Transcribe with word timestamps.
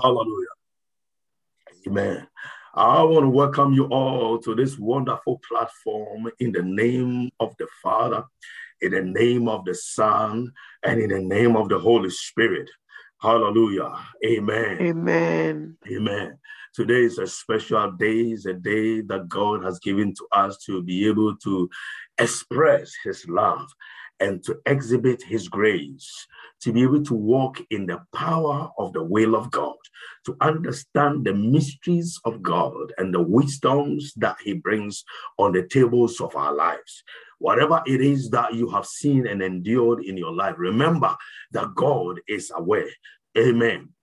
Hallelujah. 0.00 0.46
Amen. 1.86 2.26
I 2.74 3.02
want 3.04 3.24
to 3.24 3.28
welcome 3.28 3.72
you 3.72 3.84
all 3.86 4.38
to 4.40 4.54
this 4.54 4.76
wonderful 4.78 5.40
platform 5.48 6.30
in 6.40 6.50
the 6.50 6.62
name 6.62 7.30
of 7.38 7.54
the 7.58 7.68
Father, 7.80 8.24
in 8.80 8.90
the 8.92 9.02
name 9.02 9.48
of 9.48 9.64
the 9.64 9.74
Son, 9.74 10.50
and 10.84 11.00
in 11.00 11.10
the 11.10 11.20
name 11.20 11.56
of 11.56 11.68
the 11.68 11.78
Holy 11.78 12.10
Spirit. 12.10 12.68
Hallelujah. 13.22 13.94
Amen. 14.26 14.78
Amen. 14.80 15.76
Amen. 15.88 16.38
Today 16.74 17.04
is 17.04 17.18
a 17.18 17.26
special 17.28 17.92
day, 17.92 18.32
it's 18.32 18.46
a 18.46 18.54
day 18.54 19.00
that 19.02 19.28
God 19.28 19.62
has 19.62 19.78
given 19.78 20.12
to 20.14 20.26
us 20.32 20.58
to 20.66 20.82
be 20.82 21.06
able 21.06 21.36
to 21.36 21.70
express 22.18 22.92
His 23.04 23.24
love 23.28 23.68
and 24.20 24.42
to 24.44 24.58
exhibit 24.66 25.22
His 25.22 25.48
grace, 25.48 26.26
to 26.62 26.72
be 26.72 26.82
able 26.82 27.02
to 27.04 27.14
walk 27.14 27.60
in 27.70 27.86
the 27.86 28.00
power 28.14 28.70
of 28.78 28.92
the 28.92 29.02
will 29.02 29.34
of 29.34 29.50
God, 29.50 29.76
to 30.26 30.36
understand 30.40 31.24
the 31.24 31.34
mysteries 31.34 32.18
of 32.24 32.42
God 32.42 32.92
and 32.98 33.12
the 33.12 33.22
wisdoms 33.22 34.12
that 34.16 34.36
He 34.42 34.54
brings 34.54 35.04
on 35.38 35.52
the 35.52 35.66
tables 35.66 36.20
of 36.20 36.34
our 36.36 36.54
lives. 36.54 37.02
Whatever 37.38 37.82
it 37.86 38.00
is 38.00 38.30
that 38.30 38.54
you 38.54 38.68
have 38.70 38.86
seen 38.86 39.26
and 39.26 39.42
endured 39.42 40.04
in 40.04 40.16
your 40.16 40.32
life, 40.32 40.54
remember 40.58 41.14
that 41.52 41.74
God 41.74 42.20
is 42.28 42.52
aware. 42.54 42.90
Amen 43.36 43.93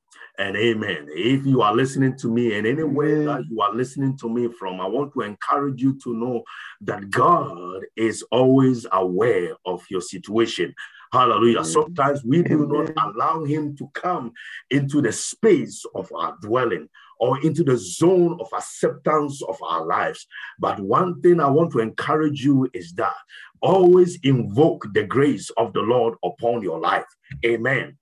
and 0.41 0.57
amen. 0.57 1.07
If 1.11 1.45
you 1.45 1.61
are 1.61 1.75
listening 1.75 2.17
to 2.17 2.27
me 2.27 2.55
in 2.55 2.65
any 2.65 2.81
way 2.81 3.25
that 3.25 3.45
you 3.47 3.61
are 3.61 3.75
listening 3.75 4.17
to 4.17 4.27
me 4.27 4.49
from, 4.57 4.81
I 4.81 4.87
want 4.87 5.13
to 5.13 5.21
encourage 5.21 5.83
you 5.83 5.99
to 6.03 6.15
know 6.15 6.41
that 6.81 7.11
God 7.11 7.83
is 7.95 8.23
always 8.31 8.87
aware 8.91 9.55
of 9.67 9.83
your 9.91 10.01
situation. 10.01 10.73
Hallelujah. 11.13 11.63
Sometimes 11.63 12.23
we 12.25 12.41
do 12.41 12.65
not 12.65 12.89
allow 12.97 13.43
him 13.43 13.75
to 13.77 13.87
come 13.93 14.31
into 14.71 14.99
the 14.99 15.11
space 15.11 15.85
of 15.93 16.11
our 16.17 16.35
dwelling 16.41 16.89
or 17.19 17.39
into 17.41 17.63
the 17.63 17.77
zone 17.77 18.39
of 18.41 18.47
acceptance 18.51 19.43
of 19.43 19.61
our 19.61 19.85
lives. 19.85 20.25
But 20.57 20.79
one 20.79 21.21
thing 21.21 21.39
I 21.39 21.51
want 21.51 21.71
to 21.73 21.79
encourage 21.81 22.43
you 22.43 22.67
is 22.73 22.93
that 22.93 23.13
always 23.61 24.17
invoke 24.23 24.87
the 24.93 25.03
grace 25.03 25.51
of 25.51 25.73
the 25.73 25.81
Lord 25.81 26.15
upon 26.25 26.63
your 26.63 26.79
life. 26.79 27.05
Amen. 27.45 27.99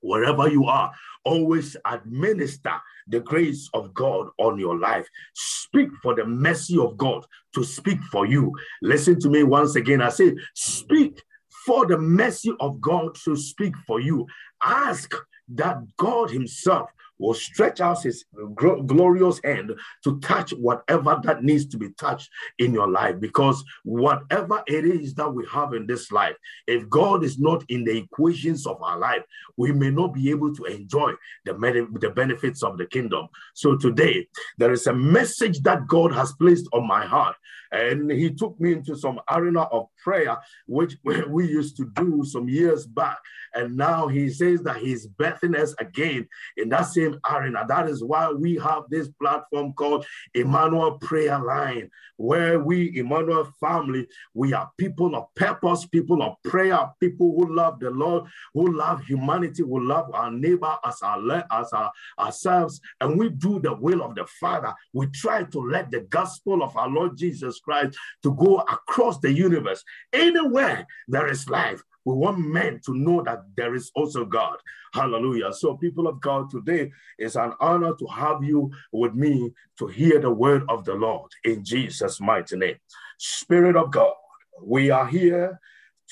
Wherever 0.00 0.48
you 0.48 0.66
are, 0.66 0.92
always 1.26 1.76
administer 1.84 2.72
the 3.08 3.20
grace 3.20 3.68
of 3.74 3.92
God 3.92 4.28
on 4.38 4.58
your 4.58 4.78
life. 4.78 5.06
Speak 5.34 5.88
for 6.02 6.14
the 6.14 6.24
mercy 6.24 6.78
of 6.78 6.96
God 6.96 7.26
to 7.54 7.64
speak 7.64 8.02
for 8.10 8.26
you. 8.26 8.52
Listen 8.80 9.18
to 9.20 9.28
me 9.28 9.42
once 9.42 9.74
again. 9.76 10.00
I 10.00 10.08
say, 10.08 10.34
speak 10.54 11.22
for 11.66 11.86
the 11.86 11.98
mercy 11.98 12.52
of 12.60 12.80
God 12.80 13.16
to 13.24 13.36
speak 13.36 13.76
for 13.86 14.00
you. 14.00 14.26
Ask 14.62 15.12
that 15.48 15.78
God 15.96 16.30
Himself 16.30 16.88
will 17.18 17.34
stretch 17.34 17.80
out 17.80 18.02
his 18.02 18.24
glorious 18.54 19.40
hand 19.44 19.72
to 20.04 20.20
touch 20.20 20.50
whatever 20.52 21.20
that 21.24 21.42
needs 21.42 21.66
to 21.66 21.78
be 21.78 21.90
touched 21.92 22.30
in 22.58 22.72
your 22.72 22.88
life. 22.88 23.18
Because 23.20 23.64
whatever 23.84 24.62
it 24.66 24.84
is 24.84 25.14
that 25.14 25.32
we 25.32 25.46
have 25.50 25.72
in 25.74 25.86
this 25.86 26.12
life, 26.12 26.36
if 26.66 26.88
God 26.88 27.24
is 27.24 27.38
not 27.38 27.64
in 27.68 27.84
the 27.84 27.96
equations 27.96 28.66
of 28.66 28.82
our 28.82 28.98
life, 28.98 29.22
we 29.56 29.72
may 29.72 29.90
not 29.90 30.14
be 30.14 30.30
able 30.30 30.54
to 30.54 30.64
enjoy 30.64 31.12
the, 31.44 31.52
the 32.00 32.10
benefits 32.10 32.62
of 32.62 32.78
the 32.78 32.86
kingdom. 32.86 33.28
So 33.54 33.76
today, 33.76 34.28
there 34.58 34.72
is 34.72 34.86
a 34.86 34.94
message 34.94 35.60
that 35.62 35.86
God 35.86 36.12
has 36.12 36.32
placed 36.32 36.68
on 36.72 36.86
my 36.86 37.04
heart. 37.06 37.36
And 37.72 38.10
he 38.10 38.30
took 38.30 38.58
me 38.60 38.72
into 38.72 38.96
some 38.96 39.20
arena 39.30 39.62
of 39.62 39.88
prayer, 40.02 40.36
which 40.66 40.96
we 41.28 41.48
used 41.48 41.76
to 41.78 41.90
do 41.94 42.24
some 42.24 42.48
years 42.48 42.86
back. 42.86 43.18
And 43.54 43.76
now 43.76 44.06
he 44.06 44.28
says 44.30 44.62
that 44.62 44.78
he's 44.78 45.06
birthing 45.06 45.56
us 45.58 45.74
again 45.78 46.28
in 46.56 46.68
that 46.70 46.86
same 46.86 47.05
arena. 47.30 47.64
That 47.68 47.88
is 47.88 48.02
why 48.02 48.30
we 48.30 48.56
have 48.56 48.84
this 48.88 49.08
platform 49.08 49.72
called 49.74 50.06
Emmanuel 50.34 50.98
Prayer 50.98 51.38
Line, 51.38 51.90
where 52.16 52.58
we, 52.60 52.96
Emmanuel 52.96 53.52
family, 53.60 54.06
we 54.34 54.52
are 54.52 54.70
people 54.78 55.14
of 55.14 55.34
purpose, 55.34 55.86
people 55.86 56.22
of 56.22 56.36
prayer, 56.44 56.78
people 57.00 57.34
who 57.36 57.54
love 57.54 57.78
the 57.80 57.90
Lord, 57.90 58.24
who 58.54 58.76
love 58.76 59.02
humanity, 59.04 59.62
who 59.62 59.86
love 59.86 60.10
our 60.14 60.30
neighbor 60.30 60.76
as 60.84 61.02
our 61.02 61.16
as 61.52 61.72
our, 61.72 61.92
ourselves, 62.18 62.80
and 63.00 63.18
we 63.18 63.30
do 63.30 63.60
the 63.60 63.74
will 63.74 64.02
of 64.02 64.14
the 64.14 64.26
Father. 64.40 64.72
We 64.92 65.06
try 65.08 65.44
to 65.44 65.60
let 65.60 65.90
the 65.90 66.00
gospel 66.00 66.62
of 66.62 66.76
our 66.76 66.88
Lord 66.88 67.16
Jesus 67.16 67.60
Christ 67.60 67.98
to 68.22 68.34
go 68.34 68.58
across 68.58 69.18
the 69.18 69.32
universe. 69.32 69.84
Anywhere 70.12 70.86
there 71.08 71.28
is 71.28 71.48
life, 71.48 71.82
we 72.06 72.14
want 72.14 72.38
men 72.38 72.80
to 72.86 72.94
know 72.94 73.20
that 73.24 73.42
there 73.56 73.74
is 73.74 73.90
also 73.96 74.24
God. 74.24 74.58
Hallelujah. 74.94 75.52
So, 75.52 75.76
people 75.76 76.06
of 76.06 76.20
God, 76.20 76.48
today 76.48 76.92
is 77.18 77.34
an 77.34 77.52
honor 77.60 77.94
to 77.96 78.06
have 78.06 78.44
you 78.44 78.70
with 78.92 79.14
me 79.14 79.52
to 79.80 79.88
hear 79.88 80.20
the 80.20 80.30
word 80.30 80.62
of 80.68 80.84
the 80.84 80.94
Lord 80.94 81.32
in 81.44 81.64
Jesus' 81.64 82.20
mighty 82.20 82.56
name. 82.56 82.76
Spirit 83.18 83.74
of 83.74 83.90
God, 83.90 84.14
we 84.62 84.90
are 84.90 85.06
here 85.06 85.60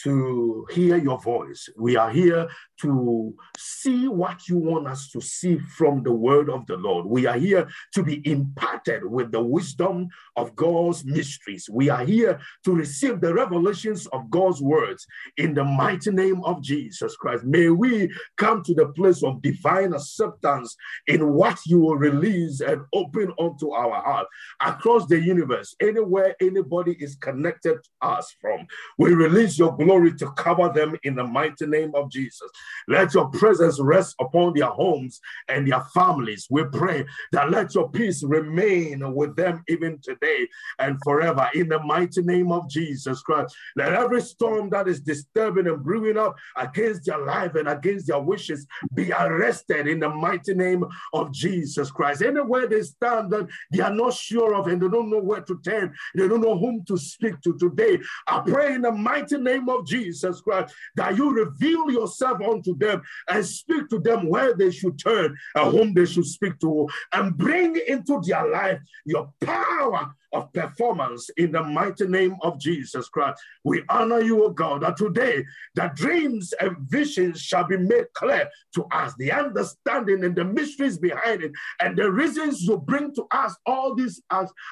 to 0.02 0.66
hear 0.70 0.96
your 0.96 1.20
voice. 1.20 1.68
We 1.76 1.96
are 1.96 2.10
here 2.10 2.48
to 2.80 3.34
see 3.56 4.08
what 4.08 4.48
you 4.48 4.58
want 4.58 4.88
us 4.88 5.10
to 5.10 5.20
see 5.20 5.58
from 5.58 6.02
the 6.02 6.12
word 6.12 6.50
of 6.50 6.66
the 6.66 6.76
Lord. 6.76 7.06
We 7.06 7.26
are 7.26 7.38
here 7.38 7.68
to 7.94 8.02
be 8.02 8.26
imparted 8.28 9.04
with 9.04 9.30
the 9.30 9.42
wisdom 9.42 10.08
of 10.36 10.56
God's 10.56 11.04
mysteries. 11.04 11.68
We 11.70 11.88
are 11.90 12.04
here 12.04 12.40
to 12.64 12.74
receive 12.74 13.20
the 13.20 13.32
revelations 13.32 14.06
of 14.08 14.30
God's 14.30 14.60
words 14.60 15.06
in 15.36 15.54
the 15.54 15.64
mighty 15.64 16.10
name 16.10 16.42
of 16.44 16.62
Jesus 16.62 17.16
Christ. 17.16 17.44
May 17.44 17.68
we 17.68 18.12
come 18.36 18.62
to 18.64 18.74
the 18.74 18.88
place 18.88 19.22
of 19.22 19.42
divine 19.42 19.92
acceptance 19.92 20.76
in 21.06 21.32
what 21.32 21.58
you 21.66 21.80
will 21.80 21.96
release 21.96 22.60
and 22.60 22.82
open 22.92 23.32
unto 23.38 23.70
our 23.70 24.02
heart 24.02 24.26
across 24.60 25.06
the 25.06 25.20
universe, 25.20 25.74
anywhere 25.80 26.34
anybody 26.40 26.96
is 26.98 27.14
connected 27.16 27.78
to 27.82 27.90
us 28.06 28.34
from. 28.40 28.66
We 28.98 29.14
release 29.14 29.58
your 29.58 29.72
glory 29.84 30.14
to 30.14 30.30
cover 30.32 30.70
them 30.70 30.96
in 31.02 31.14
the 31.14 31.24
mighty 31.24 31.66
name 31.66 31.92
of 31.94 32.10
Jesus. 32.10 32.48
Let 32.88 33.14
your 33.14 33.28
presence 33.28 33.78
rest 33.80 34.14
upon 34.20 34.54
their 34.54 34.68
homes 34.68 35.20
and 35.48 35.70
their 35.70 35.82
families. 35.94 36.46
We 36.50 36.64
pray 36.64 37.04
that 37.32 37.50
let 37.50 37.74
your 37.74 37.90
peace 37.90 38.22
remain 38.22 39.14
with 39.14 39.36
them 39.36 39.62
even 39.68 39.98
today 40.02 40.48
and 40.78 40.98
forever. 41.04 41.48
In 41.54 41.68
the 41.68 41.80
mighty 41.80 42.22
name 42.22 42.50
of 42.52 42.68
Jesus 42.68 43.22
Christ, 43.22 43.54
let 43.76 43.92
every 43.92 44.22
storm 44.22 44.70
that 44.70 44.88
is 44.88 45.00
disturbing 45.00 45.66
and 45.66 45.82
brewing 45.82 46.16
up 46.16 46.36
against 46.56 47.04
their 47.04 47.18
life 47.18 47.54
and 47.54 47.68
against 47.68 48.06
their 48.06 48.20
wishes 48.20 48.66
be 48.94 49.12
arrested 49.12 49.86
in 49.86 50.00
the 50.00 50.08
mighty 50.08 50.54
name 50.54 50.84
of 51.12 51.32
Jesus 51.32 51.90
Christ. 51.90 52.22
Anywhere 52.22 52.66
they 52.66 52.82
stand 52.82 53.30
that 53.32 53.48
they 53.72 53.80
are 53.80 53.94
not 53.94 54.14
sure 54.14 54.54
of 54.54 54.66
and 54.66 54.80
they 54.80 54.88
don't 54.88 55.10
know 55.10 55.20
where 55.20 55.42
to 55.42 55.60
turn, 55.64 55.92
they 56.14 56.28
don't 56.28 56.40
know 56.40 56.58
whom 56.58 56.84
to 56.86 56.96
speak 56.96 57.40
to 57.42 57.56
today. 57.58 57.98
I 58.26 58.40
pray 58.40 58.74
in 58.74 58.82
the 58.82 58.92
mighty 58.92 59.38
name 59.38 59.68
of 59.68 59.73
Jesus 59.82 60.40
Christ 60.40 60.74
that 60.96 61.16
you 61.16 61.32
reveal 61.32 61.90
yourself 61.90 62.40
unto 62.40 62.76
them 62.76 63.02
and 63.28 63.44
speak 63.44 63.88
to 63.90 63.98
them 63.98 64.28
where 64.28 64.54
they 64.54 64.70
should 64.70 64.98
turn 64.98 65.36
and 65.54 65.70
whom 65.70 65.94
they 65.94 66.06
should 66.06 66.26
speak 66.26 66.58
to 66.60 66.88
and 67.12 67.36
bring 67.36 67.76
into 67.86 68.20
their 68.24 68.48
life 68.50 68.80
your 69.04 69.32
power 69.40 70.14
of 70.34 70.52
performance 70.52 71.30
in 71.36 71.52
the 71.52 71.62
mighty 71.62 72.06
name 72.06 72.36
of 72.42 72.58
Jesus 72.58 73.08
Christ. 73.08 73.40
We 73.62 73.82
honor 73.88 74.20
you, 74.20 74.44
O 74.44 74.50
God, 74.50 74.82
that 74.82 74.96
today 74.96 75.44
the 75.74 75.90
dreams 75.94 76.52
and 76.60 76.76
visions 76.80 77.40
shall 77.40 77.64
be 77.64 77.78
made 77.78 78.12
clear 78.14 78.48
to 78.74 78.84
us, 78.92 79.14
the 79.18 79.32
understanding 79.32 80.24
and 80.24 80.36
the 80.36 80.44
mysteries 80.44 80.98
behind 80.98 81.42
it, 81.42 81.52
and 81.80 81.96
the 81.96 82.10
reasons 82.10 82.62
you 82.62 82.76
bring 82.76 83.14
to 83.14 83.26
us 83.30 83.56
all 83.64 83.94
these 83.94 84.20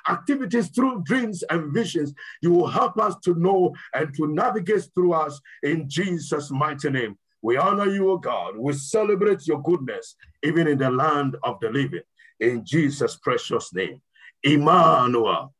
activities 0.09 0.69
through 0.69 1.03
dreams 1.05 1.43
and 1.45 1.73
visions. 1.73 2.12
You 2.43 2.50
will 2.50 2.67
help 2.67 2.99
us 2.99 3.15
to 3.25 3.34
know 3.34 3.73
and 3.94 4.15
to 4.17 4.27
navigate 4.27 4.89
through 4.94 5.12
us 5.15 5.41
in 5.62 5.89
Jesus' 5.89 6.50
mighty 6.50 6.91
name. 6.91 7.17
We 7.41 7.56
honor 7.56 7.87
you, 7.87 8.11
O 8.11 8.19
God. 8.19 8.56
We 8.56 8.73
celebrate 8.73 9.47
your 9.47 9.62
goodness, 9.62 10.17
even 10.43 10.67
in 10.67 10.79
the 10.79 10.91
land 10.91 11.37
of 11.43 11.59
the 11.61 11.70
living. 11.70 12.03
In 12.41 12.64
Jesus' 12.64 13.17
precious 13.17 13.73
name. 13.73 14.00
Emmanuel. 14.43 15.55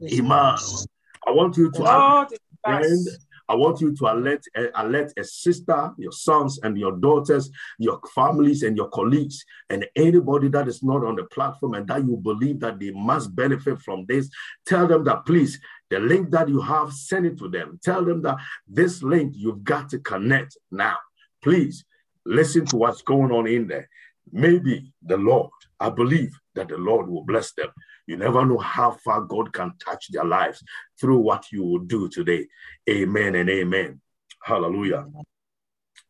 Emmanuel. 0.00 0.86
I 1.26 1.30
want 1.32 1.56
you 1.56 1.70
to 1.70 1.82
alert, 1.82 2.32
friend, 2.64 3.08
I 3.48 3.54
want 3.54 3.80
you 3.80 3.94
to 3.96 4.12
alert, 4.12 4.44
uh, 4.56 4.66
alert 4.76 5.12
a 5.18 5.24
sister, 5.24 5.90
your 5.98 6.12
sons 6.12 6.60
and 6.62 6.78
your 6.78 6.92
daughters, 6.92 7.50
your 7.78 8.00
families 8.14 8.62
and 8.62 8.76
your 8.76 8.88
colleagues, 8.88 9.44
and 9.68 9.86
anybody 9.96 10.48
that 10.48 10.68
is 10.68 10.82
not 10.82 11.04
on 11.04 11.16
the 11.16 11.24
platform 11.24 11.74
and 11.74 11.86
that 11.88 12.04
you 12.06 12.16
believe 12.16 12.60
that 12.60 12.78
they 12.78 12.92
must 12.92 13.34
benefit 13.34 13.80
from 13.80 14.06
this. 14.06 14.30
Tell 14.66 14.86
them 14.86 15.04
that 15.04 15.26
please, 15.26 15.60
the 15.90 15.98
link 15.98 16.30
that 16.30 16.48
you 16.48 16.60
have, 16.60 16.92
send 16.92 17.26
it 17.26 17.38
to 17.38 17.48
them. 17.48 17.78
Tell 17.82 18.04
them 18.04 18.22
that 18.22 18.36
this 18.68 19.02
link 19.02 19.34
you've 19.36 19.64
got 19.64 19.88
to 19.90 19.98
connect 19.98 20.56
now. 20.70 20.96
Please 21.42 21.84
listen 22.24 22.64
to 22.66 22.76
what's 22.76 23.02
going 23.02 23.32
on 23.32 23.46
in 23.46 23.66
there. 23.66 23.88
Maybe 24.32 24.92
the 25.02 25.16
Lord, 25.16 25.50
I 25.80 25.90
believe 25.90 26.38
that 26.54 26.68
the 26.68 26.76
Lord 26.76 27.08
will 27.08 27.24
bless 27.24 27.52
them. 27.52 27.68
You 28.06 28.16
never 28.16 28.44
know 28.44 28.58
how 28.58 28.92
far 28.92 29.22
God 29.22 29.52
can 29.52 29.72
touch 29.78 30.08
their 30.10 30.24
lives 30.24 30.62
through 31.00 31.18
what 31.18 31.52
you 31.52 31.62
will 31.64 31.80
do 31.80 32.08
today. 32.08 32.48
Amen 32.88 33.34
and 33.34 33.48
amen. 33.48 34.00
Hallelujah. 34.42 35.06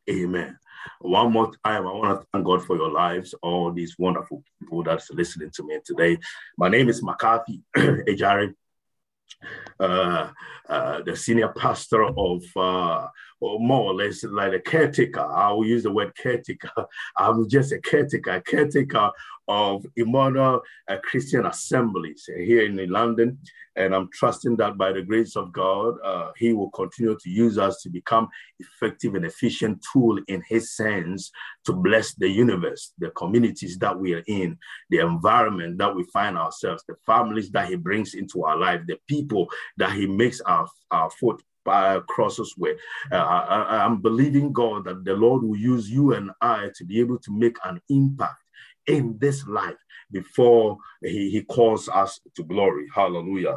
Amen. 0.09 0.59
One 1.01 1.33
more 1.33 1.53
time, 1.65 1.87
I 1.87 1.93
want 1.93 2.21
to 2.21 2.27
thank 2.33 2.45
God 2.45 2.65
for 2.65 2.77
your 2.77 2.91
lives, 2.91 3.35
all 3.43 3.73
these 3.73 3.97
wonderful 3.99 4.43
people 4.59 4.83
that's 4.83 5.11
listening 5.11 5.51
to 5.55 5.63
me 5.67 5.79
today. 5.85 6.19
My 6.57 6.69
name 6.69 6.89
is 6.89 7.03
McCarthy 7.03 7.63
Ejari. 7.77 8.55
Uh, 9.79 10.31
uh, 10.69 11.03
the 11.03 11.17
senior 11.17 11.49
pastor 11.49 12.05
of, 12.05 12.43
uh, 12.57 13.09
or 13.41 13.59
more 13.59 13.91
or 13.91 13.95
less 13.95 14.23
like 14.25 14.53
a 14.53 14.61
caretaker. 14.61 15.21
I 15.21 15.51
will 15.53 15.67
use 15.67 15.83
the 15.85 15.91
word 15.91 16.15
caretaker. 16.15 16.71
I'm 17.17 17.49
just 17.49 17.73
a 17.73 17.81
caretaker, 17.81 18.41
caretaker 18.43 19.11
of 19.51 19.85
Emmanuel 19.97 20.63
uh, 20.89 20.97
Christian 21.03 21.45
Assemblies 21.45 22.25
here 22.37 22.65
in 22.65 22.89
London. 22.89 23.37
And 23.75 23.95
I'm 23.95 24.09
trusting 24.13 24.57
that 24.59 24.79
by 24.79 24.93
the 24.93 25.03
grace 25.03 25.35
of 25.37 25.53
God, 25.53 25.95
uh, 26.05 26.31
He 26.37 26.53
will 26.53 26.71
continue 26.71 27.17
to 27.21 27.31
use 27.31 27.59
us 27.59 27.83
to 27.83 27.89
become 27.89 28.29
effective 28.61 29.17
and 29.17 29.25
efficient 29.25 29.85
tool 29.93 30.21
in 30.29 30.43
His 30.49 30.79
hands 30.79 31.33
to 31.65 31.73
bless 31.73 32.15
the 32.15 32.29
universe, 32.29 32.93
the 32.99 33.11
communities 33.11 33.77
that 33.79 33.99
we 33.99 34.15
are 34.15 34.23
in, 34.29 34.57
the 34.91 34.99
environment 34.99 35.79
that 35.79 35.95
we 35.95 36.05
find 36.13 36.39
ourselves, 36.39 36.85
the 36.87 36.95
families 37.05 37.51
that 37.51 37.69
He 37.69 37.75
brings 37.75 38.15
into 38.15 38.45
our 38.45 38.57
life, 38.57 38.83
the 38.87 38.99
people 39.09 39.49
that 39.79 39.93
He 39.93 40.07
makes 40.07 40.41
our, 40.43 40.69
our 40.93 41.11
foot 41.11 41.43
crosses 42.09 42.55
with. 42.57 42.79
Uh, 43.13 43.17
I, 43.17 43.85
I'm 43.85 44.01
believing 44.01 44.53
God 44.53 44.85
that 44.85 45.05
the 45.05 45.15
Lord 45.15 45.43
will 45.43 45.57
use 45.57 45.91
you 45.91 46.15
and 46.15 46.31
I 46.41 46.71
to 46.77 46.85
be 46.85 47.01
able 47.01 47.19
to 47.19 47.37
make 47.37 47.57
an 47.65 47.81
impact 47.89 48.43
in 48.91 49.17
this 49.19 49.47
life 49.47 49.77
before 50.11 50.77
he, 51.03 51.31
he 51.31 51.43
calls 51.43 51.89
us 51.89 52.21
to 52.37 52.43
glory. 52.45 52.87
Hallelujah. 52.95 53.57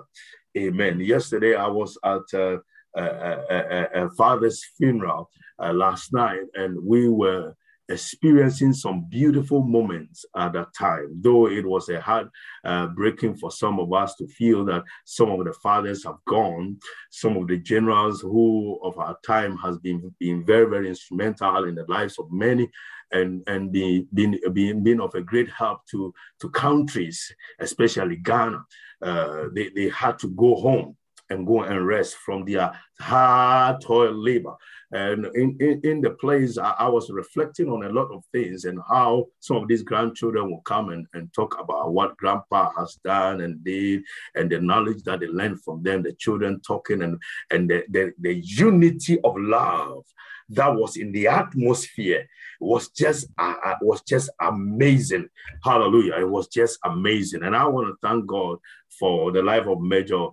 Amen. 0.58 1.00
Yesterday 1.00 1.56
I 1.56 1.68
was 1.68 1.98
at 2.06 2.22
a, 2.34 2.60
a, 2.96 3.04
a, 3.04 4.06
a 4.06 4.10
father's 4.12 4.64
funeral 4.78 5.30
uh, 5.60 5.74
last 5.74 6.14
night, 6.14 6.46
and 6.54 6.78
we 6.84 7.10
were 7.10 7.56
experiencing 7.90 8.74
some 8.74 9.06
beautiful 9.10 9.62
moments 9.62 10.26
at 10.38 10.54
that 10.54 10.68
time, 10.78 11.10
though 11.22 11.48
it 11.48 11.66
was 11.66 11.90
a 11.90 12.00
hard 12.00 12.30
uh, 12.64 12.88
breaking 12.88 13.36
for 13.36 13.52
some 13.52 13.80
of 13.80 13.92
us 13.92 14.16
to 14.16 14.28
feel 14.28 14.64
that 14.64 14.84
some 15.06 15.30
of 15.32 15.44
the 15.46 15.54
fathers 15.62 16.04
have 16.06 16.18
gone, 16.26 16.78
some 17.12 17.36
of 17.36 17.48
the 17.48 17.58
generals 17.58 18.22
who 18.22 18.80
of 18.84 18.98
our 19.00 19.18
time 19.26 19.58
has 19.58 19.78
been, 19.80 20.14
been 20.20 20.46
very, 20.46 20.70
very 20.70 20.88
instrumental 20.88 21.66
in 21.66 21.76
the 21.76 21.86
lives 21.90 22.18
of 22.20 22.32
many 22.32 22.70
and, 23.13 23.44
and 23.48 23.71
be, 23.71 24.06
being, 24.13 24.39
being, 24.51 24.83
being 24.83 25.00
of 25.00 25.13
a 25.15 25.21
great 25.21 25.50
help 25.50 25.86
to, 25.92 26.13
to 26.42 26.50
countries, 26.50 27.33
especially 27.60 28.18
Ghana. 28.18 28.65
Uh, 29.01 29.45
they, 29.54 29.69
they 29.69 29.89
had 29.89 30.18
to 30.19 30.27
go 30.30 30.56
home 30.56 30.98
and 31.30 31.48
go 31.48 31.63
and 31.63 31.86
rest 31.88 32.15
from 32.18 32.45
their 32.45 32.71
hard 33.00 33.81
toil 33.81 34.13
labor. 34.13 34.56
And 34.94 35.25
in, 35.34 35.57
in, 35.60 35.81
in 35.84 36.01
the 36.01 36.12
place, 36.12 36.60
I, 36.60 36.75
I, 36.78 36.88
was 36.88 37.10
reflecting 37.10 37.68
on 37.68 37.84
a 37.84 37.90
lot 37.90 38.12
of 38.12 38.24
things 38.31 38.66
and 38.66 38.80
how 38.88 39.25
some 39.40 39.57
of 39.57 39.68
these 39.68 39.81
grandchildren 39.81 40.51
will 40.51 40.62
come 40.62 40.90
and, 40.90 41.07
and 41.16 41.34
talk 41.34 41.60
about 41.60 41.94
what 41.94 42.16
grandpa 42.18 42.72
has 42.78 43.00
done 43.04 43.42
and 43.42 43.63
did, 43.63 44.04
and 44.36 44.51
the 44.51 44.60
knowledge 44.60 45.01
that 45.04 45.22
they 45.22 45.25
learned 45.25 45.63
from 45.63 45.81
them, 45.81 46.04
the 46.04 46.13
children 46.13 46.62
talking, 46.62 47.01
and, 47.01 47.19
and 47.50 47.72
the, 47.72 47.84
the, 47.90 48.13
the 48.19 48.36
unity 48.36 49.19
of 49.24 49.34
love 49.36 50.04
that 50.50 50.75
was 50.75 50.96
in 50.98 51.12
the 51.12 51.25
atmosphere 51.25 52.28
was 52.60 52.89
just 52.89 53.28
uh, 53.39 53.56
uh 53.66 53.75
was 53.81 54.01
just 54.01 54.30
amazing. 54.42 55.28
Hallelujah! 55.63 56.19
It 56.19 56.30
was 56.30 56.50
just 56.50 56.78
amazing, 56.84 57.44
and 57.44 57.56
I 57.56 57.66
want 57.66 57.88
to 57.88 58.07
thank 58.07 58.28
God 58.28 58.60
for 59.00 59.31
the 59.31 59.42
life 59.42 59.66
of 59.66 59.80
Major 59.80 60.28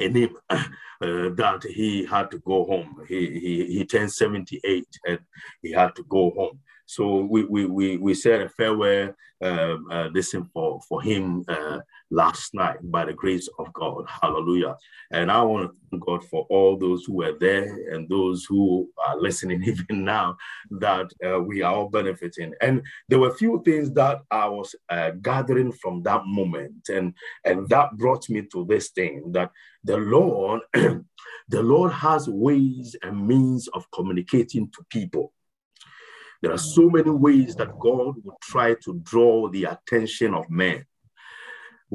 Enim, 0.00 0.36
uh, 0.50 0.60
that 1.00 1.64
he 1.68 2.04
had 2.04 2.30
to 2.30 2.38
go 2.40 2.64
home. 2.64 3.04
He, 3.08 3.38
he, 3.40 3.66
he 3.78 3.84
turned 3.84 4.12
78 4.12 4.86
and 5.06 5.18
he 5.62 5.72
had 5.72 5.94
to 5.96 6.04
go 6.04 6.30
home. 6.30 6.60
So 6.86 7.20
we, 7.22 7.44
we, 7.44 7.66
we, 7.66 7.96
we 7.96 8.14
said 8.14 8.42
a 8.42 8.48
farewell 8.48 9.14
um, 9.42 9.86
uh, 9.90 10.08
listen 10.12 10.44
for, 10.44 10.80
for 10.88 11.02
him 11.02 11.44
uh, 11.48 11.80
last 12.10 12.54
night 12.54 12.78
by 12.82 13.04
the 13.04 13.12
grace 13.12 13.48
of 13.58 13.72
God. 13.72 14.04
Hallelujah. 14.22 14.76
And 15.10 15.30
I 15.30 15.42
want 15.42 15.70
to 15.70 15.76
thank 15.90 16.04
God 16.04 16.24
for 16.24 16.46
all 16.50 16.76
those 16.76 17.04
who 17.04 17.14
were 17.14 17.36
there 17.38 17.64
and 17.92 18.08
those 18.08 18.44
who 18.48 18.88
are 19.06 19.16
listening 19.16 19.62
even 19.66 20.04
now 20.04 20.36
that 20.70 21.10
uh, 21.26 21.40
we 21.40 21.62
are 21.62 21.74
all 21.74 21.88
benefiting. 21.88 22.52
And 22.60 22.82
there 23.08 23.18
were 23.18 23.30
a 23.30 23.36
few 23.36 23.62
things 23.64 23.92
that 23.92 24.20
I 24.30 24.48
was 24.48 24.74
uh, 24.88 25.10
gathering 25.22 25.72
from 25.72 26.02
that 26.04 26.22
moment. 26.26 26.88
And, 26.88 27.14
and 27.44 27.68
that 27.68 27.96
brought 27.96 28.28
me 28.28 28.42
to 28.52 28.64
this 28.64 28.90
thing 28.90 29.32
that 29.32 29.50
the 29.84 29.96
Lord, 29.96 30.60
the 30.72 31.62
Lord 31.62 31.92
has 31.92 32.28
ways 32.28 32.96
and 33.02 33.26
means 33.26 33.68
of 33.68 33.90
communicating 33.90 34.70
to 34.70 34.84
people. 34.90 35.32
There 36.42 36.52
are 36.52 36.58
so 36.58 36.88
many 36.90 37.10
ways 37.10 37.56
that 37.56 37.78
God 37.78 38.14
will 38.22 38.38
try 38.42 38.74
to 38.84 39.00
draw 39.02 39.48
the 39.48 39.64
attention 39.64 40.34
of 40.34 40.48
men. 40.50 40.84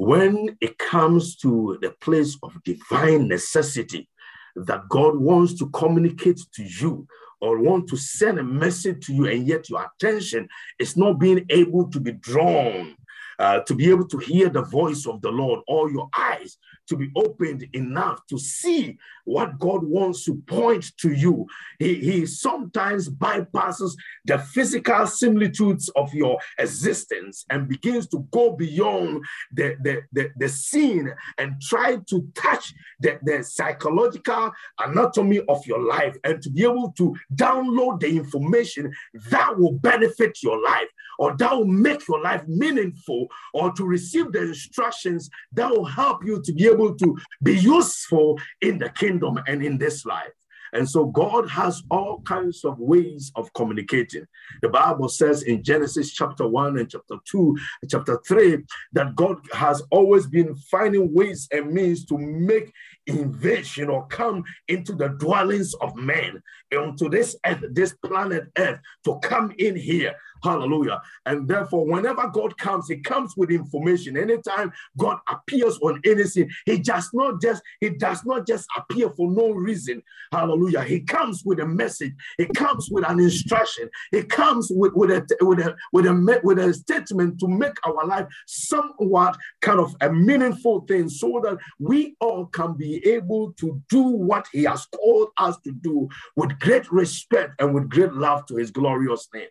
When 0.04 0.56
it 0.60 0.78
comes 0.78 1.36
to 1.36 1.78
the 1.80 1.92
place 2.00 2.36
of 2.42 2.60
divine 2.64 3.28
necessity 3.28 4.08
that 4.56 4.88
God 4.88 5.16
wants 5.16 5.54
to 5.60 5.68
communicate 5.68 6.40
to 6.56 6.64
you 6.64 7.06
or 7.40 7.60
want 7.60 7.88
to 7.90 7.96
send 7.96 8.40
a 8.40 8.42
message 8.42 9.06
to 9.06 9.12
you, 9.14 9.26
and 9.26 9.46
yet 9.46 9.70
your 9.70 9.88
attention 9.88 10.48
is 10.80 10.96
not 10.96 11.20
being 11.20 11.46
able 11.50 11.88
to 11.88 12.00
be 12.00 12.10
drawn 12.10 12.96
uh, 13.38 13.60
to 13.60 13.76
be 13.76 13.90
able 13.90 14.08
to 14.08 14.18
hear 14.18 14.48
the 14.48 14.62
voice 14.62 15.06
of 15.06 15.22
the 15.22 15.30
Lord, 15.30 15.60
or 15.68 15.88
your 15.88 16.08
eyes 16.18 16.58
to 16.88 16.96
be 16.96 17.10
opened 17.16 17.66
enough 17.72 18.26
to 18.28 18.38
see 18.38 18.98
what 19.24 19.58
God 19.58 19.84
wants 19.84 20.24
to 20.24 20.34
point 20.46 20.96
to 20.98 21.12
you. 21.12 21.46
He, 21.78 21.94
he 21.94 22.26
sometimes 22.26 23.08
bypasses 23.08 23.92
the 24.24 24.38
physical 24.38 25.06
similitudes 25.06 25.88
of 25.96 26.12
your 26.12 26.38
existence 26.58 27.44
and 27.50 27.68
begins 27.68 28.08
to 28.08 28.26
go 28.30 28.52
beyond 28.52 29.24
the, 29.52 29.76
the, 29.82 30.02
the, 30.12 30.30
the 30.36 30.48
scene 30.48 31.12
and 31.38 31.60
try 31.60 31.96
to 32.08 32.28
touch 32.34 32.74
the, 33.00 33.18
the 33.22 33.42
psychological 33.42 34.52
anatomy 34.78 35.40
of 35.48 35.64
your 35.66 35.80
life 35.80 36.16
and 36.24 36.42
to 36.42 36.50
be 36.50 36.62
able 36.64 36.92
to 36.96 37.14
download 37.34 38.00
the 38.00 38.16
information 38.16 38.92
that 39.30 39.56
will 39.58 39.72
benefit 39.72 40.38
your 40.42 40.62
life 40.62 40.88
or 41.18 41.36
that 41.36 41.56
will 41.56 41.66
make 41.66 42.06
your 42.08 42.20
life 42.20 42.46
meaningful 42.46 43.28
or 43.54 43.72
to 43.72 43.84
receive 43.84 44.32
the 44.32 44.42
instructions 44.42 45.28
that 45.52 45.70
will 45.70 45.84
help 45.84 46.24
you 46.24 46.40
to 46.42 46.52
be 46.52 46.66
able 46.66 46.94
to 46.96 47.16
be 47.42 47.56
useful 47.56 48.38
in 48.60 48.78
the 48.78 48.90
kingdom 48.90 49.38
and 49.46 49.62
in 49.62 49.78
this 49.78 50.04
life. 50.04 50.32
And 50.72 50.88
so 50.88 51.06
God 51.06 51.48
has 51.50 51.82
all 51.90 52.22
kinds 52.22 52.64
of 52.64 52.78
ways 52.78 53.30
of 53.36 53.52
communicating. 53.52 54.24
The 54.62 54.70
Bible 54.70 55.08
says 55.08 55.42
in 55.42 55.62
Genesis 55.62 56.12
chapter 56.12 56.48
1 56.48 56.78
and 56.78 56.90
chapter 56.90 57.16
2, 57.30 57.56
and 57.82 57.90
chapter 57.90 58.20
3, 58.26 58.58
that 58.92 59.14
God 59.14 59.36
has 59.52 59.82
always 59.90 60.26
been 60.26 60.54
finding 60.70 61.12
ways 61.12 61.46
and 61.52 61.72
means 61.72 62.06
to 62.06 62.16
make 62.16 62.72
invasion 63.06 63.90
or 63.90 64.06
come 64.06 64.44
into 64.68 64.94
the 64.94 65.08
dwellings 65.08 65.74
of 65.74 65.94
men, 65.94 66.42
onto 66.74 67.10
this 67.10 67.36
earth, 67.44 67.62
this 67.72 67.92
planet 67.92 68.44
earth, 68.56 68.80
to 69.04 69.18
come 69.22 69.52
in 69.58 69.76
here 69.76 70.14
Hallelujah. 70.42 71.00
And 71.24 71.46
therefore, 71.46 71.86
whenever 71.86 72.28
God 72.28 72.56
comes, 72.58 72.88
He 72.88 72.96
comes 72.96 73.36
with 73.36 73.50
information. 73.50 74.16
Anytime 74.16 74.72
God 74.98 75.18
appears 75.28 75.78
on 75.78 76.00
anything, 76.04 76.50
He 76.66 76.78
just 76.78 77.10
not 77.14 77.40
just 77.40 77.62
He 77.80 77.90
does 77.90 78.24
not 78.24 78.46
just 78.46 78.66
appear 78.76 79.10
for 79.10 79.30
no 79.30 79.50
reason. 79.50 80.02
Hallelujah. 80.32 80.82
He 80.82 81.00
comes 81.00 81.42
with 81.44 81.60
a 81.60 81.66
message. 81.66 82.12
He 82.38 82.46
comes 82.46 82.88
with 82.90 83.08
an 83.08 83.20
instruction. 83.20 83.88
He 84.10 84.22
comes 84.24 84.68
with, 84.74 84.92
with 84.94 85.10
a 85.10 85.26
with 85.42 85.60
a 85.60 85.76
with 85.92 86.06
a 86.06 86.40
with 86.42 86.58
a 86.58 86.74
statement 86.74 87.38
to 87.40 87.48
make 87.48 87.74
our 87.86 88.06
life 88.06 88.26
somewhat 88.46 89.36
kind 89.60 89.78
of 89.78 89.94
a 90.00 90.12
meaningful 90.12 90.80
thing, 90.88 91.08
so 91.08 91.40
that 91.44 91.58
we 91.78 92.16
all 92.20 92.46
can 92.46 92.74
be 92.76 93.06
able 93.06 93.52
to 93.54 93.80
do 93.88 94.02
what 94.02 94.46
He 94.52 94.64
has 94.64 94.86
called 94.86 95.28
us 95.38 95.56
to 95.64 95.72
do 95.72 96.08
with 96.34 96.58
great 96.58 96.90
respect 96.90 97.60
and 97.60 97.74
with 97.74 97.88
great 97.88 98.12
love 98.12 98.46
to 98.46 98.56
His 98.56 98.72
glorious 98.72 99.28
name. 99.32 99.46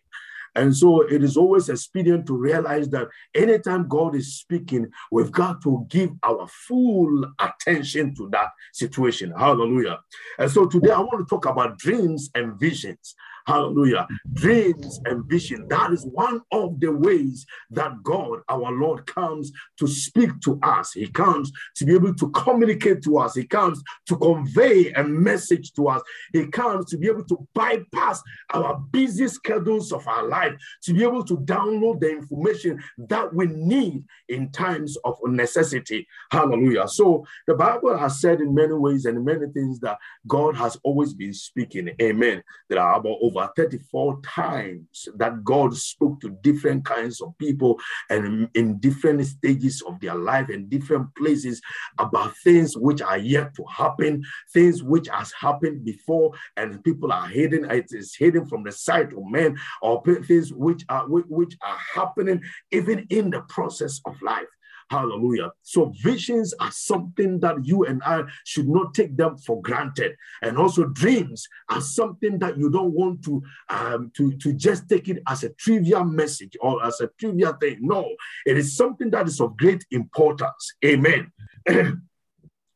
And 0.54 0.76
so 0.76 1.02
it 1.02 1.22
is 1.22 1.36
always 1.36 1.68
expedient 1.68 2.26
to 2.26 2.36
realize 2.36 2.88
that 2.90 3.08
anytime 3.34 3.88
God 3.88 4.14
is 4.14 4.34
speaking, 4.34 4.90
we've 5.10 5.32
got 5.32 5.62
to 5.62 5.86
give 5.88 6.10
our 6.22 6.46
full 6.46 7.24
attention 7.38 8.14
to 8.16 8.28
that 8.30 8.48
situation. 8.72 9.32
Hallelujah. 9.36 10.00
And 10.38 10.50
so 10.50 10.66
today 10.66 10.90
I 10.90 11.00
want 11.00 11.26
to 11.26 11.34
talk 11.34 11.46
about 11.46 11.78
dreams 11.78 12.30
and 12.34 12.58
visions. 12.58 13.14
Hallelujah. 13.46 14.06
Dreams 14.32 15.00
and 15.04 15.24
vision. 15.24 15.66
That 15.68 15.92
is 15.92 16.04
one 16.06 16.40
of 16.52 16.78
the 16.80 16.92
ways 16.92 17.46
that 17.70 18.02
God, 18.02 18.40
our 18.48 18.72
Lord, 18.72 19.06
comes 19.06 19.52
to 19.78 19.86
speak 19.86 20.30
to 20.44 20.58
us. 20.62 20.92
He 20.92 21.08
comes 21.08 21.50
to 21.76 21.84
be 21.84 21.94
able 21.94 22.14
to 22.14 22.30
communicate 22.30 23.02
to 23.04 23.18
us. 23.18 23.34
He 23.34 23.44
comes 23.44 23.82
to 24.06 24.16
convey 24.16 24.92
a 24.92 25.04
message 25.04 25.72
to 25.74 25.88
us. 25.88 26.02
He 26.32 26.46
comes 26.46 26.86
to 26.90 26.98
be 26.98 27.08
able 27.08 27.24
to 27.24 27.46
bypass 27.54 28.22
our 28.52 28.78
busy 28.90 29.28
schedules 29.28 29.92
of 29.92 30.06
our 30.06 30.26
life, 30.28 30.54
to 30.84 30.92
be 30.92 31.02
able 31.02 31.24
to 31.24 31.36
download 31.38 32.00
the 32.00 32.10
information 32.10 32.82
that 32.98 33.32
we 33.34 33.46
need 33.46 34.04
in 34.28 34.50
times 34.50 34.96
of 35.04 35.18
necessity. 35.24 36.06
Hallelujah. 36.30 36.88
So 36.88 37.24
the 37.46 37.54
Bible 37.54 37.96
has 37.96 38.20
said 38.20 38.40
in 38.40 38.54
many 38.54 38.74
ways 38.74 39.04
and 39.04 39.24
many 39.24 39.46
things 39.52 39.80
that 39.80 39.98
God 40.26 40.56
has 40.56 40.76
always 40.82 41.14
been 41.14 41.34
speaking. 41.34 41.90
Amen. 42.00 42.42
There 42.68 42.80
are 42.80 42.98
about 42.98 43.18
over 43.32 43.50
34 43.56 44.20
times 44.22 45.08
that 45.16 45.44
God 45.44 45.76
spoke 45.76 46.20
to 46.20 46.30
different 46.42 46.84
kinds 46.84 47.20
of 47.20 47.36
people 47.38 47.78
and 48.10 48.48
in 48.54 48.78
different 48.78 49.24
stages 49.26 49.82
of 49.86 50.00
their 50.00 50.14
life 50.14 50.48
and 50.48 50.68
different 50.68 51.14
places 51.16 51.60
about 51.98 52.36
things 52.38 52.76
which 52.76 53.02
are 53.02 53.18
yet 53.18 53.54
to 53.54 53.64
happen, 53.64 54.22
things 54.52 54.82
which 54.82 55.08
has 55.08 55.32
happened 55.32 55.84
before, 55.84 56.32
and 56.56 56.82
people 56.84 57.12
are 57.12 57.26
hidden. 57.26 57.70
It 57.70 57.86
is 57.90 58.14
hidden 58.14 58.46
from 58.46 58.64
the 58.64 58.72
sight 58.72 59.12
of 59.12 59.24
men, 59.30 59.58
or 59.80 60.02
things 60.26 60.52
which 60.52 60.84
are 60.88 61.06
which 61.08 61.56
are 61.62 61.78
happening 61.94 62.42
even 62.70 63.06
in 63.10 63.30
the 63.30 63.40
process 63.42 64.00
of 64.06 64.20
life. 64.22 64.46
Hallelujah. 64.92 65.52
So 65.62 65.90
visions 66.02 66.52
are 66.60 66.70
something 66.70 67.40
that 67.40 67.64
you 67.64 67.86
and 67.86 68.02
I 68.04 68.24
should 68.44 68.68
not 68.68 68.92
take 68.92 69.16
them 69.16 69.38
for 69.38 69.62
granted. 69.62 70.14
And 70.42 70.58
also 70.58 70.84
dreams 70.84 71.48
are 71.70 71.80
something 71.80 72.38
that 72.40 72.58
you 72.58 72.68
don't 72.68 72.92
want 72.92 73.24
to, 73.24 73.42
um, 73.70 74.12
to, 74.18 74.36
to 74.36 74.52
just 74.52 74.90
take 74.90 75.08
it 75.08 75.22
as 75.26 75.44
a 75.44 75.54
trivial 75.54 76.04
message 76.04 76.58
or 76.60 76.84
as 76.84 77.00
a 77.00 77.08
trivial 77.18 77.54
thing. 77.54 77.78
No, 77.80 78.06
it 78.44 78.58
is 78.58 78.76
something 78.76 79.08
that 79.12 79.28
is 79.28 79.40
of 79.40 79.56
great 79.56 79.82
importance. 79.90 80.74
Amen. 80.84 81.32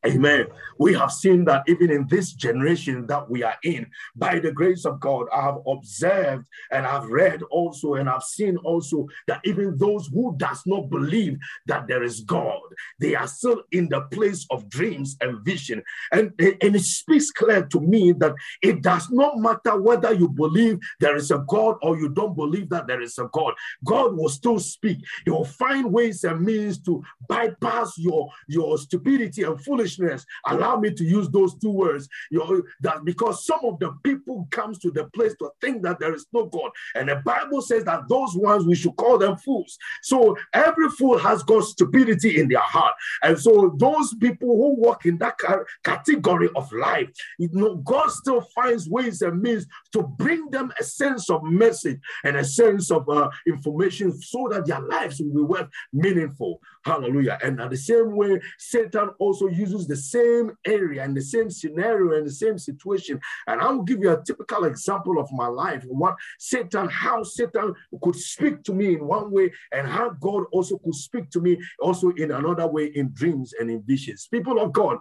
Amen. 0.07 0.45
We 0.77 0.93
have 0.93 1.11
seen 1.11 1.43
that 1.45 1.63
even 1.67 1.91
in 1.91 2.07
this 2.07 2.31
generation 2.31 3.05
that 3.07 3.29
we 3.29 3.43
are 3.43 3.55
in, 3.63 3.87
by 4.15 4.39
the 4.39 4.51
grace 4.51 4.85
of 4.85 4.99
God, 5.01 5.27
I 5.33 5.41
have 5.41 5.57
observed 5.67 6.45
and 6.71 6.85
I've 6.85 7.09
read 7.09 7.41
also 7.43 7.95
and 7.95 8.07
I've 8.09 8.23
seen 8.23 8.55
also 8.57 9.07
that 9.27 9.41
even 9.43 9.77
those 9.77 10.07
who 10.07 10.35
does 10.37 10.61
not 10.65 10.89
believe 10.89 11.37
that 11.65 11.87
there 11.87 12.03
is 12.03 12.21
God, 12.21 12.61
they 12.99 13.15
are 13.15 13.27
still 13.27 13.63
in 13.71 13.89
the 13.89 14.01
place 14.11 14.45
of 14.49 14.69
dreams 14.69 15.17
and 15.19 15.43
vision. 15.43 15.83
And, 16.13 16.31
and 16.39 16.75
it 16.75 16.83
speaks 16.83 17.31
clear 17.31 17.65
to 17.65 17.81
me 17.81 18.13
that 18.13 18.35
it 18.61 18.81
does 18.81 19.09
not 19.11 19.37
matter 19.37 19.81
whether 19.81 20.13
you 20.13 20.29
believe 20.29 20.79
there 21.01 21.17
is 21.17 21.31
a 21.31 21.43
God 21.47 21.75
or 21.81 21.97
you 21.97 22.09
don't 22.09 22.35
believe 22.35 22.69
that 22.69 22.87
there 22.87 23.01
is 23.01 23.17
a 23.17 23.27
God. 23.33 23.53
God 23.83 24.15
will 24.15 24.29
still 24.29 24.59
speak. 24.59 24.99
He 25.25 25.31
will 25.31 25.45
find 25.45 25.91
ways 25.91 26.23
and 26.23 26.41
means 26.41 26.79
to 26.83 27.03
bypass 27.27 27.97
your, 27.97 28.29
your 28.47 28.77
stupidity 28.77 29.43
and 29.43 29.61
foolishness 29.61 29.96
foolishness. 29.97 30.25
Allow 30.47 30.77
me 30.77 30.93
to 30.93 31.03
use 31.03 31.29
those 31.29 31.55
two 31.55 31.69
words. 31.69 32.07
You 32.31 32.39
know, 32.39 32.61
that 32.81 33.03
because 33.05 33.45
some 33.45 33.59
of 33.63 33.79
the 33.79 33.93
people 34.03 34.47
comes 34.51 34.79
to 34.79 34.91
the 34.91 35.05
place 35.05 35.33
to 35.39 35.49
think 35.61 35.83
that 35.83 35.99
there 35.99 36.13
is 36.13 36.25
no 36.33 36.45
God. 36.45 36.71
And 36.95 37.09
the 37.09 37.17
Bible 37.17 37.61
says 37.61 37.83
that 37.85 38.07
those 38.09 38.35
ones 38.35 38.65
we 38.65 38.75
should 38.75 38.95
call 38.95 39.17
them 39.17 39.37
fools. 39.37 39.77
So 40.03 40.37
every 40.53 40.89
fool 40.89 41.17
has 41.17 41.43
got 41.43 41.63
stupidity 41.63 42.39
in 42.39 42.47
their 42.47 42.59
heart. 42.59 42.95
And 43.23 43.39
so 43.39 43.75
those 43.77 44.13
people 44.15 44.49
who 44.49 44.75
walk 44.75 45.05
in 45.05 45.17
that 45.19 45.37
category 45.83 46.49
of 46.55 46.71
life, 46.71 47.09
you 47.37 47.49
know, 47.51 47.75
God 47.77 48.09
still 48.11 48.41
finds 48.55 48.89
ways 48.89 49.21
and 49.21 49.41
means 49.41 49.65
to 49.93 50.03
bring 50.03 50.49
them 50.49 50.71
a 50.79 50.83
sense 50.83 51.29
of 51.29 51.43
message 51.43 51.99
and 52.23 52.37
a 52.37 52.43
sense 52.43 52.91
of 52.91 53.07
uh, 53.09 53.29
information 53.47 54.19
so 54.21 54.47
that 54.51 54.65
their 54.65 54.81
lives 54.81 55.21
will 55.21 55.33
be 55.33 55.41
worth 55.41 55.69
meaningful. 55.93 56.59
Hallelujah. 56.87 57.37
And 57.43 57.59
at 57.59 57.69
the 57.69 57.75
same 57.75 58.15
way, 58.15 58.39
Satan 58.57 59.09
also 59.19 59.47
uses 59.47 59.87
the 59.87 59.97
same 59.97 60.55
area 60.65 61.03
and 61.03 61.17
the 61.17 61.21
same 61.21 61.49
scenario 61.49 62.17
and 62.17 62.25
the 62.25 62.31
same 62.31 62.57
situation. 62.57 63.19
And 63.45 63.59
I 63.59 63.69
will 63.69 63.83
give 63.83 63.99
you 63.99 64.13
a 64.13 64.23
typical 64.23 64.63
example 64.63 65.19
of 65.19 65.29
my 65.33 65.47
life, 65.47 65.83
what 65.85 66.15
Satan, 66.39 66.87
how 66.87 67.23
Satan 67.23 67.73
could 68.01 68.15
speak 68.15 68.63
to 68.63 68.73
me 68.73 68.93
in 68.93 69.05
one 69.05 69.31
way, 69.31 69.51
and 69.73 69.85
how 69.85 70.11
God 70.11 70.45
also 70.53 70.77
could 70.77 70.95
speak 70.95 71.29
to 71.31 71.41
me 71.41 71.59
also 71.81 72.11
in 72.11 72.31
another 72.31 72.67
way 72.67 72.85
in 72.85 73.11
dreams 73.11 73.53
and 73.59 73.69
in 73.69 73.81
visions. 73.81 74.29
People 74.31 74.57
of 74.57 74.71
God, 74.71 74.99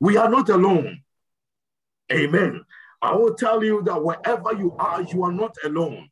we 0.00 0.16
are 0.16 0.28
not 0.28 0.48
alone. 0.48 1.02
Amen. 2.10 2.64
I 3.00 3.14
will 3.14 3.34
tell 3.34 3.62
you 3.62 3.80
that 3.84 4.02
wherever 4.02 4.54
you 4.54 4.74
are, 4.76 5.02
you 5.02 5.22
are 5.22 5.30
not 5.30 5.54
alone 5.64 6.08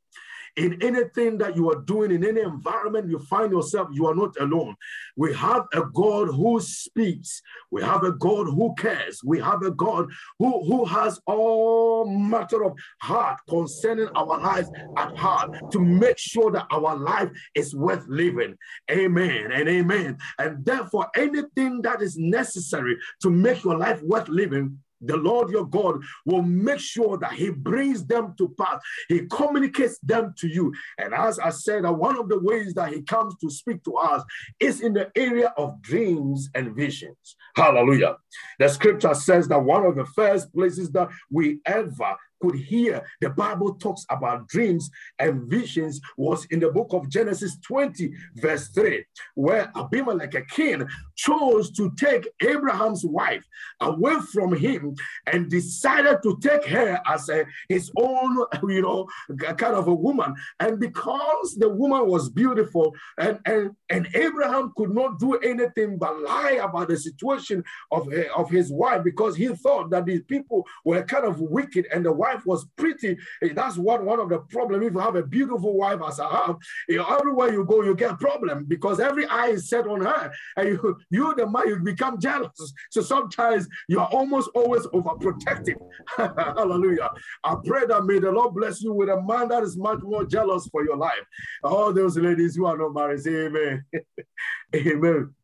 in 0.57 0.83
anything 0.83 1.39
that 1.39 1.55
you 1.55 1.71
are 1.71 1.83
doing, 1.83 2.11
in 2.11 2.25
any 2.25 2.41
environment 2.41 3.11
you 3.11 3.19
find 3.19 3.53
yourself, 3.53 3.89
you 3.93 4.07
are 4.07 4.15
not 4.15 4.35
alone. 4.41 4.75
We 5.17 5.35
have 5.35 5.67
a 5.75 5.83
God 5.83 6.29
who 6.29 6.61
speaks. 6.61 7.43
We 7.71 7.83
have 7.83 8.05
a 8.05 8.13
God 8.13 8.47
who 8.47 8.75
cares. 8.79 9.21
We 9.25 9.39
have 9.41 9.63
a 9.63 9.71
God 9.71 10.11
who, 10.39 10.65
who 10.65 10.85
has 10.87 11.21
all 11.27 12.09
matter 12.09 12.65
of 12.65 12.77
heart 13.01 13.39
concerning 13.49 14.09
our 14.15 14.39
lives 14.39 14.71
at 14.97 15.17
heart 15.17 15.57
to 15.73 15.81
make 15.81 16.19
sure 16.19 16.51
that 16.53 16.67
our 16.71 16.97
life 16.97 17.31
is 17.55 17.75
worth 17.75 18.05
living. 18.09 18.57
Amen 18.91 19.53
and 19.53 19.69
amen. 19.69 20.19
And 20.39 20.65
therefore, 20.65 21.09
anything 21.17 21.83
that 21.83 22.01
is 22.01 22.17
necessary 22.17 22.97
to 23.23 23.31
make 23.31 23.63
your 23.63 23.77
life 23.77 24.03
worth 24.03 24.29
living, 24.29 24.79
the 25.01 25.17
Lord 25.17 25.51
your 25.51 25.67
God 25.67 26.03
will 26.25 26.43
make 26.43 26.81
sure 26.81 27.19
that 27.19 27.33
He 27.33 27.51
brings 27.51 28.05
them 28.05 28.35
to 28.39 28.55
pass. 28.59 28.81
He 29.09 29.27
communicates 29.27 29.99
them 30.01 30.35
to 30.39 30.49
you. 30.49 30.73
And 30.99 31.15
as 31.15 31.39
I 31.39 31.51
said, 31.51 31.85
one 31.85 32.19
of 32.19 32.29
the 32.29 32.39
ways 32.39 32.75
that 32.75 32.93
He 32.93 33.03
comes 33.03 33.37
to 33.39 33.51
speak 33.51 33.83
to 33.85 33.97
us 33.97 34.23
is 34.61 34.81
in 34.81 34.93
the 34.93 35.11
area 35.17 35.53
of 35.57 35.81
dreams 35.83 36.49
and 36.55 36.75
visions. 36.75 37.37
Hallelujah. 37.55 38.17
The 38.59 38.69
scripture 38.69 39.15
says 39.15 39.49
that 39.49 39.63
one 39.63 39.85
of 39.85 39.97
the 39.97 40.07
first 40.07 40.53
places 40.53 40.91
that 40.93 41.09
we 41.31 41.61
ever 41.67 42.17
could 42.41 42.57
hear 42.57 43.05
the 43.21 43.31
Bible 43.31 43.75
talks 43.75 44.05
about 44.11 44.49
dreams 44.49 44.91
and 45.19 45.49
visions 45.49 46.01
was 46.17 46.45
in 46.47 46.61
the 46.61 46.71
book 46.71 46.89
of 46.93 47.09
Genesis 47.09 47.59
20, 47.59 48.13
verse 48.37 48.69
3, 48.69 49.05
where 49.35 49.71
Abimelech, 49.77 50.35
a 50.35 50.43
king, 50.43 50.87
chose 51.17 51.71
to 51.73 51.93
take 51.97 52.29
Abraham's 52.43 53.05
wife 53.05 53.45
away 53.81 54.17
from 54.33 54.55
him 54.55 54.95
and 55.27 55.51
decided 55.51 56.23
to 56.23 56.39
take 56.41 56.65
her 56.67 57.01
as 57.07 57.29
a, 57.29 57.45
his 57.69 57.91
own, 57.97 58.45
you 58.69 58.83
know, 58.83 59.09
kind 59.57 59.75
of 59.75 59.89
a 59.89 59.95
woman. 59.95 60.35
And 60.61 60.79
because 60.79 61.57
the 61.59 61.69
woman 61.69 62.07
was 62.09 62.29
beautiful 62.29 62.95
and, 63.19 63.39
and, 63.47 63.71
and 63.91 64.09
Abraham 64.15 64.73
could 64.77 64.95
not 64.95 65.19
do 65.19 65.35
anything 65.37 65.99
but 65.99 66.21
lie 66.21 66.61
about 66.63 66.89
the 66.89 66.97
situation 66.97 67.65
of, 67.91 68.13
eh, 68.13 68.25
of 68.37 68.51
his 68.51 68.71
wife 68.71 69.03
because 69.05 69.37
he 69.37 69.49
thought 69.49 69.91
that 69.91 70.07
these 70.07 70.23
people 70.23 70.67
were 70.85 71.03
kind 71.03 71.25
of 71.25 71.41
wicked 71.41 71.87
and 71.93 72.05
the 72.05 72.13
wife 72.13 72.26
was 72.45 72.67
pretty. 72.77 73.17
Eh, 73.43 73.53
that's 73.55 73.77
what 73.77 74.05
one 74.05 74.21
of 74.21 74.29
the 74.29 74.39
problem. 74.39 74.83
If 74.83 74.93
you 74.93 74.99
have 74.99 75.17
a 75.17 75.23
beautiful 75.23 75.77
wife 75.77 76.01
as 76.07 76.21
I 76.21 76.29
have, 76.29 76.57
you 76.89 76.99
know, 76.99 77.07
everywhere 77.07 77.53
you 77.53 77.65
go, 77.65 77.83
you 77.83 77.95
get 77.95 78.19
problem 78.19 78.65
because 78.65 79.01
every 79.01 79.27
eye 79.27 79.49
is 79.49 79.69
set 79.69 79.87
on 79.87 80.01
her, 80.01 80.33
and 80.57 80.69
you, 80.69 80.97
you 81.11 81.35
the 81.35 81.49
man, 81.49 81.69
you 81.69 81.79
become 81.79 82.19
jealous. 82.21 82.73
So 82.91 83.01
sometimes 83.01 83.69
you 83.89 84.01
are 84.01 84.09
almost 84.09 84.51
always 84.55 84.87
overprotective. 84.89 85.77
Hallelujah. 86.17 87.11
I 87.45 87.57
pray 87.65 87.87
that 87.87 88.05
may 88.05 88.19
the 88.19 88.31
Lord 88.31 88.55
bless 88.55 88.83
you 88.83 88.93
with 88.93 89.09
a 89.09 89.23
man 89.23 89.49
that 89.49 89.63
is 89.63 89.77
much 89.77 90.01
more 90.03 90.25
jealous 90.25 90.67
for 90.69 90.85
your 90.85 90.97
life. 90.97 91.25
All 91.63 91.93
those 91.93 92.17
ladies 92.17 92.57
who 92.57 92.67
are 92.67 92.77
not 92.77 92.95
married, 92.95 93.21
say 93.21 93.47
amen. 93.47 93.85
amen. 94.75 95.35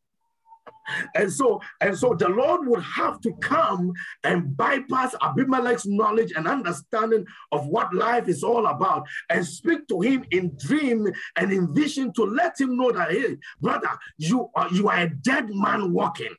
And 1.14 1.32
so, 1.32 1.60
and 1.80 1.96
so 1.96 2.14
the 2.14 2.28
Lord 2.28 2.66
would 2.66 2.82
have 2.82 3.20
to 3.22 3.32
come 3.34 3.92
and 4.24 4.56
bypass 4.56 5.14
Abimelech's 5.22 5.86
knowledge 5.86 6.32
and 6.36 6.48
understanding 6.48 7.24
of 7.52 7.66
what 7.66 7.94
life 7.94 8.28
is 8.28 8.42
all 8.42 8.66
about 8.66 9.06
and 9.30 9.46
speak 9.46 9.86
to 9.88 10.00
him 10.00 10.24
in 10.30 10.56
dream 10.58 11.06
and 11.36 11.52
in 11.52 11.74
vision 11.74 12.12
to 12.14 12.24
let 12.24 12.60
him 12.60 12.76
know 12.76 12.92
that, 12.92 13.10
hey, 13.12 13.36
brother, 13.60 13.90
you 14.18 14.50
are 14.54 14.68
you 14.72 14.88
are 14.88 15.00
a 15.00 15.08
dead 15.08 15.48
man 15.50 15.92
walking. 15.92 16.34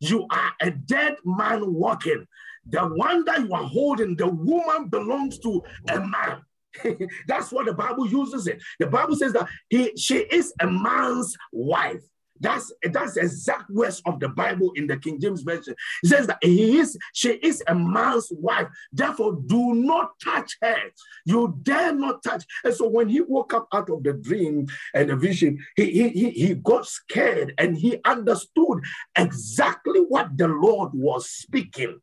You 0.00 0.26
are 0.30 0.52
a 0.60 0.70
dead 0.70 1.16
man 1.24 1.72
walking. 1.72 2.26
The 2.66 2.80
one 2.80 3.24
that 3.26 3.40
you 3.40 3.52
are 3.52 3.64
holding, 3.64 4.16
the 4.16 4.28
woman 4.28 4.88
belongs 4.88 5.38
to 5.40 5.62
a 5.88 6.00
man. 6.00 6.42
That's 7.28 7.52
what 7.52 7.66
the 7.66 7.72
Bible 7.72 8.06
uses 8.06 8.46
it. 8.46 8.62
The 8.80 8.86
Bible 8.86 9.16
says 9.16 9.32
that 9.34 9.48
he 9.68 9.92
she 9.96 10.18
is 10.18 10.52
a 10.60 10.66
man's 10.66 11.36
wife. 11.52 12.02
That's 12.44 12.70
that's 12.92 13.16
exact 13.16 13.70
words 13.70 14.02
of 14.04 14.20
the 14.20 14.28
Bible 14.28 14.72
in 14.76 14.86
the 14.86 14.98
King 14.98 15.18
James 15.18 15.40
Version. 15.40 15.74
It 16.02 16.08
says 16.08 16.26
that 16.26 16.36
he 16.42 16.78
is, 16.78 16.98
she 17.14 17.30
is 17.30 17.62
a 17.66 17.74
man's 17.74 18.28
wife. 18.32 18.68
Therefore, 18.92 19.38
do 19.46 19.74
not 19.74 20.10
touch 20.22 20.58
her. 20.60 20.76
You 21.24 21.58
dare 21.62 21.94
not 21.94 22.22
touch. 22.22 22.44
And 22.62 22.74
so 22.74 22.86
when 22.86 23.08
he 23.08 23.22
woke 23.22 23.54
up 23.54 23.66
out 23.72 23.88
of 23.88 24.02
the 24.02 24.12
dream 24.12 24.66
and 24.92 25.08
the 25.08 25.16
vision, 25.16 25.58
he 25.74 25.90
he 25.90 26.08
he, 26.10 26.30
he 26.30 26.54
got 26.54 26.86
scared 26.86 27.54
and 27.56 27.78
he 27.78 27.98
understood 28.04 28.80
exactly 29.16 30.00
what 30.00 30.36
the 30.36 30.48
Lord 30.48 30.90
was 30.92 31.30
speaking. 31.30 31.98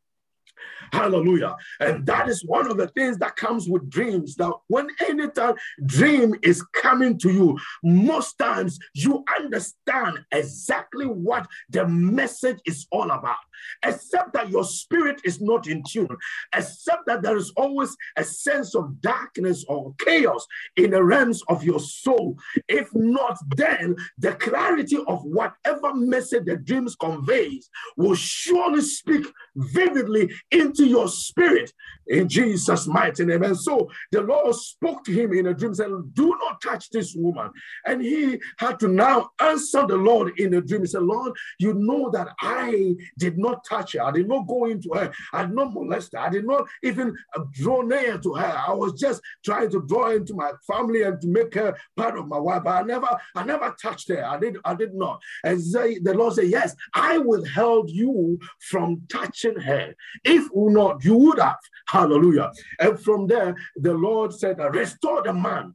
Hallelujah. 0.92 1.56
And 1.80 2.04
that 2.06 2.28
is 2.28 2.44
one 2.44 2.70
of 2.70 2.76
the 2.76 2.88
things 2.88 3.18
that 3.18 3.36
comes 3.36 3.68
with 3.68 3.88
dreams. 3.88 4.36
That 4.36 4.52
when 4.68 4.88
anytime 5.08 5.54
dream 5.86 6.34
is 6.42 6.62
coming 6.74 7.18
to 7.18 7.32
you, 7.32 7.58
most 7.82 8.38
times 8.38 8.78
you 8.94 9.24
understand 9.38 10.20
exactly 10.32 11.06
what 11.06 11.46
the 11.70 11.86
message 11.88 12.58
is 12.66 12.86
all 12.92 13.10
about 13.10 13.36
except 13.84 14.32
that 14.34 14.50
your 14.50 14.64
spirit 14.64 15.20
is 15.24 15.40
not 15.40 15.66
in 15.66 15.82
tune, 15.88 16.16
except 16.54 17.06
that 17.06 17.22
there 17.22 17.36
is 17.36 17.52
always 17.56 17.96
a 18.16 18.24
sense 18.24 18.74
of 18.74 19.00
darkness 19.00 19.64
or 19.68 19.94
chaos 19.98 20.46
in 20.76 20.90
the 20.90 21.02
realms 21.02 21.42
of 21.48 21.64
your 21.64 21.80
soul. 21.80 22.36
If 22.68 22.88
not, 22.94 23.38
then 23.56 23.96
the 24.18 24.32
clarity 24.34 24.98
of 25.06 25.22
whatever 25.24 25.94
message 25.94 26.44
the 26.46 26.56
dreams 26.56 26.96
conveys 26.96 27.68
will 27.96 28.14
surely 28.14 28.80
speak 28.80 29.26
vividly 29.56 30.32
into 30.52 30.86
your 30.86 31.08
spirit 31.08 31.72
in 32.06 32.28
Jesus' 32.28 32.86
mighty 32.86 33.24
name. 33.24 33.42
And 33.42 33.58
so 33.58 33.88
the 34.10 34.20
Lord 34.20 34.54
spoke 34.54 35.04
to 35.04 35.12
him 35.12 35.32
in 35.32 35.46
a 35.46 35.54
dream, 35.54 35.74
said, 35.74 35.90
Do 36.12 36.36
not 36.40 36.60
touch 36.60 36.90
this 36.90 37.14
woman. 37.16 37.50
And 37.86 38.02
he 38.02 38.40
had 38.58 38.78
to 38.80 38.88
now 38.88 39.30
answer 39.40 39.86
the 39.86 39.96
Lord 39.96 40.38
in 40.38 40.54
a 40.54 40.60
dream. 40.60 40.82
He 40.82 40.88
said, 40.88 41.02
Lord, 41.02 41.32
you 41.58 41.74
know 41.74 42.10
that 42.10 42.28
I 42.40 42.94
did 43.18 43.38
not 43.38 43.64
touch 43.64 43.94
her. 43.94 44.02
I 44.02 44.10
did 44.10 44.28
not 44.28 44.46
go 44.46 44.66
into 44.66 44.90
her. 44.94 45.12
I 45.32 45.42
did 45.44 45.54
not 45.54 45.72
molest 45.72 46.12
her. 46.12 46.18
I 46.18 46.28
did 46.28 46.46
not 46.46 46.66
even 46.82 47.16
uh, 47.36 47.44
draw 47.52 47.82
near 47.82 48.18
to 48.18 48.34
her. 48.34 48.62
I 48.66 48.72
was 48.72 49.00
just 49.00 49.22
trying 49.44 49.70
to 49.70 49.82
draw 49.86 50.10
into 50.10 50.34
my 50.34 50.52
family 50.66 51.02
and 51.02 51.20
to 51.20 51.28
make 51.28 51.54
her 51.54 51.76
part 51.96 52.18
of 52.18 52.28
my 52.28 52.38
wife. 52.38 52.62
But 52.64 52.70
I 52.70 52.82
never, 52.82 53.08
I 53.34 53.44
never 53.44 53.74
touched 53.80 54.08
her. 54.08 54.24
I 54.24 54.38
did, 54.38 54.58
I 54.64 54.74
did 54.74 54.94
not. 54.94 55.20
And 55.44 55.58
the 55.60 56.14
Lord 56.14 56.34
said, 56.34 56.48
Yes, 56.48 56.74
I 56.94 57.18
withheld 57.18 57.90
you 57.90 58.38
from 58.58 59.02
touching 59.08 59.58
her. 59.60 59.94
If 60.24 60.41
not, 60.54 61.04
you 61.04 61.16
would 61.16 61.38
have. 61.38 61.58
Hallelujah. 61.88 62.52
And 62.78 62.98
from 62.98 63.26
there, 63.26 63.56
the 63.76 63.94
Lord 63.94 64.32
said, 64.32 64.58
Restore 64.58 65.22
the 65.22 65.32
man 65.32 65.74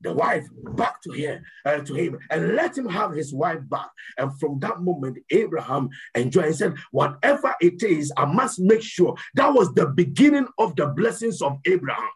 the 0.00 0.12
wife 0.12 0.46
back 0.74 1.00
to 1.02 1.10
him, 1.10 1.42
uh, 1.64 1.78
to 1.78 1.94
him, 1.94 2.18
and 2.30 2.54
let 2.54 2.76
him 2.76 2.88
have 2.88 3.12
his 3.12 3.32
wife 3.32 3.60
back. 3.68 3.88
And 4.18 4.38
from 4.38 4.58
that 4.60 4.80
moment, 4.80 5.18
Abraham 5.30 5.88
enjoyed. 6.14 6.46
He 6.46 6.52
said, 6.52 6.76
"Whatever 6.90 7.54
it 7.60 7.82
is, 7.82 8.12
I 8.16 8.26
must 8.26 8.60
make 8.60 8.82
sure." 8.82 9.16
That 9.34 9.52
was 9.54 9.72
the 9.74 9.86
beginning 9.86 10.48
of 10.58 10.76
the 10.76 10.88
blessings 10.88 11.40
of 11.42 11.58
Abraham. 11.64 12.10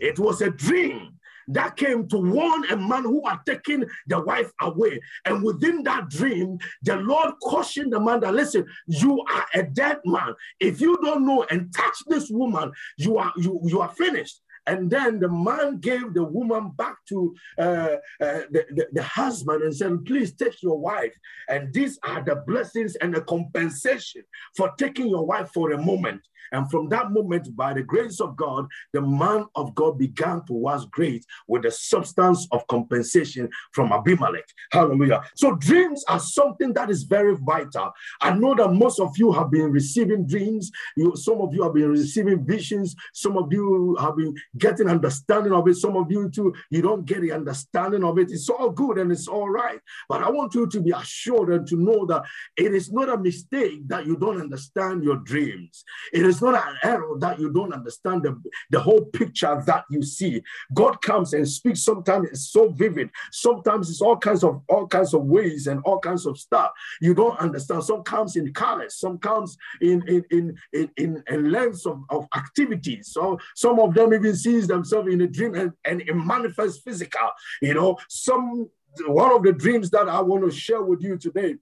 It 0.00 0.18
was 0.18 0.40
a 0.40 0.50
dream 0.50 1.17
that 1.48 1.76
came 1.76 2.06
to 2.08 2.18
warn 2.18 2.64
a 2.70 2.76
man 2.76 3.02
who 3.02 3.26
had 3.26 3.38
taken 3.46 3.86
the 4.06 4.20
wife 4.20 4.50
away. 4.60 5.00
And 5.24 5.42
within 5.42 5.82
that 5.84 6.08
dream, 6.08 6.58
the 6.82 6.96
Lord 6.96 7.34
cautioned 7.42 7.92
the 7.92 8.00
man 8.00 8.20
that, 8.20 8.34
listen, 8.34 8.66
you 8.86 9.24
are 9.30 9.46
a 9.54 9.62
dead 9.62 9.98
man. 10.04 10.34
If 10.60 10.80
you 10.80 10.98
don't 11.02 11.26
know 11.26 11.46
and 11.50 11.72
touch 11.74 11.96
this 12.06 12.30
woman, 12.30 12.72
you 12.96 13.18
are 13.18 13.32
you, 13.36 13.60
you 13.64 13.80
are 13.80 13.90
finished. 13.90 14.40
And 14.68 14.90
then 14.90 15.18
the 15.18 15.30
man 15.30 15.78
gave 15.80 16.12
the 16.12 16.24
woman 16.24 16.72
back 16.76 16.96
to 17.08 17.34
uh, 17.58 17.96
uh, 18.20 18.42
the, 18.50 18.66
the, 18.70 18.86
the, 18.92 19.02
husband 19.02 19.62
and 19.62 19.74
said, 19.74 20.04
Please 20.04 20.34
take 20.34 20.62
your 20.62 20.78
wife. 20.78 21.14
And 21.48 21.72
these 21.72 21.98
are 22.04 22.22
the 22.22 22.36
blessings 22.46 22.94
and 22.96 23.14
the 23.14 23.22
compensation 23.22 24.24
for 24.54 24.70
taking 24.78 25.08
your 25.08 25.24
wife 25.24 25.50
for 25.54 25.72
a 25.72 25.82
moment. 25.82 26.20
And 26.52 26.70
from 26.70 26.88
that 26.90 27.10
moment, 27.10 27.54
by 27.56 27.74
the 27.74 27.82
grace 27.82 28.20
of 28.20 28.36
God, 28.36 28.66
the 28.92 29.00
man 29.00 29.46
of 29.54 29.74
God 29.74 29.98
began 29.98 30.44
to 30.46 30.52
was 30.52 30.86
great 30.86 31.24
with 31.46 31.62
the 31.62 31.70
substance 31.70 32.46
of 32.52 32.66
compensation 32.66 33.48
from 33.72 33.92
Abimelech. 33.92 34.48
Hallelujah. 34.72 35.22
So 35.34 35.54
dreams 35.56 36.04
are 36.08 36.20
something 36.20 36.72
that 36.74 36.90
is 36.90 37.04
very 37.04 37.36
vital. 37.36 37.92
I 38.20 38.34
know 38.34 38.54
that 38.54 38.72
most 38.72 39.00
of 39.00 39.16
you 39.16 39.32
have 39.32 39.50
been 39.50 39.70
receiving 39.70 40.26
dreams. 40.26 40.70
You, 40.96 41.14
some 41.16 41.40
of 41.40 41.54
you 41.54 41.62
have 41.62 41.74
been 41.74 41.90
receiving 41.90 42.44
visions. 42.44 42.94
Some 43.14 43.36
of 43.36 43.52
you 43.52 43.96
have 44.00 44.16
been 44.16 44.34
getting 44.56 44.88
understanding 44.88 45.52
of 45.52 45.66
it. 45.68 45.76
Some 45.76 45.96
of 45.96 46.10
you 46.10 46.30
too, 46.30 46.54
you 46.70 46.82
don't 46.82 47.04
get 47.04 47.22
the 47.22 47.32
understanding 47.32 48.04
of 48.04 48.18
it. 48.18 48.30
It's 48.30 48.48
all 48.48 48.70
good 48.70 48.98
and 48.98 49.12
it's 49.12 49.28
all 49.28 49.48
right. 49.48 49.80
But 50.08 50.22
I 50.22 50.30
want 50.30 50.54
you 50.54 50.66
to 50.66 50.80
be 50.80 50.90
assured 50.90 51.50
and 51.50 51.66
to 51.68 51.76
know 51.76 52.06
that 52.06 52.22
it 52.56 52.74
is 52.74 52.92
not 52.92 53.08
a 53.08 53.18
mistake 53.18 53.86
that 53.88 54.06
you 54.06 54.16
don't 54.16 54.40
understand 54.40 55.04
your 55.04 55.16
dreams. 55.16 55.84
It 56.12 56.24
is 56.24 56.37
not 56.42 56.54
an 56.54 56.76
error 56.82 57.18
that 57.18 57.38
you 57.38 57.50
don't 57.50 57.72
understand 57.72 58.22
the, 58.22 58.40
the 58.70 58.80
whole 58.80 59.04
picture 59.06 59.62
that 59.66 59.84
you 59.90 60.02
see. 60.02 60.42
God 60.74 61.00
comes 61.02 61.32
and 61.34 61.48
speaks. 61.48 61.82
Sometimes 61.82 62.28
it's 62.30 62.50
so 62.50 62.70
vivid. 62.70 63.10
Sometimes 63.32 63.90
it's 63.90 64.00
all 64.00 64.16
kinds 64.16 64.44
of 64.44 64.62
all 64.68 64.86
kinds 64.86 65.14
of 65.14 65.24
ways 65.24 65.66
and 65.66 65.80
all 65.84 65.98
kinds 65.98 66.26
of 66.26 66.38
stuff 66.38 66.70
you 67.00 67.14
don't 67.14 67.38
understand. 67.38 67.84
Some 67.84 68.02
comes 68.02 68.36
in 68.36 68.52
colors. 68.52 68.98
Some 68.98 69.18
comes 69.18 69.56
in 69.80 70.06
in 70.08 70.24
in 70.30 70.58
in, 70.72 70.90
in, 70.96 71.24
in 71.28 71.50
lengths 71.50 71.86
of, 71.86 72.02
of 72.10 72.26
activities. 72.36 73.08
So 73.12 73.38
some 73.54 73.78
of 73.78 73.94
them 73.94 74.12
even 74.14 74.36
sees 74.36 74.66
themselves 74.66 75.12
in 75.12 75.20
a 75.20 75.26
dream 75.26 75.54
and, 75.54 75.72
and 75.84 76.00
it 76.02 76.14
manifests 76.14 76.80
physical. 76.80 77.30
You 77.62 77.74
know, 77.74 77.96
some 78.08 78.68
one 79.06 79.32
of 79.32 79.42
the 79.42 79.52
dreams 79.52 79.90
that 79.90 80.08
I 80.08 80.20
want 80.20 80.44
to 80.44 80.50
share 80.50 80.82
with 80.82 81.02
you 81.02 81.16
today 81.18 81.56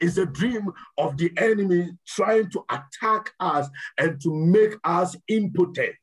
is 0.00 0.18
a 0.18 0.26
dream 0.26 0.70
of 0.98 1.16
the 1.16 1.32
enemy 1.36 1.90
trying 2.06 2.50
to 2.50 2.64
attack 2.70 3.32
us 3.40 3.68
and 3.98 4.20
to 4.22 4.34
make 4.34 4.74
us 4.84 5.16
impotent 5.28 5.94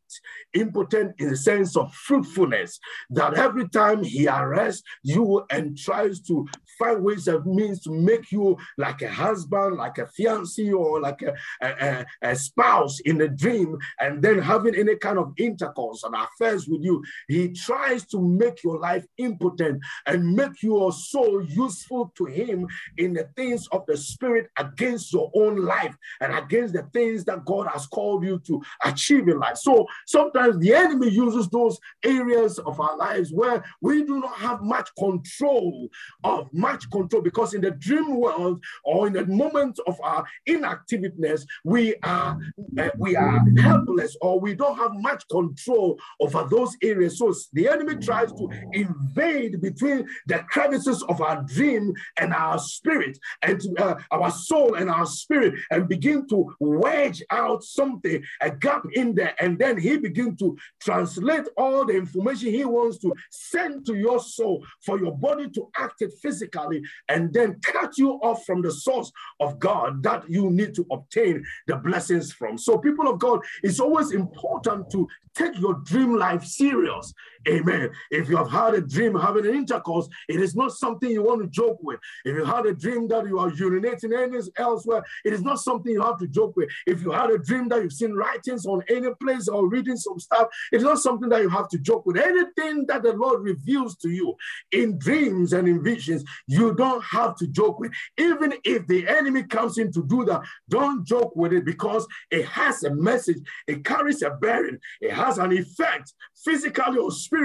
impotent 0.53 1.15
in 1.19 1.29
the 1.29 1.37
sense 1.37 1.75
of 1.75 1.93
fruitfulness, 1.93 2.79
that 3.09 3.33
every 3.35 3.67
time 3.69 4.03
he 4.03 4.27
arrests 4.27 4.83
you 5.03 5.43
and 5.51 5.77
tries 5.77 6.19
to 6.21 6.47
find 6.77 7.03
ways 7.03 7.27
of 7.27 7.45
means 7.45 7.81
to 7.81 7.91
make 7.91 8.31
you 8.31 8.57
like 8.77 9.01
a 9.01 9.09
husband, 9.09 9.75
like 9.75 9.97
a 9.97 10.07
fiancé, 10.19 10.73
or 10.73 11.01
like 11.01 11.21
a, 11.21 11.33
a, 11.61 12.05
a, 12.21 12.35
spouse 12.35 12.99
in 13.01 13.21
a 13.21 13.27
dream, 13.27 13.77
and 13.99 14.21
then 14.21 14.39
having 14.39 14.75
any 14.75 14.95
kind 14.95 15.17
of 15.17 15.33
intercourse 15.37 16.03
and 16.03 16.15
affairs 16.15 16.67
with 16.67 16.81
you, 16.83 17.03
he 17.27 17.49
tries 17.49 18.05
to 18.05 18.21
make 18.21 18.63
your 18.63 18.79
life 18.79 19.05
impotent 19.17 19.81
and 20.05 20.35
make 20.35 20.63
you 20.63 20.91
so 20.91 21.39
useful 21.39 22.11
to 22.15 22.25
him 22.25 22.67
in 22.97 23.13
the 23.13 23.27
things 23.35 23.67
of 23.71 23.85
the 23.87 23.97
spirit 23.97 24.49
against 24.57 25.13
your 25.13 25.29
own 25.35 25.57
life 25.57 25.95
and 26.21 26.33
against 26.33 26.73
the 26.73 26.83
things 26.93 27.25
that 27.25 27.45
God 27.45 27.67
has 27.71 27.87
called 27.87 28.23
you 28.23 28.39
to 28.47 28.61
achieve 28.83 29.27
in 29.27 29.39
life. 29.39 29.57
So 29.57 29.85
sometimes 30.09 30.57
the 30.59 30.73
enemy 30.73 31.09
uses 31.09 31.47
those 31.49 31.79
areas 32.03 32.57
of 32.59 32.79
our 32.79 32.97
lives 32.97 33.31
where 33.31 33.63
we 33.81 34.03
do 34.03 34.19
not 34.19 34.35
have 34.35 34.61
much 34.61 34.89
control 34.97 35.87
of 36.23 36.47
much 36.51 36.89
control 36.91 37.21
because 37.21 37.53
in 37.53 37.61
the 37.61 37.71
dream 37.71 38.15
world 38.19 38.61
or 38.83 39.07
in 39.07 39.13
the 39.13 39.25
moment 39.27 39.79
of 39.87 39.99
our 40.01 40.25
inactiveness 40.45 41.45
we 41.63 41.95
are 42.03 42.37
uh, 42.77 42.89
we 42.97 43.15
are 43.15 43.39
helpless 43.59 44.15
or 44.21 44.39
we 44.39 44.55
don't 44.55 44.77
have 44.77 44.93
much 44.93 45.23
control 45.29 45.99
over 46.19 46.47
those 46.49 46.75
areas. 46.81 47.17
So 47.17 47.33
the 47.53 47.67
enemy 47.67 47.95
tries 47.97 48.31
to 48.33 48.49
invade 48.73 49.61
between 49.61 50.07
the 50.27 50.39
crevices 50.49 51.03
of 51.03 51.21
our 51.21 51.43
dream 51.43 51.93
and 52.17 52.33
our 52.33 52.59
spirit 52.59 53.17
and 53.41 53.61
uh, 53.79 53.95
our 54.11 54.31
soul 54.31 54.75
and 54.75 54.89
our 54.89 55.05
spirit 55.05 55.53
and 55.71 55.87
begin 55.87 56.27
to 56.29 56.55
wedge 56.59 57.21
out 57.29 57.63
something 57.63 58.23
a 58.41 58.51
gap 58.51 58.83
in 58.93 59.13
there 59.15 59.35
and 59.39 59.57
then 59.59 59.77
he 59.77 59.97
begin 59.99 60.35
to 60.38 60.57
translate 60.81 61.45
all 61.57 61.85
the 61.85 61.93
information 61.93 62.49
he 62.49 62.65
wants 62.65 62.97
to 62.99 63.13
send 63.29 63.85
to 63.85 63.95
your 63.95 64.19
soul 64.19 64.65
for 64.81 64.99
your 64.99 65.15
body 65.17 65.49
to 65.51 65.69
act 65.77 66.01
it 66.01 66.12
physically 66.21 66.81
and 67.07 67.33
then 67.33 67.59
cut 67.63 67.97
you 67.97 68.12
off 68.21 68.45
from 68.45 68.62
the 68.62 68.71
source 68.71 69.12
of 69.39 69.59
God 69.59 70.01
that 70.03 70.29
you 70.29 70.49
need 70.49 70.73
to 70.75 70.85
obtain 70.91 71.43
the 71.67 71.75
blessings 71.75 72.31
from. 72.33 72.57
So, 72.57 72.77
people 72.77 73.07
of 73.07 73.19
God, 73.19 73.39
it's 73.63 73.79
always 73.79 74.12
important 74.12 74.89
to 74.91 75.07
take 75.35 75.57
your 75.59 75.75
dream 75.85 76.15
life 76.15 76.43
serious. 76.43 77.13
Amen. 77.49 77.89
If 78.12 78.29
you 78.29 78.38
have 78.38 78.51
had 78.51 78.75
a 78.75 78.81
dream 78.81 79.15
having 79.15 79.45
an 79.47 79.55
intercourse, 79.55 80.07
it 80.27 80.39
is 80.39 80.55
not 80.55 80.71
something 80.71 81.09
you 81.09 81.23
want 81.23 81.41
to 81.41 81.47
joke 81.47 81.79
with. 81.81 81.99
If 82.23 82.35
you 82.35 82.45
had 82.45 82.65
a 82.67 82.73
dream 82.73 83.07
that 83.07 83.25
you 83.25 83.39
are 83.39 83.49
urinating 83.49 84.15
anywhere 84.15 84.41
elsewhere, 84.57 85.03
it 85.25 85.33
is 85.33 85.41
not 85.41 85.59
something 85.59 85.91
you 85.91 86.01
have 86.01 86.19
to 86.19 86.27
joke 86.27 86.55
with. 86.55 86.69
If 86.85 87.01
you 87.01 87.12
had 87.12 87.31
a 87.31 87.39
dream 87.39 87.67
that 87.69 87.81
you've 87.81 87.93
seen 87.93 88.13
writings 88.13 88.65
on 88.65 88.83
any 88.89 89.09
place 89.21 89.47
or 89.47 89.67
reading 89.67 89.97
some 89.97 90.19
stuff, 90.19 90.47
it's 90.71 90.83
not 90.83 90.99
something 90.99 91.29
that 91.29 91.41
you 91.41 91.49
have 91.49 91.69
to 91.69 91.79
joke 91.79 92.05
with. 92.05 92.17
Anything 92.17 92.85
that 92.88 93.01
the 93.01 93.13
Lord 93.13 93.41
reveals 93.41 93.95
to 93.97 94.09
you 94.09 94.35
in 94.71 94.99
dreams 94.99 95.53
and 95.53 95.67
in 95.67 95.83
visions, 95.83 96.23
you 96.45 96.75
don't 96.75 97.03
have 97.03 97.35
to 97.38 97.47
joke 97.47 97.79
with. 97.79 97.91
Even 98.17 98.53
if 98.63 98.85
the 98.85 99.07
enemy 99.07 99.43
comes 99.43 99.77
in 99.79 99.91
to 99.93 100.03
do 100.03 100.23
that, 100.25 100.41
don't 100.69 101.03
joke 101.03 101.35
with 101.35 101.53
it 101.53 101.65
because 101.65 102.05
it 102.29 102.45
has 102.45 102.83
a 102.83 102.93
message, 102.93 103.39
it 103.67 103.83
carries 103.83 104.21
a 104.21 104.29
bearing, 104.29 104.77
it 105.01 105.13
has 105.13 105.39
an 105.39 105.51
effect 105.51 106.13
physically 106.35 106.97
or 106.97 107.12
spiritually 107.12 107.38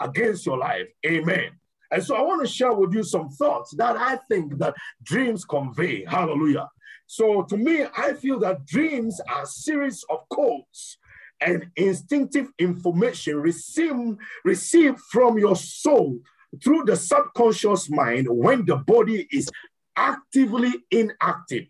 against 0.00 0.46
your 0.46 0.58
life. 0.58 0.88
Amen. 1.06 1.50
And 1.90 2.02
so 2.02 2.16
I 2.16 2.22
want 2.22 2.40
to 2.44 2.50
share 2.50 2.72
with 2.72 2.94
you 2.94 3.02
some 3.02 3.28
thoughts 3.28 3.74
that 3.76 3.96
I 3.96 4.16
think 4.30 4.58
that 4.58 4.74
dreams 5.02 5.44
convey. 5.44 6.04
Hallelujah. 6.04 6.68
So 7.06 7.42
to 7.42 7.56
me, 7.56 7.84
I 7.96 8.14
feel 8.14 8.38
that 8.40 8.64
dreams 8.64 9.20
are 9.28 9.42
a 9.42 9.46
series 9.46 10.02
of 10.08 10.26
codes 10.30 10.96
and 11.40 11.70
instinctive 11.76 12.48
information 12.58 13.36
received, 13.36 14.18
received 14.44 14.98
from 15.10 15.38
your 15.38 15.56
soul 15.56 16.20
through 16.62 16.84
the 16.84 16.96
subconscious 16.96 17.90
mind 17.90 18.26
when 18.28 18.64
the 18.64 18.76
body 18.76 19.28
is 19.30 19.50
actively 19.96 20.72
inactive. 20.90 21.66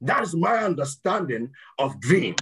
That 0.00 0.22
is 0.22 0.34
my 0.34 0.58
understanding 0.58 1.50
of 1.78 2.00
dream. 2.00 2.34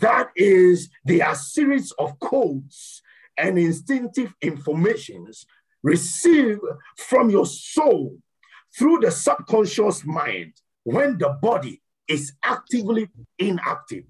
That 0.00 0.30
is, 0.34 0.90
they 1.04 1.20
are 1.20 1.36
series 1.36 1.92
of 1.92 2.18
codes 2.18 3.02
and 3.38 3.56
instinctive 3.56 4.34
informations 4.42 5.46
received 5.84 6.60
from 6.96 7.30
your 7.30 7.46
soul 7.46 8.18
through 8.76 8.98
the 9.00 9.12
subconscious 9.12 10.04
mind 10.04 10.54
when 10.82 11.18
the 11.18 11.38
body 11.40 11.80
is 12.08 12.32
actively 12.42 13.08
inactive. 13.38 14.04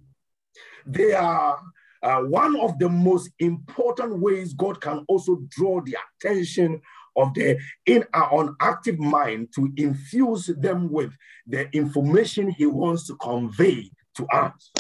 They 0.87 1.13
are 1.13 1.61
uh, 2.03 2.21
one 2.21 2.59
of 2.59 2.79
the 2.79 2.89
most 2.89 3.31
important 3.39 4.19
ways 4.19 4.55
God 4.55 4.81
can 4.81 5.05
also 5.09 5.43
draw 5.51 5.83
the 5.83 5.99
attention 6.23 6.81
of 7.17 7.35
the 7.35 7.59
in 7.85 8.05
our 8.15 8.55
active 8.61 8.99
mind 8.99 9.49
to 9.57 9.71
infuse 9.77 10.47
them 10.47 10.91
with 10.91 11.13
the 11.47 11.69
information 11.77 12.49
he 12.51 12.65
wants 12.65 13.07
to 13.09 13.17
convey 13.17 13.91
to 14.15 14.27
us. 14.27 14.73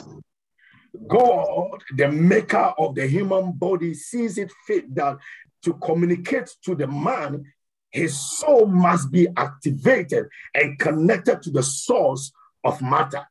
God, 1.06 1.82
the 1.96 2.11
maker 2.11 2.72
of 2.78 2.94
the 2.94 3.06
human 3.06 3.52
body, 3.52 3.94
sees 3.94 4.38
it 4.38 4.52
fit 4.66 4.94
that 4.94 5.18
to 5.62 5.74
communicate 5.74 6.50
to 6.64 6.74
the 6.74 6.87
man, 6.87 7.44
his 7.90 8.18
soul 8.38 8.66
must 8.66 9.11
be 9.11 9.28
activated 9.37 10.26
and 10.54 10.78
connected 10.78 11.42
to 11.42 11.50
the 11.50 11.62
source 11.62 12.32
of 12.64 12.80
matter. 12.82 13.26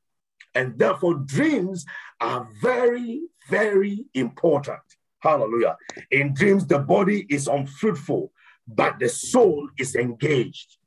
And 0.53 0.77
therefore, 0.79 1.15
dreams 1.15 1.85
are 2.19 2.47
very, 2.61 3.23
very 3.49 4.05
important. 4.13 4.79
Hallelujah. 5.19 5.77
In 6.11 6.33
dreams, 6.33 6.65
the 6.65 6.79
body 6.79 7.25
is 7.29 7.47
unfruitful, 7.47 8.31
but 8.67 8.99
the 8.99 9.09
soul 9.09 9.69
is 9.77 9.95
engaged. 9.95 10.77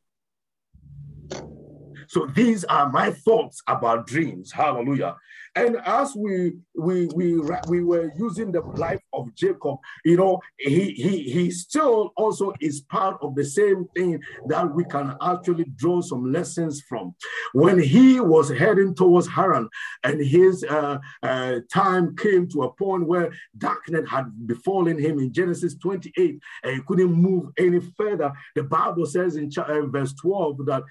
So 2.09 2.27
these 2.27 2.65
are 2.65 2.91
my 2.91 3.11
thoughts 3.11 3.63
about 3.69 4.07
dreams. 4.07 4.51
Hallelujah. 4.51 5.17
And 5.55 5.77
as 5.85 6.15
we 6.15 6.53
we 6.77 7.07
we 7.15 7.41
we 7.69 7.83
were 7.83 8.13
using 8.17 8.53
the 8.53 8.61
life 8.61 9.03
of 9.13 9.35
Jacob, 9.35 9.79
you 10.05 10.17
know, 10.17 10.41
he 10.57 10.93
he 10.93 11.23
he 11.25 11.51
still 11.51 12.13
also 12.17 12.53
is 12.61 12.83
part 12.83 13.17
of 13.23 13.35
the 13.35 13.45
same 13.45 13.87
thing 13.97 14.21
that 14.47 14.73
we 14.73 14.85
can 14.85 15.17
actually 15.21 15.65
draw 15.77 16.01
some 16.01 16.33
lessons 16.33 16.83
from. 16.89 17.15
When 17.53 17.79
he 17.79 18.21
was 18.21 18.51
heading 18.51 18.95
towards 18.95 19.27
Haran, 19.27 19.69
and 20.05 20.21
his 20.21 20.65
uh, 20.65 20.99
uh, 21.23 21.55
time 21.73 22.15
came 22.17 22.49
to 22.51 22.63
a 22.63 22.73
point 22.73 23.07
where 23.07 23.33
darkness 23.57 24.09
had 24.09 24.27
befallen 24.47 24.99
him 24.99 25.19
in 25.19 25.33
Genesis 25.33 25.75
28, 25.77 26.39
and 26.63 26.75
he 26.75 26.81
couldn't 26.87 27.13
move 27.13 27.51
any 27.59 27.81
further. 27.97 28.33
The 28.55 28.63
Bible 28.63 29.07
says 29.07 29.37
in 29.37 29.51
uh, 29.57 29.87
verse 29.87 30.15
12 30.15 30.67
that 30.67 30.83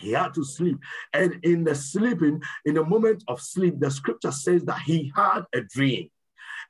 he 0.00 0.12
had 0.12 0.34
to 0.34 0.44
sleep. 0.44 0.78
And 1.12 1.38
in 1.42 1.64
the 1.64 1.74
sleeping, 1.74 2.42
in 2.64 2.74
the 2.74 2.84
moment 2.84 3.24
of 3.28 3.40
sleep, 3.40 3.74
the 3.78 3.90
scripture 3.90 4.32
says 4.32 4.64
that 4.64 4.80
he 4.80 5.12
had 5.14 5.42
a 5.54 5.62
dream. 5.62 6.10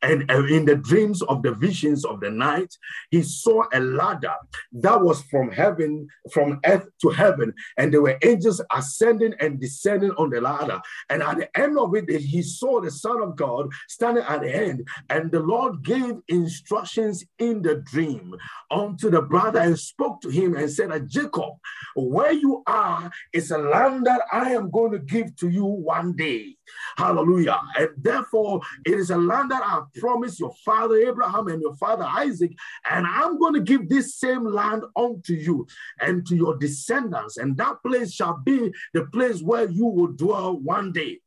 And 0.03 0.31
in 0.31 0.65
the 0.65 0.77
dreams 0.77 1.23
of 1.23 1.43
the 1.43 1.53
visions 1.53 2.05
of 2.05 2.21
the 2.21 2.31
night, 2.31 2.73
he 3.11 3.23
saw 3.23 3.65
a 3.73 3.81
ladder 3.81 4.35
that 4.73 5.01
was 5.01 5.23
from 5.23 5.51
heaven, 5.51 6.09
from 6.33 6.61
earth 6.65 6.89
to 7.03 7.09
heaven. 7.11 7.53
And 7.77 7.93
there 7.93 8.03
were 8.03 8.19
angels 8.23 8.61
ascending 8.73 9.35
and 9.41 9.61
descending 9.61 10.13
on 10.13 10.31
the 10.31 10.41
ladder. 10.41 10.81
And 11.11 11.23
at 11.23 11.39
the 11.39 11.59
end 11.59 11.79
of 11.79 11.95
it, 11.97 12.09
he 12.09 12.43
saw 12.43 12.81
the 12.81 12.91
Son 12.91 13.21
of 13.23 13.35
God 13.35 13.71
standing 13.89 14.25
at 14.25 14.43
the 14.43 14.55
end. 14.55 14.87
And 15.11 15.33
the 15.33 15.41
Lord 15.41 15.83
gave 15.83 16.15
instructions 16.29 17.25
in 17.39 17.63
the 17.63 17.77
dream 17.77 18.37
unto 18.71 19.11
the 19.11 19.23
brother 19.23 19.61
and 19.61 19.79
spoke 19.79 20.21
to 20.21 20.29
him 20.29 20.55
and 20.55 20.71
said, 20.71 21.09
Jacob, 21.09 21.55
where 21.97 22.33
you 22.33 22.63
are 22.67 23.11
is 23.33 23.51
a 23.51 23.59
land 23.59 24.07
that 24.07 24.23
I 24.33 24.51
am 24.53 24.71
going 24.71 24.93
to 24.93 24.99
give 25.01 25.35
to 25.37 25.49
you 25.49 25.65
one 25.65 26.15
day. 26.15 26.58
Hallelujah. 26.97 27.61
And 27.77 27.89
therefore, 27.97 28.61
it 28.85 28.95
is 28.95 29.11
a 29.11 29.19
land 29.19 29.51
that 29.51 29.63
I 29.65 29.83
promised 29.99 30.41
your 30.41 30.55
father 30.65 30.97
Abraham 30.97 31.49
and 31.49 31.61
your 31.61 31.77
father 31.77 32.05
Isaac. 32.05 32.53
And 32.91 33.07
I'm 33.07 33.39
going 33.39 33.55
to 33.55 33.61
give 33.61 33.89
this 33.89 34.17
same 34.17 34.45
land 34.45 34.85
unto 34.97 35.35
you 35.35 35.67
and 36.01 36.27
to 36.27 36.37
your 36.37 36.57
descendants. 36.57 37.37
And 37.37 37.57
that 37.59 37.83
place 37.85 38.13
shall 38.13 38.39
be 38.39 38.73
the 38.95 39.07
place 39.07 39.43
where 39.43 39.69
you 39.69 39.87
will 39.87 40.09
dwell 40.09 40.59
one 40.59 40.93
day. 40.93 41.21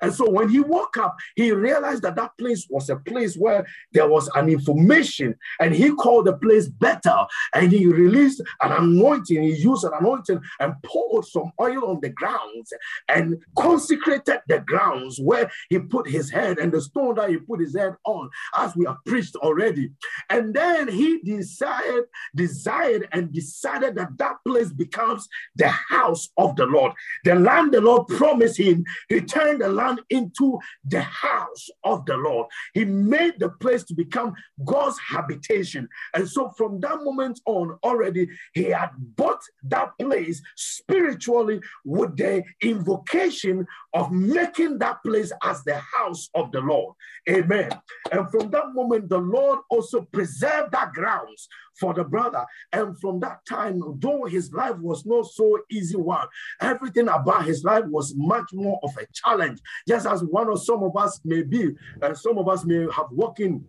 And 0.00 0.12
so 0.12 0.28
when 0.30 0.48
he 0.48 0.60
woke 0.60 0.96
up, 0.96 1.16
he 1.34 1.52
realized 1.52 2.02
that 2.02 2.16
that 2.16 2.36
place 2.38 2.66
was 2.70 2.88
a 2.88 2.96
place 2.96 3.36
where 3.36 3.66
there 3.92 4.08
was 4.08 4.28
an 4.34 4.48
information, 4.48 5.34
and 5.60 5.74
he 5.74 5.94
called 5.94 6.26
the 6.26 6.34
place 6.34 6.68
Bethel. 6.68 7.26
And 7.54 7.72
he 7.72 7.86
released 7.86 8.40
an 8.62 8.72
anointing. 8.72 9.42
He 9.42 9.56
used 9.56 9.84
an 9.84 9.92
anointing 9.98 10.40
and 10.60 10.74
poured 10.84 11.24
some 11.24 11.52
oil 11.60 11.86
on 11.86 12.00
the 12.00 12.10
grounds 12.10 12.72
and 13.08 13.36
consecrated 13.56 14.40
the 14.48 14.60
grounds 14.60 15.18
where 15.18 15.50
he 15.68 15.78
put 15.78 16.08
his 16.08 16.30
head 16.30 16.58
and 16.58 16.72
the 16.72 16.80
stone 16.80 17.14
that 17.16 17.30
he 17.30 17.36
put 17.36 17.60
his 17.60 17.76
head 17.76 17.94
on, 18.04 18.30
as 18.56 18.76
we 18.76 18.86
have 18.86 18.98
preached 19.06 19.36
already. 19.36 19.90
And 20.30 20.54
then 20.54 20.88
he 20.88 21.20
desired, 21.22 22.04
desired, 22.34 23.08
and 23.12 23.32
decided 23.32 23.96
that 23.96 24.16
that 24.18 24.36
place 24.46 24.72
becomes 24.72 25.28
the 25.56 25.68
house 25.68 26.28
of 26.36 26.56
the 26.56 26.66
Lord. 26.66 26.92
The 27.24 27.34
land 27.34 27.72
the 27.72 27.80
Lord 27.80 28.06
promised 28.08 28.58
him, 28.58 28.84
he 29.08 29.20
turned 29.20 29.57
the 29.58 29.68
land 29.68 30.00
into 30.10 30.58
the 30.84 31.02
house 31.02 31.68
of 31.84 32.04
the 32.06 32.16
Lord. 32.16 32.48
He 32.74 32.84
made 32.84 33.34
the 33.38 33.50
place 33.50 33.84
to 33.84 33.94
become 33.94 34.34
God's 34.64 34.98
habitation. 34.98 35.88
And 36.14 36.28
so 36.28 36.52
from 36.56 36.80
that 36.80 36.98
moment 37.02 37.40
on, 37.46 37.78
already 37.84 38.28
he 38.54 38.64
had 38.64 38.90
bought 38.96 39.42
that 39.64 39.90
place 39.98 40.42
spiritually 40.56 41.60
with 41.84 42.16
the 42.16 42.42
invocation 42.62 43.66
of 43.94 44.12
making 44.12 44.78
that 44.78 45.02
place 45.04 45.32
as 45.42 45.62
the 45.64 45.76
house 45.76 46.28
of 46.34 46.52
the 46.52 46.60
Lord. 46.60 46.94
Amen. 47.28 47.70
And 48.12 48.30
from 48.30 48.50
that 48.50 48.74
moment, 48.74 49.08
the 49.08 49.18
Lord 49.18 49.60
also 49.70 50.02
preserved 50.02 50.72
that 50.72 50.92
grounds 50.92 51.48
for 51.78 51.94
the 51.94 52.04
brother. 52.04 52.44
And 52.72 52.98
from 53.00 53.20
that 53.20 53.44
time, 53.46 53.80
though 53.98 54.24
his 54.24 54.52
life 54.52 54.76
was 54.78 55.06
not 55.06 55.26
so 55.26 55.58
easy 55.70 55.96
one, 55.96 56.26
everything 56.60 57.08
about 57.08 57.44
his 57.44 57.64
life 57.64 57.84
was 57.86 58.14
much 58.16 58.52
more 58.52 58.78
of 58.82 58.96
a 58.96 59.06
challenge, 59.12 59.60
just 59.86 60.06
as 60.06 60.22
one 60.22 60.48
or 60.48 60.56
some 60.56 60.82
of 60.82 60.96
us 60.96 61.20
may 61.24 61.42
be, 61.42 61.70
and 62.02 62.16
some 62.16 62.38
of 62.38 62.48
us 62.48 62.64
may 62.64 62.86
have 62.92 63.06
walking 63.10 63.64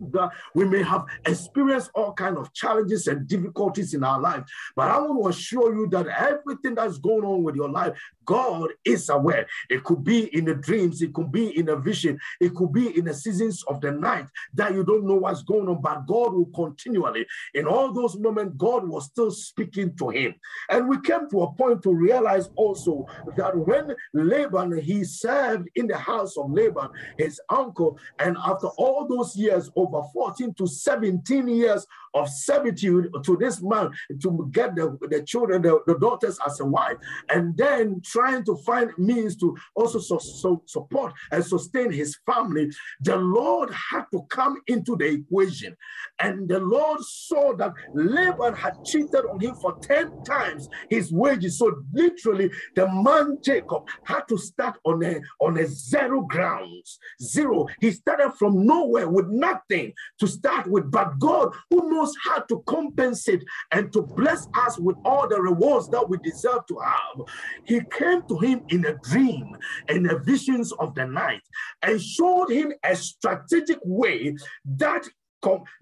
that 0.00 0.30
we 0.54 0.64
may 0.66 0.82
have 0.82 1.04
experienced 1.26 1.90
all 1.94 2.12
kind 2.12 2.36
of 2.36 2.52
challenges 2.52 3.06
and 3.06 3.26
difficulties 3.26 3.94
in 3.94 4.04
our 4.04 4.20
life 4.20 4.44
but 4.74 4.90
i 4.90 4.98
want 4.98 5.22
to 5.22 5.28
assure 5.28 5.74
you 5.74 5.86
that 5.86 6.06
everything 6.06 6.74
that's 6.74 6.98
going 6.98 7.24
on 7.24 7.42
with 7.42 7.56
your 7.56 7.70
life 7.70 7.98
god 8.26 8.70
is 8.84 9.08
aware. 9.08 9.46
It 9.70 9.84
could 9.84 10.04
be 10.04 10.34
in 10.36 10.44
the 10.44 10.54
dreams 10.54 11.02
it 11.02 11.14
could 11.14 11.32
be 11.32 11.56
in 11.58 11.68
a 11.68 11.76
vision 11.76 12.18
it 12.40 12.54
could 12.54 12.72
be 12.72 12.96
in 12.98 13.06
the 13.06 13.14
seasons 13.14 13.62
of 13.64 13.80
the 13.80 13.92
night 13.92 14.26
that 14.54 14.74
you 14.74 14.84
don't 14.84 15.06
know 15.06 15.14
what's 15.16 15.42
going 15.42 15.68
on 15.68 15.80
but 15.80 16.06
god 16.06 16.34
will 16.34 16.50
continually 16.54 17.26
in 17.54 17.66
all 17.66 17.92
those 17.92 18.18
moments 18.18 18.54
god 18.56 18.86
was 18.88 19.06
still 19.06 19.30
speaking 19.30 19.96
to 19.96 20.10
him. 20.10 20.34
And 20.68 20.88
we 20.88 21.00
came 21.00 21.28
to 21.30 21.42
a 21.42 21.52
point 21.52 21.82
to 21.82 21.94
realize 21.94 22.50
also 22.56 23.06
that 23.36 23.56
when 23.56 23.94
laban 24.12 24.78
he 24.78 25.04
served 25.04 25.68
in 25.74 25.86
the 25.86 25.96
house 25.96 26.36
of 26.36 26.50
laban 26.50 26.88
his 27.18 27.40
uncle 27.48 27.98
and 28.18 28.36
after 28.44 28.68
all 28.78 29.06
those 29.08 29.36
years 29.36 29.70
over 29.76 30.02
14 30.12 30.54
to 30.54 30.66
17 30.66 31.48
years 31.48 31.86
of 32.16 32.28
servitude 32.28 33.14
to 33.24 33.36
this 33.36 33.62
man 33.62 33.90
to 34.20 34.48
get 34.50 34.74
the, 34.74 34.96
the 35.10 35.22
children, 35.22 35.62
the, 35.62 35.80
the 35.86 35.98
daughters 35.98 36.38
as 36.46 36.60
a 36.60 36.64
wife, 36.64 36.96
and 37.28 37.56
then 37.56 38.00
trying 38.04 38.44
to 38.44 38.56
find 38.64 38.90
means 38.98 39.36
to 39.36 39.56
also 39.74 39.98
so, 39.98 40.18
so 40.18 40.62
support 40.66 41.12
and 41.30 41.44
sustain 41.44 41.92
his 41.92 42.18
family, 42.26 42.70
the 43.00 43.16
Lord 43.16 43.70
had 43.70 44.04
to 44.12 44.22
come 44.30 44.56
into 44.66 44.96
the 44.96 45.06
equation. 45.06 45.76
And 46.20 46.48
the 46.48 46.60
Lord 46.60 47.00
saw 47.02 47.54
that 47.56 47.72
Laban 47.94 48.54
had 48.54 48.84
cheated 48.84 49.24
on 49.30 49.40
him 49.40 49.54
for 49.56 49.76
10 49.80 50.24
times 50.24 50.68
his 50.88 51.12
wages. 51.12 51.58
So 51.58 51.82
literally, 51.92 52.50
the 52.74 52.88
man 52.88 53.38
Jacob 53.42 53.86
had 54.04 54.22
to 54.28 54.38
start 54.38 54.78
on 54.84 55.04
a, 55.04 55.20
on 55.40 55.58
a 55.58 55.66
zero 55.66 56.22
grounds. 56.22 56.98
Zero. 57.20 57.66
He 57.80 57.90
started 57.90 58.32
from 58.38 58.66
nowhere 58.66 59.08
with 59.08 59.26
nothing 59.28 59.92
to 60.18 60.26
start 60.26 60.66
with. 60.66 60.90
But 60.90 61.18
God, 61.18 61.52
who 61.70 61.90
knows 61.90 62.05
how 62.24 62.40
to 62.40 62.62
compensate 62.66 63.44
and 63.72 63.92
to 63.92 64.02
bless 64.02 64.48
us 64.54 64.78
with 64.78 64.96
all 65.04 65.28
the 65.28 65.40
rewards 65.40 65.88
that 65.90 66.08
we 66.08 66.18
deserve 66.18 66.66
to 66.66 66.78
have, 66.78 67.26
he 67.64 67.80
came 67.90 68.22
to 68.28 68.38
him 68.38 68.62
in 68.68 68.84
a 68.86 68.94
dream 69.02 69.56
and 69.88 70.08
the 70.08 70.18
visions 70.20 70.72
of 70.72 70.94
the 70.94 71.06
night 71.06 71.42
and 71.82 72.00
showed 72.00 72.50
him 72.50 72.72
a 72.84 72.94
strategic 72.94 73.78
way 73.84 74.34
that 74.64 75.06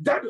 that 0.01 0.23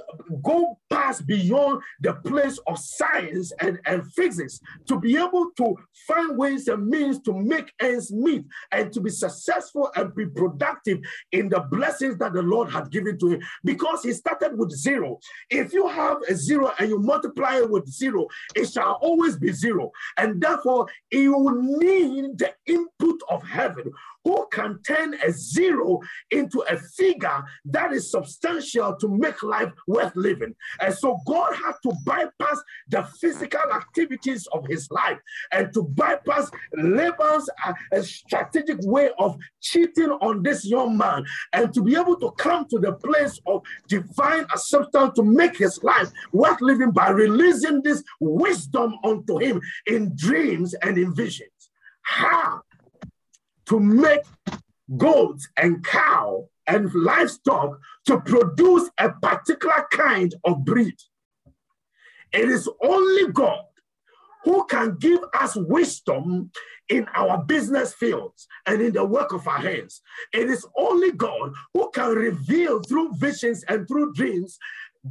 go 0.43 0.79
past 0.91 1.27
beyond 1.27 1.83
the 2.01 2.15
place 2.15 2.59
of 2.67 2.79
science 2.79 3.53
and, 3.61 3.79
and 3.87 4.13
physics 4.13 4.61
to 4.87 4.99
be 4.99 5.17
able 5.17 5.51
to 5.57 5.77
find 6.07 6.37
ways 6.39 6.69
and 6.69 6.87
means 6.87 7.21
to 7.21 7.33
make 7.33 7.73
ends 7.81 8.13
meet 8.13 8.45
and 8.73 8.93
to 8.93 9.01
be 9.01 9.11
successful 9.11 9.91
and 9.97 10.15
be 10.15 10.27
productive 10.27 10.99
in 11.33 11.49
the 11.49 11.61
blessings 11.71 12.17
that 12.19 12.33
the 12.33 12.43
Lord 12.43 12.71
had 12.71 12.91
given 12.91 13.19
to 13.19 13.31
him 13.31 13.41
because 13.65 14.03
he 14.03 14.13
started 14.13 14.57
with 14.57 14.71
zero. 14.71 15.19
If 15.51 15.73
you 15.73 15.89
have 15.89 16.19
a 16.29 16.35
zero 16.35 16.73
and 16.79 16.89
you 16.89 16.99
multiply 16.99 17.57
it 17.57 17.71
with 17.71 17.89
zero, 17.89 18.27
it 18.55 18.71
shall 18.71 18.99
always 19.01 19.37
be 19.37 19.53
zero. 19.53 19.91
And 20.17 20.41
therefore, 20.41 20.87
you 21.11 21.35
need 21.81 22.39
the 22.39 22.53
input 22.67 23.21
of 23.29 23.43
heaven 23.43 23.91
who 24.25 24.47
can 24.51 24.81
turn 24.83 25.15
a 25.15 25.31
zero 25.31 26.01
into 26.31 26.61
a 26.71 26.79
figure 26.79 27.45
that 27.67 27.93
is 27.93 28.11
substantial 28.11 28.97
to 28.97 29.09
make 29.19 29.43
life 29.43 29.73
worth 29.87 30.15
living. 30.15 30.55
And 30.81 30.95
so 30.95 31.19
God 31.27 31.55
had 31.55 31.75
to 31.83 31.93
bypass 32.05 32.63
the 32.89 33.03
physical 33.21 33.73
activities 33.73 34.47
of 34.53 34.67
his 34.67 34.91
life 34.91 35.19
and 35.53 35.73
to 35.75 35.83
bypass 35.83 36.51
Laban's 36.77 37.49
uh, 37.67 38.03
strategic 38.03 38.79
way 38.83 39.11
of 39.19 39.37
cheating 39.61 40.11
on 40.21 40.43
this 40.43 40.65
young 40.65 40.97
man 40.97 41.25
and 41.53 41.73
to 41.75 41.83
be 41.83 41.97
able 41.97 42.17
to 42.17 42.31
come 42.33 42.67
to 42.69 42.79
the 42.79 42.93
place 42.93 43.41
of 43.47 43.63
divine 43.89 44.45
acceptance 44.45 45.13
to 45.17 45.23
make 45.23 45.57
his 45.57 45.83
life 45.83 46.11
worth 46.33 46.61
living 46.61 46.91
by 46.91 47.11
releasing 47.11 47.83
this 47.83 48.03
wisdom 48.21 48.95
unto 49.05 49.39
him 49.39 49.61
in 49.87 50.13
dreams 50.17 50.75
and 50.83 50.99
in 50.99 51.15
visions. 51.15 51.51
How 52.03 52.63
to 53.67 53.81
make 53.81 54.21
goats 54.97 55.49
and 55.57 55.83
cow 55.85 56.49
and 56.67 56.93
livestock 56.95 57.79
to 58.07 58.21
produce 58.21 58.91
a 58.99 59.11
particular 59.11 59.87
kind 59.91 60.35
of 60.45 60.65
breed. 60.65 60.97
It 62.33 62.49
is 62.49 62.69
only 62.83 63.33
God 63.33 63.65
who 64.45 64.65
can 64.67 64.97
give 64.99 65.21
us 65.39 65.57
wisdom 65.57 66.51
in 66.91 67.07
our 67.15 67.43
business 67.45 67.95
fields 67.95 68.47
and 68.67 68.81
in 68.83 68.93
the 68.93 69.05
work 69.05 69.33
of 69.33 69.49
our 69.49 69.59
hands. 69.59 70.03
It 70.33 70.51
is 70.51 70.67
only 70.77 71.13
God 71.13 71.55
who 71.73 71.91
can 71.93 72.11
reveal 72.11 72.83
through 72.83 73.15
visions 73.15 73.65
and 73.69 73.89
through 73.89 74.13
dreams 74.13 74.59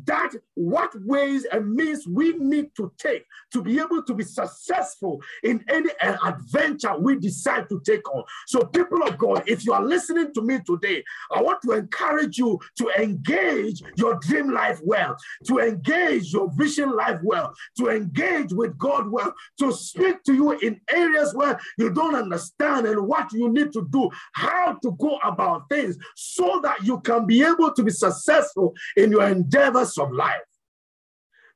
that 0.06 0.32
what 0.56 0.92
ways 1.02 1.46
and 1.52 1.74
means 1.74 2.08
we 2.08 2.34
need 2.34 2.70
to 2.76 2.92
take 2.98 3.26
to 3.52 3.62
be 3.62 3.80
able 3.80 4.02
to 4.04 4.14
be 4.14 4.24
successful 4.24 5.22
in 5.44 5.64
any 5.70 5.90
eh, 6.02 6.16
adventure 6.26 6.98
we 6.98 7.16
decide 7.16 7.70
to 7.70 7.80
take 7.86 8.08
on. 8.14 8.24
So, 8.48 8.62
people 8.62 9.04
of 9.04 9.18
God, 9.18 9.44
if 9.46 9.66
you 9.66 9.74
are 9.74 9.84
listening 9.84 10.34
to 10.34 10.42
me 10.42 10.60
today, 10.66 11.04
I 11.32 11.42
want 11.42 11.62
to 11.64 11.74
encourage 11.74 12.38
you 12.38 12.60
to 12.80 12.90
engage 13.00 13.84
your 13.96 14.16
dream 14.16 14.52
life 14.52 14.80
well, 14.84 15.16
to 15.46 15.60
engage 15.60 16.34
your 16.34 16.52
vision 16.54 16.96
life 16.96 17.20
well, 17.24 17.54
to 17.78 17.90
engage 17.90 18.52
with 18.52 18.78
God 18.78 19.10
well, 19.10 19.34
to 19.60 19.72
speak 19.72 20.24
to 20.24 20.34
you 20.34 20.52
in 20.54 20.82
areas 20.92 21.34
where 21.36 21.60
you 21.78 21.92
don't 21.92 22.16
understand 22.16 22.88
and 22.88 23.08
what 23.08 23.32
you 23.32 23.50
need 23.50 23.72
to 23.74 23.88
do, 23.92 24.10
how 24.34 24.74
to 24.82 24.92
go 25.00 25.18
about 25.24 25.70
things 25.70 25.98
so 26.16 26.60
that 26.64 26.84
you 26.84 27.00
can 27.02 27.26
be 27.26 27.44
able 27.44 27.72
to 27.74 27.84
be 27.84 27.92
successful 27.92 28.74
in 28.98 29.12
your 29.12 29.28
endeavor 29.28 29.83
of 29.98 30.12
life. 30.12 30.42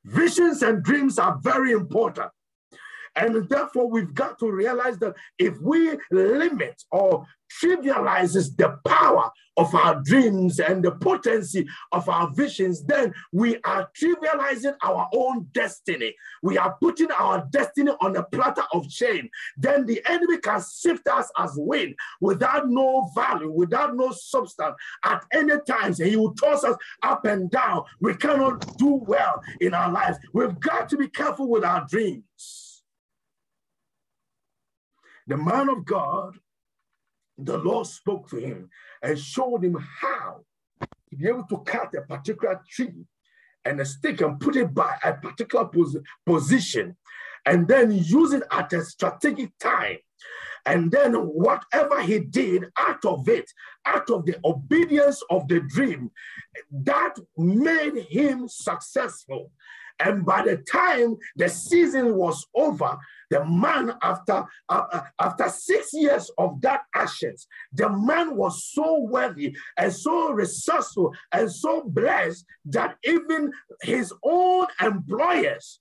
Visions 0.04 0.62
and 0.62 0.82
dreams 0.82 1.18
are 1.18 1.38
very 1.42 1.72
important. 1.72 2.30
And 3.16 3.48
therefore, 3.48 3.90
we've 3.90 4.14
got 4.14 4.38
to 4.38 4.50
realize 4.50 4.98
that 4.98 5.14
if 5.38 5.60
we 5.60 5.98
limit 6.10 6.82
or 6.90 7.26
trivializes 7.62 8.56
the 8.56 8.78
power 8.86 9.30
of 9.58 9.74
our 9.74 10.00
dreams 10.02 10.60
and 10.60 10.84
the 10.84 10.92
potency 10.92 11.66
of 11.90 12.08
our 12.08 12.30
visions, 12.30 12.84
then 12.84 13.12
we 13.32 13.58
are 13.64 13.90
trivializing 14.00 14.74
our 14.84 15.08
own 15.12 15.48
destiny. 15.52 16.14
We 16.42 16.56
are 16.56 16.76
putting 16.80 17.10
our 17.10 17.46
destiny 17.50 17.90
on 18.00 18.16
a 18.16 18.22
platter 18.22 18.62
of 18.72 18.90
shame. 18.90 19.28
Then 19.56 19.84
the 19.84 20.00
enemy 20.06 20.38
can 20.38 20.60
sift 20.60 21.08
us 21.08 21.28
as 21.36 21.50
wind 21.56 21.96
without 22.20 22.68
no 22.68 23.10
value, 23.14 23.50
without 23.50 23.96
no 23.96 24.12
substance. 24.12 24.76
At 25.04 25.24
any 25.32 25.54
time, 25.66 25.94
he 25.94 26.16
will 26.16 26.34
toss 26.34 26.62
us 26.62 26.76
up 27.02 27.24
and 27.24 27.50
down. 27.50 27.82
We 28.00 28.14
cannot 28.14 28.76
do 28.78 29.02
well 29.06 29.42
in 29.60 29.74
our 29.74 29.90
lives. 29.90 30.18
We've 30.32 30.58
got 30.60 30.88
to 30.90 30.96
be 30.96 31.08
careful 31.08 31.48
with 31.48 31.64
our 31.64 31.84
dreams. 31.90 32.84
The 35.26 35.36
man 35.36 35.68
of 35.68 35.84
God 35.84 36.38
the 37.38 37.56
Lord 37.56 37.86
spoke 37.86 38.28
to 38.30 38.36
him 38.36 38.68
and 39.02 39.18
showed 39.18 39.64
him 39.64 39.76
how 40.00 40.40
to 41.10 41.16
be 41.16 41.28
able 41.28 41.44
to 41.44 41.58
cut 41.58 41.94
a 41.94 42.02
particular 42.02 42.60
tree 42.68 43.04
and 43.64 43.80
a 43.80 43.84
stick 43.84 44.20
and 44.20 44.40
put 44.40 44.56
it 44.56 44.74
by 44.74 44.96
a 45.04 45.14
particular 45.14 45.66
pos- 45.66 45.96
position 46.26 46.96
and 47.46 47.68
then 47.68 47.92
use 47.92 48.32
it 48.32 48.42
at 48.50 48.72
a 48.72 48.84
strategic 48.84 49.56
time. 49.58 49.98
And 50.66 50.90
then 50.90 51.14
whatever 51.14 52.02
he 52.02 52.18
did 52.18 52.66
out 52.78 53.04
of 53.04 53.28
it, 53.28 53.50
out 53.86 54.10
of 54.10 54.26
the 54.26 54.36
obedience 54.44 55.22
of 55.30 55.48
the 55.48 55.60
dream, 55.60 56.10
that 56.70 57.14
made 57.36 57.96
him 58.10 58.48
successful. 58.48 59.50
And 60.00 60.24
by 60.24 60.42
the 60.42 60.58
time 60.58 61.16
the 61.36 61.48
season 61.48 62.14
was 62.14 62.46
over, 62.54 62.98
the 63.30 63.44
man, 63.44 63.92
after, 64.02 64.44
uh, 64.68 64.84
uh, 64.92 65.02
after 65.18 65.48
six 65.48 65.90
years 65.92 66.30
of 66.38 66.60
that 66.62 66.82
actions, 66.94 67.46
the 67.72 67.88
man 67.90 68.36
was 68.36 68.64
so 68.72 69.00
worthy 69.00 69.56
and 69.76 69.92
so 69.92 70.30
resourceful 70.30 71.14
and 71.32 71.50
so 71.50 71.82
blessed 71.84 72.44
that 72.66 72.96
even 73.04 73.52
his 73.82 74.12
own 74.22 74.66
employers, 74.80 75.80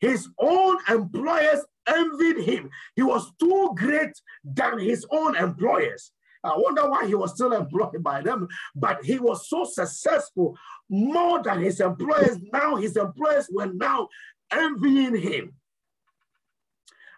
his 0.00 0.28
own 0.38 0.78
employers 0.88 1.60
envied 1.86 2.44
him. 2.44 2.70
He 2.96 3.02
was 3.02 3.30
too 3.38 3.72
great 3.76 4.12
than 4.44 4.78
his 4.78 5.06
own 5.10 5.36
employers. 5.36 6.12
I 6.42 6.54
wonder 6.56 6.88
why 6.88 7.06
he 7.06 7.14
was 7.14 7.34
still 7.34 7.52
employed 7.52 8.02
by 8.02 8.22
them, 8.22 8.48
but 8.74 9.04
he 9.04 9.18
was 9.18 9.48
so 9.48 9.64
successful 9.64 10.56
more 10.88 11.42
than 11.42 11.60
his 11.60 11.80
employers. 11.80 12.38
Now 12.52 12.76
his 12.76 12.96
employers 12.96 13.48
were 13.52 13.70
now 13.72 14.08
envying 14.50 15.16
him. 15.16 15.54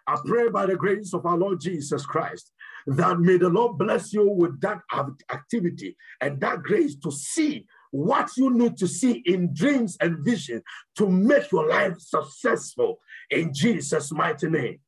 I 0.05 0.17
pray 0.25 0.49
by 0.49 0.65
the 0.65 0.75
grace 0.75 1.13
of 1.13 1.25
our 1.25 1.37
Lord 1.37 1.61
Jesus 1.61 2.05
Christ 2.05 2.51
that 2.87 3.19
may 3.19 3.37
the 3.37 3.47
Lord 3.49 3.77
bless 3.77 4.13
you 4.13 4.29
with 4.29 4.59
that 4.61 4.79
activity 5.31 5.95
and 6.19 6.41
that 6.41 6.63
grace 6.63 6.95
to 6.97 7.11
see 7.11 7.65
what 7.91 8.29
you 8.35 8.49
need 8.49 8.75
to 8.77 8.87
see 8.87 9.21
in 9.25 9.53
dreams 9.53 9.95
and 10.01 10.25
visions 10.25 10.63
to 10.97 11.07
make 11.07 11.51
your 11.51 11.69
life 11.69 11.99
successful 11.99 12.99
in 13.29 13.53
Jesus' 13.53 14.11
mighty 14.11 14.49
name. 14.49 14.79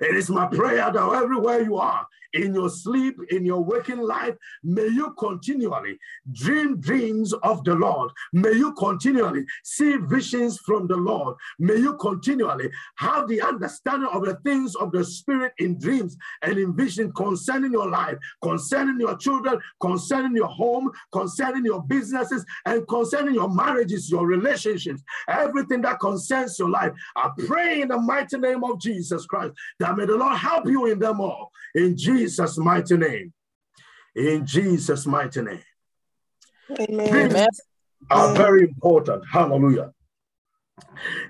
It 0.00 0.16
is 0.16 0.30
my 0.30 0.46
prayer 0.46 0.90
that 0.90 0.96
everywhere 0.96 1.62
you 1.62 1.76
are, 1.76 2.06
in 2.34 2.54
your 2.54 2.68
sleep, 2.68 3.16
in 3.30 3.44
your 3.44 3.62
waking 3.62 4.00
life, 4.00 4.34
may 4.62 4.86
you 4.88 5.14
continually 5.18 5.98
dream 6.32 6.80
dreams 6.80 7.32
of 7.32 7.64
the 7.64 7.74
Lord. 7.74 8.10
May 8.32 8.52
you 8.52 8.72
continually 8.74 9.44
see 9.62 9.96
visions 9.96 10.58
from 10.58 10.86
the 10.86 10.96
Lord. 10.96 11.36
May 11.58 11.76
you 11.76 11.94
continually 11.96 12.70
have 12.96 13.28
the 13.28 13.40
understanding 13.40 14.08
of 14.12 14.24
the 14.24 14.34
things 14.44 14.74
of 14.74 14.90
the 14.90 15.04
Spirit 15.04 15.52
in 15.58 15.78
dreams 15.78 16.16
and 16.42 16.58
in 16.58 16.74
vision 16.74 17.12
concerning 17.12 17.72
your 17.72 17.88
life, 17.88 18.18
concerning 18.42 18.98
your 18.98 19.16
children, 19.16 19.60
concerning 19.80 20.34
your 20.34 20.48
home, 20.48 20.90
concerning 21.12 21.64
your 21.64 21.82
businesses, 21.84 22.44
and 22.66 22.86
concerning 22.88 23.34
your 23.34 23.48
marriages, 23.48 24.10
your 24.10 24.26
relationships, 24.26 25.02
everything 25.28 25.82
that 25.82 26.00
concerns 26.00 26.58
your 26.58 26.70
life. 26.70 26.92
I 27.16 27.30
pray 27.46 27.82
in 27.82 27.88
the 27.88 27.98
mighty 27.98 28.38
name 28.38 28.64
of 28.64 28.80
Jesus 28.80 29.24
Christ 29.26 29.52
that 29.80 29.96
may 29.96 30.06
the 30.06 30.16
Lord 30.16 30.36
help 30.36 30.66
you 30.66 30.86
in 30.86 30.98
them 30.98 31.20
all. 31.20 31.50
In 31.74 31.96
Jesus' 31.96 32.58
mighty 32.58 32.96
name. 32.96 33.32
In 34.14 34.46
Jesus' 34.46 35.06
mighty 35.06 35.42
name. 35.42 35.62
Amen. 36.78 37.28
Dreams 37.28 37.60
are 38.10 38.34
very 38.34 38.62
important. 38.62 39.24
Hallelujah. 39.30 39.92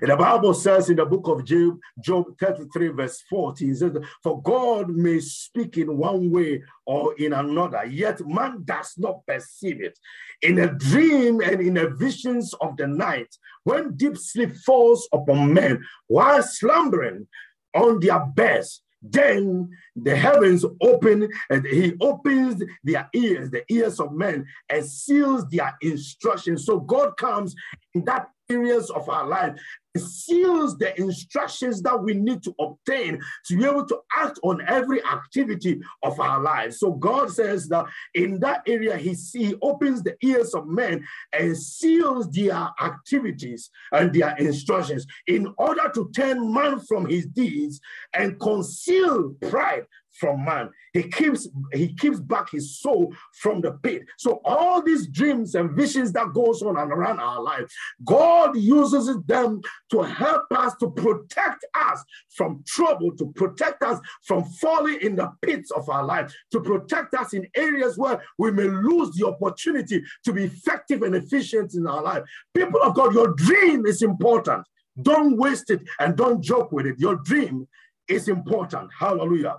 And 0.01 0.11
the 0.11 0.15
Bible 0.15 0.53
says 0.53 0.89
in 0.89 0.97
the 0.97 1.05
book 1.05 1.27
of 1.27 1.45
Job, 1.45 1.79
Job 1.99 2.25
33, 2.39 2.89
verse 2.89 3.21
14, 3.29 3.75
says, 3.75 3.91
For 4.23 4.41
God 4.41 4.89
may 4.89 5.19
speak 5.19 5.77
in 5.77 5.97
one 5.97 6.31
way 6.31 6.63
or 6.85 7.15
in 7.15 7.33
another, 7.33 7.85
yet 7.85 8.25
man 8.25 8.63
does 8.65 8.93
not 8.97 9.25
perceive 9.25 9.81
it. 9.81 9.97
In 10.41 10.59
a 10.59 10.73
dream 10.73 11.41
and 11.41 11.61
in 11.61 11.75
the 11.75 11.89
visions 11.89 12.53
of 12.55 12.75
the 12.77 12.87
night, 12.87 13.35
when 13.63 13.95
deep 13.95 14.17
sleep 14.17 14.55
falls 14.55 15.07
upon 15.13 15.53
men 15.53 15.83
while 16.07 16.41
slumbering, 16.41 17.27
on 17.75 17.99
their 17.99 18.19
beds. 18.19 18.81
Then 19.01 19.69
the 19.95 20.15
heavens 20.15 20.65
open 20.81 21.29
and 21.51 21.65
he 21.65 21.93
opens 22.01 22.63
their 22.83 23.07
ears, 23.13 23.51
the 23.51 23.63
ears 23.69 23.99
of 23.99 24.13
men, 24.13 24.47
and 24.69 24.83
seals 24.83 25.47
their 25.49 25.75
instructions. 25.81 26.65
So 26.65 26.79
God 26.79 27.15
comes 27.17 27.55
in 27.93 28.03
that 28.05 28.29
areas 28.49 28.89
of 28.89 29.07
our 29.09 29.27
life 29.27 29.59
seals 29.99 30.77
the 30.77 30.99
instructions 30.99 31.81
that 31.81 32.01
we 32.01 32.13
need 32.13 32.43
to 32.43 32.53
obtain 32.59 33.21
to 33.45 33.57
be 33.57 33.65
able 33.65 33.85
to 33.85 33.99
act 34.15 34.39
on 34.43 34.61
every 34.67 35.03
activity 35.03 35.81
of 36.03 36.19
our 36.19 36.41
lives. 36.41 36.79
So 36.79 36.91
God 36.91 37.31
says 37.31 37.67
that 37.69 37.85
in 38.13 38.39
that 38.41 38.63
area, 38.67 38.97
He, 38.97 39.15
he 39.33 39.55
opens 39.61 40.03
the 40.03 40.15
ears 40.21 40.53
of 40.53 40.67
men 40.67 41.05
and 41.33 41.57
seals 41.57 42.29
their 42.31 42.69
activities 42.81 43.69
and 43.91 44.13
their 44.13 44.35
instructions 44.37 45.05
in 45.27 45.53
order 45.57 45.89
to 45.93 46.09
turn 46.15 46.53
man 46.53 46.79
from 46.79 47.05
his 47.07 47.25
deeds 47.27 47.79
and 48.13 48.39
conceal 48.39 49.33
pride 49.49 49.85
from 50.19 50.45
man. 50.45 50.69
He 50.93 51.03
keeps 51.03 51.47
he 51.73 51.93
keeps 51.93 52.19
back 52.19 52.49
his 52.51 52.79
soul 52.79 53.13
from 53.33 53.61
the 53.61 53.71
pit. 53.71 54.03
So 54.17 54.41
all 54.45 54.81
these 54.81 55.07
dreams 55.07 55.55
and 55.55 55.71
visions 55.71 56.11
that 56.13 56.33
goes 56.33 56.61
on 56.61 56.77
and 56.77 56.91
around 56.91 57.19
our 57.19 57.41
life, 57.41 57.65
God 58.05 58.57
uses 58.57 59.15
them 59.25 59.61
to 59.91 60.01
help 60.01 60.45
us 60.51 60.73
to 60.79 60.89
protect 60.91 61.65
us 61.75 62.03
from 62.35 62.63
trouble, 62.65 63.15
to 63.17 63.31
protect 63.33 63.83
us 63.83 63.99
from 64.23 64.45
falling 64.61 64.99
in 65.01 65.15
the 65.15 65.31
pits 65.41 65.71
of 65.71 65.89
our 65.89 66.03
life, 66.03 66.33
to 66.51 66.61
protect 66.61 67.13
us 67.13 67.33
in 67.33 67.47
areas 67.55 67.97
where 67.97 68.23
we 68.37 68.51
may 68.51 68.63
lose 68.63 69.15
the 69.15 69.27
opportunity 69.27 70.01
to 70.23 70.33
be 70.33 70.45
effective 70.45 71.01
and 71.01 71.15
efficient 71.15 71.73
in 71.75 71.87
our 71.87 72.01
life. 72.01 72.23
People 72.53 72.81
of 72.81 72.95
God, 72.95 73.13
your 73.13 73.33
dream 73.33 73.85
is 73.85 74.01
important. 74.01 74.65
Don't 75.01 75.37
waste 75.37 75.69
it 75.71 75.81
and 75.99 76.15
don't 76.15 76.41
joke 76.41 76.71
with 76.71 76.85
it. 76.85 76.95
Your 76.99 77.17
dream 77.17 77.67
is 78.07 78.27
important. 78.27 78.89
Hallelujah. 78.97 79.57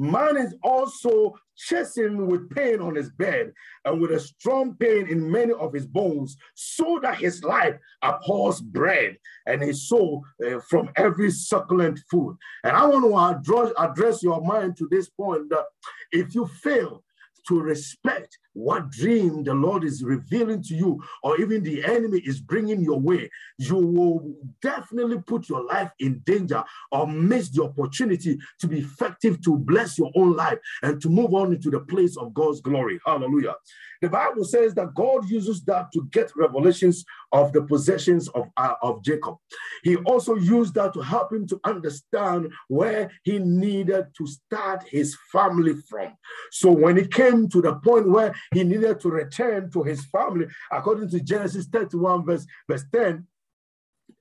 Man 0.00 0.38
is 0.38 0.54
also 0.62 1.34
chasing 1.58 2.26
with 2.26 2.48
pain 2.48 2.80
on 2.80 2.94
his 2.94 3.10
bed 3.10 3.52
and 3.84 4.00
with 4.00 4.12
a 4.12 4.18
strong 4.18 4.74
pain 4.76 5.06
in 5.08 5.30
many 5.30 5.52
of 5.52 5.74
his 5.74 5.86
bones, 5.86 6.38
so 6.54 6.98
that 7.02 7.18
his 7.18 7.44
life 7.44 7.76
abhors 8.00 8.62
bread 8.62 9.18
and 9.44 9.60
his 9.60 9.86
soul 9.86 10.24
uh, 10.42 10.58
from 10.70 10.88
every 10.96 11.30
succulent 11.30 12.00
food. 12.10 12.34
And 12.64 12.74
I 12.74 12.86
want 12.86 13.04
to 13.04 13.52
address, 13.52 13.74
address 13.78 14.22
your 14.22 14.40
mind 14.40 14.78
to 14.78 14.88
this 14.90 15.10
point 15.10 15.50
that 15.50 15.66
if 16.12 16.34
you 16.34 16.46
fail 16.46 17.04
to 17.48 17.60
respect 17.60 18.38
what 18.52 18.90
dream 18.90 19.44
the 19.44 19.54
Lord 19.54 19.84
is 19.84 20.02
revealing 20.02 20.62
to 20.64 20.74
you, 20.74 21.02
or 21.22 21.40
even 21.40 21.62
the 21.62 21.84
enemy 21.84 22.20
is 22.24 22.40
bringing 22.40 22.80
your 22.82 22.98
way, 22.98 23.30
you 23.58 23.76
will 23.76 24.34
definitely 24.60 25.18
put 25.26 25.48
your 25.48 25.64
life 25.64 25.90
in 26.00 26.20
danger 26.24 26.62
or 26.90 27.06
miss 27.06 27.50
the 27.50 27.62
opportunity 27.62 28.38
to 28.58 28.66
be 28.66 28.80
effective 28.80 29.40
to 29.42 29.56
bless 29.56 29.98
your 29.98 30.10
own 30.16 30.34
life 30.34 30.58
and 30.82 31.00
to 31.00 31.08
move 31.08 31.32
on 31.32 31.52
into 31.52 31.70
the 31.70 31.80
place 31.80 32.16
of 32.16 32.34
God's 32.34 32.60
glory. 32.60 32.98
Hallelujah. 33.06 33.54
The 34.02 34.08
Bible 34.08 34.44
says 34.44 34.74
that 34.74 34.94
God 34.94 35.28
uses 35.28 35.62
that 35.64 35.92
to 35.92 36.08
get 36.10 36.32
revelations 36.34 37.04
of 37.32 37.52
the 37.52 37.62
possessions 37.62 38.28
of, 38.30 38.46
uh, 38.56 38.74
of 38.82 39.04
Jacob. 39.04 39.36
He 39.82 39.96
also 39.96 40.36
used 40.36 40.74
that 40.74 40.94
to 40.94 41.02
help 41.02 41.32
him 41.32 41.46
to 41.48 41.60
understand 41.64 42.50
where 42.68 43.10
he 43.24 43.38
needed 43.38 44.06
to 44.16 44.26
start 44.26 44.84
his 44.88 45.16
family 45.30 45.74
from. 45.88 46.16
So 46.50 46.72
when 46.72 46.96
it 46.96 47.12
came 47.12 47.29
to 47.50 47.60
the 47.60 47.74
point 47.76 48.08
where 48.08 48.34
he 48.52 48.64
needed 48.64 49.00
to 49.00 49.08
return 49.08 49.70
to 49.70 49.82
his 49.82 50.04
family, 50.06 50.46
according 50.70 51.08
to 51.10 51.20
Genesis 51.20 51.66
31, 51.66 52.24
verse, 52.24 52.46
verse 52.68 52.84
10, 52.92 53.26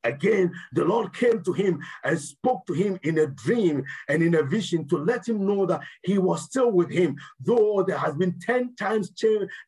Again, 0.03 0.53
the 0.73 0.85
Lord 0.85 1.13
came 1.13 1.43
to 1.43 1.53
him 1.53 1.79
and 2.03 2.19
spoke 2.19 2.65
to 2.67 2.73
him 2.73 2.99
in 3.03 3.17
a 3.17 3.27
dream 3.27 3.83
and 4.07 4.23
in 4.23 4.35
a 4.35 4.43
vision 4.43 4.87
to 4.87 4.97
let 4.97 5.27
him 5.27 5.45
know 5.45 5.65
that 5.65 5.81
he 6.03 6.17
was 6.17 6.43
still 6.43 6.71
with 6.71 6.89
him, 6.89 7.17
though 7.39 7.83
there 7.85 7.97
has 7.97 8.15
been 8.15 8.39
10 8.39 8.75
times 8.75 9.11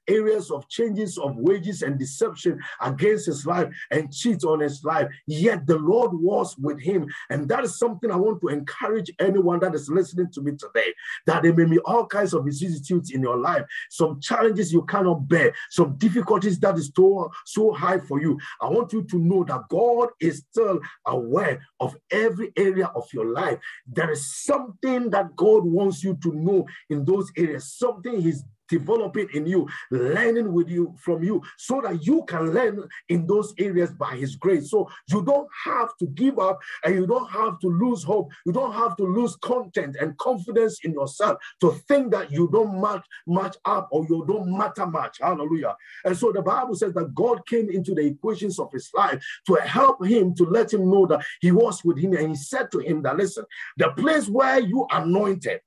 areas 0.08 0.50
of 0.50 0.68
changes 0.70 1.18
of 1.18 1.36
wages 1.36 1.82
and 1.82 2.00
deception 2.00 2.60
against 2.80 3.26
his 3.26 3.46
life 3.46 3.74
and 3.92 4.14
cheats 4.14 4.46
on 4.46 4.60
his 4.60 4.84
life. 4.84 5.08
Yet 5.28 5.68
the 5.68 5.78
Lord 5.78 6.12
was 6.14 6.56
with 6.58 6.80
him. 6.80 7.08
And 7.30 7.50
that 7.50 7.64
is 7.64 7.78
something 7.78 8.10
I 8.10 8.16
want 8.16 8.40
to 8.42 8.48
encourage 8.48 9.12
anyone 9.20 9.60
that 9.60 9.76
is 9.76 9.90
listening 9.90 10.32
to 10.34 10.42
me 10.42 10.54
today, 10.54 10.94
that 11.26 11.44
there 11.44 11.54
may 11.54 11.66
be 11.66 11.80
all 11.80 12.06
kinds 12.06 12.34
of 12.34 12.46
vicissitudes 12.46 13.12
in 13.12 13.22
your 13.22 13.38
life, 13.38 13.64
some 13.90 14.22
challenges 14.22 14.72
you 14.72 14.84
cannot 14.84 15.28
bear, 15.28 15.54
some 15.70 15.98
difficulties 15.98 16.60
that 16.60 16.78
is 16.78 16.92
so, 16.96 17.30
so 17.46 17.72
high 17.74 18.00
for 18.00 18.22
you. 18.22 18.40
I 18.62 18.70
want 18.70 18.94
you 18.94 19.04
to 19.04 19.18
know 19.18 19.44
that 19.44 19.68
God 19.70 20.10
is 20.22 20.44
still 20.52 20.80
aware 21.06 21.62
of 21.80 21.96
every 22.12 22.52
area 22.58 22.88
of 22.96 23.06
your 23.14 23.26
life. 23.26 23.60
There 23.88 24.12
is 24.12 24.44
something 24.44 25.10
that 25.10 25.36
God 25.36 25.64
wants 25.66 26.04
you 26.04 26.18
to 26.24 26.34
know 26.34 26.66
in 26.90 27.06
those 27.06 27.32
areas, 27.38 27.74
something 27.78 28.22
He's 28.22 28.44
developing 28.72 29.28
in 29.34 29.46
you, 29.46 29.68
learning 29.92 30.52
with 30.52 30.70
you 30.70 30.96
from 30.98 31.24
you, 31.24 31.44
so 31.58 31.82
that 31.82 32.04
you 32.06 32.24
can 32.28 32.54
learn 32.54 32.88
in 33.10 33.28
those 33.28 33.54
areas 33.60 33.92
by 33.92 34.16
His 34.16 34.36
grace. 34.36 34.72
So 34.72 34.90
you 35.10 35.24
don't 35.24 35.50
have 35.66 35.90
to 36.00 36.08
give 36.08 36.40
up 36.40 36.60
and 36.84 36.96
you 36.96 37.06
don't 37.06 37.30
have 37.30 37.60
to 37.60 37.68
lose 37.68 38.04
hope. 38.04 38.32
You 38.46 38.54
don't 38.54 38.74
have 38.74 38.96
to 38.98 39.04
lose 39.04 39.36
content 39.36 39.98
and 40.00 40.18
confidence 40.18 40.80
in 40.84 40.94
yourself 40.94 41.38
to 41.60 41.74
think 41.88 42.12
that 42.14 42.32
you 42.32 42.50
don't 42.52 42.82
match, 42.82 43.06
match 43.28 43.58
up 43.66 43.90
or 43.92 44.06
you 44.10 44.26
don't 44.28 44.58
matter 44.58 44.86
much. 44.86 45.18
Hallelujah. 45.22 45.76
And 46.06 46.18
so 46.18 46.32
the 46.32 46.42
Bible 46.42 46.76
says 46.76 46.94
that 46.94 47.14
God 47.14 47.46
came 47.46 47.70
into 47.70 47.94
the 47.94 48.06
equations 48.06 48.58
of 48.60 48.72
his 48.72 48.90
life 48.96 49.24
to 49.48 49.56
help 49.56 50.06
him 50.06 50.34
to 50.36 50.46
let 50.46 50.74
him 50.74 50.90
know 50.90 51.06
that 51.08 51.26
he 51.42 51.52
was 51.52 51.84
with 51.84 51.98
him. 51.98 52.14
And 52.14 52.30
he 52.30 52.36
said 52.36 52.72
to 52.72 52.80
him 52.80 53.02
that, 53.04 53.18
listen, 53.18 53.46
the 53.78 53.90
place 53.92 54.28
where 54.30 54.60
you 54.60 54.88
anointed 54.92 55.60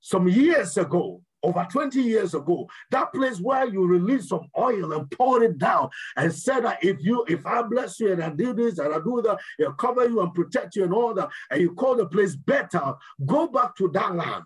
some 0.00 0.28
years 0.28 0.76
ago, 0.78 1.22
over 1.48 1.66
20 1.70 2.00
years 2.00 2.34
ago, 2.34 2.68
that 2.90 3.12
place 3.12 3.40
where 3.40 3.66
you 3.66 3.86
released 3.86 4.28
some 4.28 4.48
oil 4.56 4.92
and 4.92 5.10
poured 5.10 5.42
it 5.42 5.58
down 5.58 5.88
and 6.16 6.32
said 6.32 6.64
that 6.64 6.84
if 6.84 6.98
you, 7.00 7.24
if 7.28 7.46
I 7.46 7.62
bless 7.62 7.98
you 8.00 8.12
and 8.12 8.22
I 8.22 8.30
do 8.30 8.52
this 8.52 8.78
and 8.78 8.94
I 8.94 8.98
do 8.98 9.22
that, 9.22 9.38
I'll 9.64 9.72
cover 9.72 10.06
you 10.06 10.20
and 10.20 10.34
protect 10.34 10.76
you 10.76 10.84
and 10.84 10.92
all 10.92 11.14
that, 11.14 11.30
and 11.50 11.60
you 11.60 11.72
call 11.72 11.96
the 11.96 12.06
place 12.06 12.36
Bethel, 12.36 12.98
go 13.24 13.48
back 13.48 13.74
to 13.76 13.88
that 13.94 14.14
land 14.14 14.44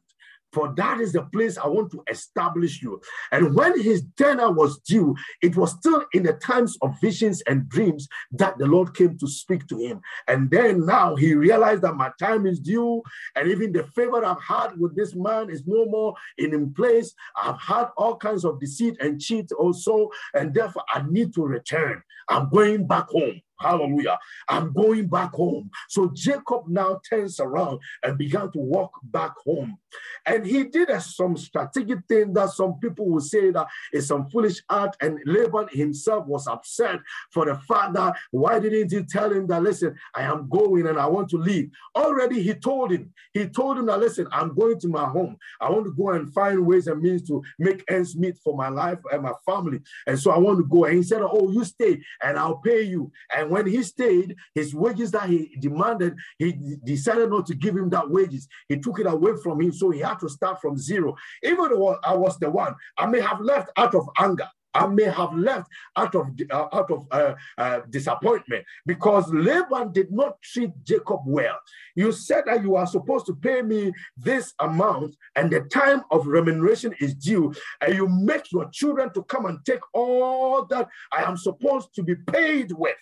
for 0.53 0.73
that 0.77 1.01
is 1.01 1.13
the 1.13 1.23
place 1.23 1.57
I 1.59 1.67
want 1.67 1.91
to 1.93 2.03
establish 2.09 2.83
you. 2.83 3.01
And 3.31 3.55
when 3.55 3.81
his 3.81 4.03
dinner 4.03 4.51
was 4.51 4.79
due, 4.81 5.15
it 5.41 5.57
was 5.57 5.73
still 5.73 6.05
in 6.13 6.23
the 6.23 6.35
times 6.35 6.77
of 6.83 7.01
visions 7.01 7.43
and 7.43 7.69
dreams 7.69 8.09
that 8.33 8.59
the 8.59 8.67
Lord 8.67 8.95
came 8.95 9.17
to 9.19 9.27
speak 9.27 9.67
to 9.69 9.77
him. 9.79 10.01
And 10.29 10.51
then 10.51 10.87
now 10.87 11.17
he 11.17 11.35
realized 11.35 11.83
that 11.83 11.97
my 11.97 12.11
time 12.19 12.47
is 12.47 12.61
due, 12.61 13.03
and 13.37 13.49
even 13.49 13.73
the 13.73 13.85
favor 13.85 14.25
I've 14.25 14.43
had 14.43 14.79
with 14.79 14.95
this 14.95 15.15
man 15.15 15.51
is 15.51 15.67
no 15.67 15.87
more 15.87 16.15
in, 16.39 16.53
place. 16.75 17.15
I've 17.37 17.61
had 17.61 17.89
all 17.97 18.17
kinds 18.17 18.45
of 18.45 18.61
deceit 18.61 18.97
and 19.01 19.21
cheat 19.21 19.51
also, 19.53 20.11
and 20.35 20.55
therefore 20.55 20.85
I 20.89 21.03
need 21.09 21.35
to 21.35 21.43
return. 21.43 22.03
I'm 22.29 22.49
going 22.51 22.87
back 22.87 23.09
home. 23.09 23.41
Hallelujah. 23.63 24.19
I'm 24.49 24.73
going 24.73 25.07
back 25.07 25.33
home. 25.33 25.71
So 25.89 26.11
Jacob 26.15 26.69
now 26.69 27.01
turns 27.09 27.41
around 27.41 27.81
and 28.03 28.19
began 28.19 28.51
to 28.53 28.59
walk 28.59 28.93
back 29.05 29.33
home. 29.45 29.79
And 30.27 30.47
he 30.47 30.65
did 30.65 30.91
a, 30.91 31.01
some 31.01 31.37
strategic 31.37 32.07
thing 32.09 32.33
that 32.35 32.51
some 32.51 32.79
people 32.81 33.09
will 33.09 33.21
say 33.21 33.51
that 33.51 33.67
is 33.93 34.09
some 34.09 34.29
foolish 34.31 34.63
act. 34.71 34.97
And 35.01 35.19
Laban 35.27 35.69
himself 35.71 36.27
was 36.27 36.47
upset 36.47 37.01
for 37.31 37.47
the 37.47 37.57
father. 37.57 38.15
Why 38.31 38.59
didn't 38.59 38.93
he 38.93 39.05
tell 39.05 39.33
him 39.33 39.47
that, 39.49 39.63
listen, 39.63 39.95
I 40.15 40.23
am 40.23 40.49
going 40.49 40.87
and 40.87 40.99
I 40.99 41.07
want 41.07 41.29
to 41.31 41.37
leave? 41.37 41.71
Already 41.95 42.43
he 42.43 42.55
told 42.55 42.93
him, 42.93 43.13
he 43.33 43.47
told 43.47 43.79
him 43.79 43.87
that, 43.87 44.01
listen, 44.01 44.27
I'm 44.33 44.55
going 44.55 44.79
to 44.81 44.89
my 44.89 45.05
home. 45.05 45.37
I 45.61 45.71
want 45.71 45.85
to 45.87 45.93
go 45.93 46.11
and 46.11 46.33
find 46.33 46.67
ways 46.67 46.87
and 46.87 47.01
means 47.01 47.27
to 47.29 47.43
make 47.59 47.85
ends 47.89 48.17
meet 48.17 48.39
for 48.43 48.57
my 48.57 48.69
life 48.69 48.99
and 49.13 49.23
my 49.23 49.33
family. 49.47 49.81
And 50.07 50.19
so 50.19 50.31
I 50.31 50.39
want 50.39 50.59
to 50.59 50.65
go. 50.65 50.85
And 50.85 50.97
he 50.97 51.03
said, 51.03 51.23
oh, 51.23 51.51
you 51.51 51.65
stay 51.65 52.01
and 52.23 52.39
I'll 52.39 52.59
pay 52.59 52.83
you. 52.83 53.13
And 53.35 53.51
when 53.53 53.67
he 53.67 53.83
stayed, 53.83 54.35
his 54.55 54.75
wages 54.75 55.11
that 55.13 55.29
he 55.29 55.57
demanded, 55.61 56.15
he 56.39 56.77
decided 56.85 57.31
not 57.31 57.47
to 57.47 57.55
give 57.55 57.77
him 57.77 57.91
that 57.91 58.11
wages. 58.11 58.49
He 58.69 58.79
took 58.79 58.99
it 58.99 59.07
away 59.07 59.33
from 59.43 59.61
him, 59.61 59.73
so 59.73 59.91
he 59.91 60.01
had 60.01 60.19
to 60.21 60.29
start 60.29 60.61
from 60.61 60.77
zero. 60.77 61.15
Even 61.43 61.69
though 61.69 61.99
I 62.03 62.15
was 62.15 62.39
the 62.39 62.51
one, 62.51 62.75
I 62.97 63.07
may 63.07 63.21
have 63.21 63.41
left 63.41 63.71
out 63.77 63.95
of 63.95 64.09
anger. 64.19 64.49
I 64.75 64.87
may 64.87 65.05
have 65.05 65.35
left 65.35 65.69
out 65.97 66.15
of 66.15 66.29
uh, 66.51 66.69
out 66.73 66.91
of 66.91 67.07
uh, 67.11 67.35
uh, 67.59 67.81
disappointment 67.91 68.65
because 68.87 69.31
Laban 69.33 69.93
did 69.93 70.11
not 70.11 70.41
treat 70.43 70.71
Jacob 70.83 71.21
well. 71.27 71.59
You 71.95 72.11
said 72.11 72.45
that 72.47 72.63
you 72.63 72.77
are 72.77 72.87
supposed 72.87 73.27
to 73.27 73.35
pay 73.35 73.61
me 73.61 73.93
this 74.17 74.55
amount, 74.61 75.15
and 75.37 75.51
the 75.51 75.61
time 75.61 76.03
of 76.11 76.27
remuneration 76.27 76.95
is 77.01 77.15
due, 77.15 77.53
and 77.83 77.95
you 77.95 78.09
make 78.09 78.51
your 78.51 78.71
children 78.71 79.13
to 79.13 79.23
come 79.25 79.47
and 79.47 79.59
take 79.67 79.83
all 79.93 80.65
that 80.67 80.89
I 81.13 81.23
am 81.25 81.37
supposed 81.37 81.95
to 81.97 82.03
be 82.03 82.15
paid 82.15 82.73
with 82.73 82.97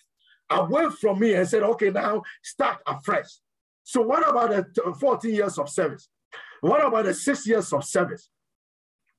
away 0.50 0.86
from 1.00 1.20
me 1.20 1.34
and 1.34 1.48
said, 1.48 1.62
okay, 1.62 1.90
now 1.90 2.22
start 2.42 2.78
afresh. 2.86 3.28
So 3.84 4.02
what 4.02 4.28
about 4.28 4.50
the 4.50 4.94
14 4.98 5.34
years 5.34 5.58
of 5.58 5.68
service? 5.68 6.08
What 6.60 6.84
about 6.84 7.06
the 7.06 7.14
six 7.14 7.46
years 7.46 7.72
of 7.72 7.84
service? 7.84 8.28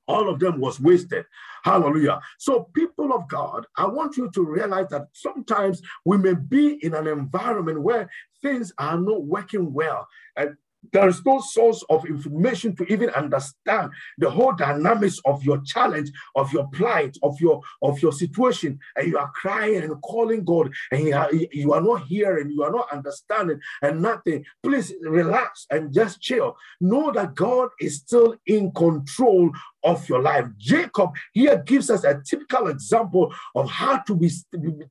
All 0.07 0.29
of 0.29 0.39
them 0.39 0.59
was 0.59 0.79
wasted. 0.79 1.25
Hallelujah. 1.63 2.19
So, 2.37 2.69
people 2.73 3.13
of 3.13 3.27
God, 3.27 3.65
I 3.77 3.85
want 3.85 4.17
you 4.17 4.29
to 4.31 4.43
realize 4.43 4.87
that 4.89 5.07
sometimes 5.13 5.81
we 6.05 6.17
may 6.17 6.33
be 6.33 6.83
in 6.83 6.95
an 6.95 7.07
environment 7.07 7.81
where 7.81 8.09
things 8.41 8.73
are 8.77 8.97
not 8.97 9.23
working 9.23 9.71
well. 9.71 10.07
And 10.35 10.57
there 10.91 11.07
is 11.07 11.23
no 11.25 11.39
source 11.39 11.83
of 11.89 12.05
information 12.05 12.75
to 12.75 12.85
even 12.91 13.09
understand 13.11 13.91
the 14.17 14.29
whole 14.29 14.53
dynamics 14.53 15.19
of 15.25 15.43
your 15.43 15.61
challenge, 15.65 16.11
of 16.35 16.51
your 16.51 16.67
plight, 16.73 17.17
of 17.23 17.39
your 17.39 17.61
of 17.81 18.01
your 18.01 18.11
situation, 18.11 18.79
and 18.95 19.07
you 19.07 19.17
are 19.17 19.31
crying 19.31 19.83
and 19.83 20.01
calling 20.01 20.43
God, 20.43 20.71
and 20.91 21.03
you 21.03 21.15
are, 21.15 21.31
you 21.33 21.73
are 21.73 21.81
not 21.81 22.03
hearing, 22.03 22.49
you 22.49 22.63
are 22.63 22.71
not 22.71 22.91
understanding, 22.91 23.59
and 23.81 24.01
nothing. 24.01 24.43
Please 24.63 24.93
relax 25.01 25.65
and 25.69 25.93
just 25.93 26.21
chill. 26.21 26.55
Know 26.79 27.11
that 27.11 27.35
God 27.35 27.69
is 27.79 27.97
still 27.97 28.35
in 28.45 28.71
control 28.71 29.51
of 29.83 30.07
your 30.07 30.21
life. 30.21 30.45
Jacob 30.57 31.11
here 31.33 31.61
gives 31.65 31.89
us 31.89 32.03
a 32.03 32.21
typical 32.25 32.67
example 32.67 33.33
of 33.55 33.69
how 33.69 33.97
to 33.99 34.15
be, 34.15 34.29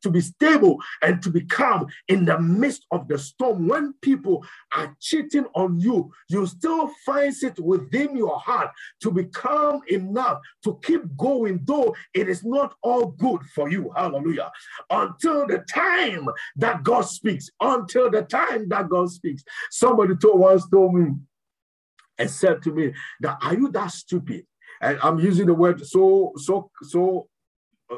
to 0.03 0.11
be 0.11 0.21
stable 0.21 0.79
and 1.03 1.23
to 1.23 1.31
be 1.31 1.43
calm 1.43 1.87
in 2.09 2.25
the 2.25 2.39
midst 2.41 2.87
of 2.91 3.09
the 3.09 3.19
storm. 3.19 3.69
When 3.69 3.95
people 4.03 4.45
are 4.75 4.97
cheating 5.01 5.47
on 5.55 5.79
you, 5.79 6.13
you 6.29 6.47
still 6.47 6.91
find 7.05 7.35
it 7.43 7.59
within 7.61 8.17
your 8.17 8.39
heart 8.39 8.71
to 9.03 9.11
be 9.11 9.25
calm 9.25 9.83
enough 9.89 10.41
to 10.65 10.79
keep 10.83 11.03
going, 11.17 11.61
though 11.65 11.95
it 12.15 12.29
is 12.29 12.45
not 12.45 12.75
all 12.83 13.07
good 13.07 13.41
for 13.55 13.71
you. 13.71 13.93
Hallelujah. 13.97 14.51
Until 14.91 15.47
the 15.47 15.65
time 15.73 16.29
that 16.57 16.83
God 16.83 17.03
speaks, 17.03 17.51
until 17.61 18.11
the 18.11 18.23
time 18.23 18.69
that 18.69 18.89
God 18.89 19.11
speaks. 19.11 19.43
Somebody 19.71 20.17
told 20.17 20.41
once 20.41 20.69
told 20.69 20.95
me 20.95 21.13
and 22.19 22.31
said 22.31 22.63
to 22.63 22.73
me 22.73 22.93
that 23.21 23.39
are 23.43 23.55
you 23.55 23.71
that 23.73 23.91
stupid? 23.91 24.47
And 24.81 24.99
I'm 25.03 25.19
using 25.19 25.47
the 25.47 25.55
word 25.55 25.87
so 25.87 26.33
so 26.37 26.71
so 26.83 27.29
uh, 27.91 27.97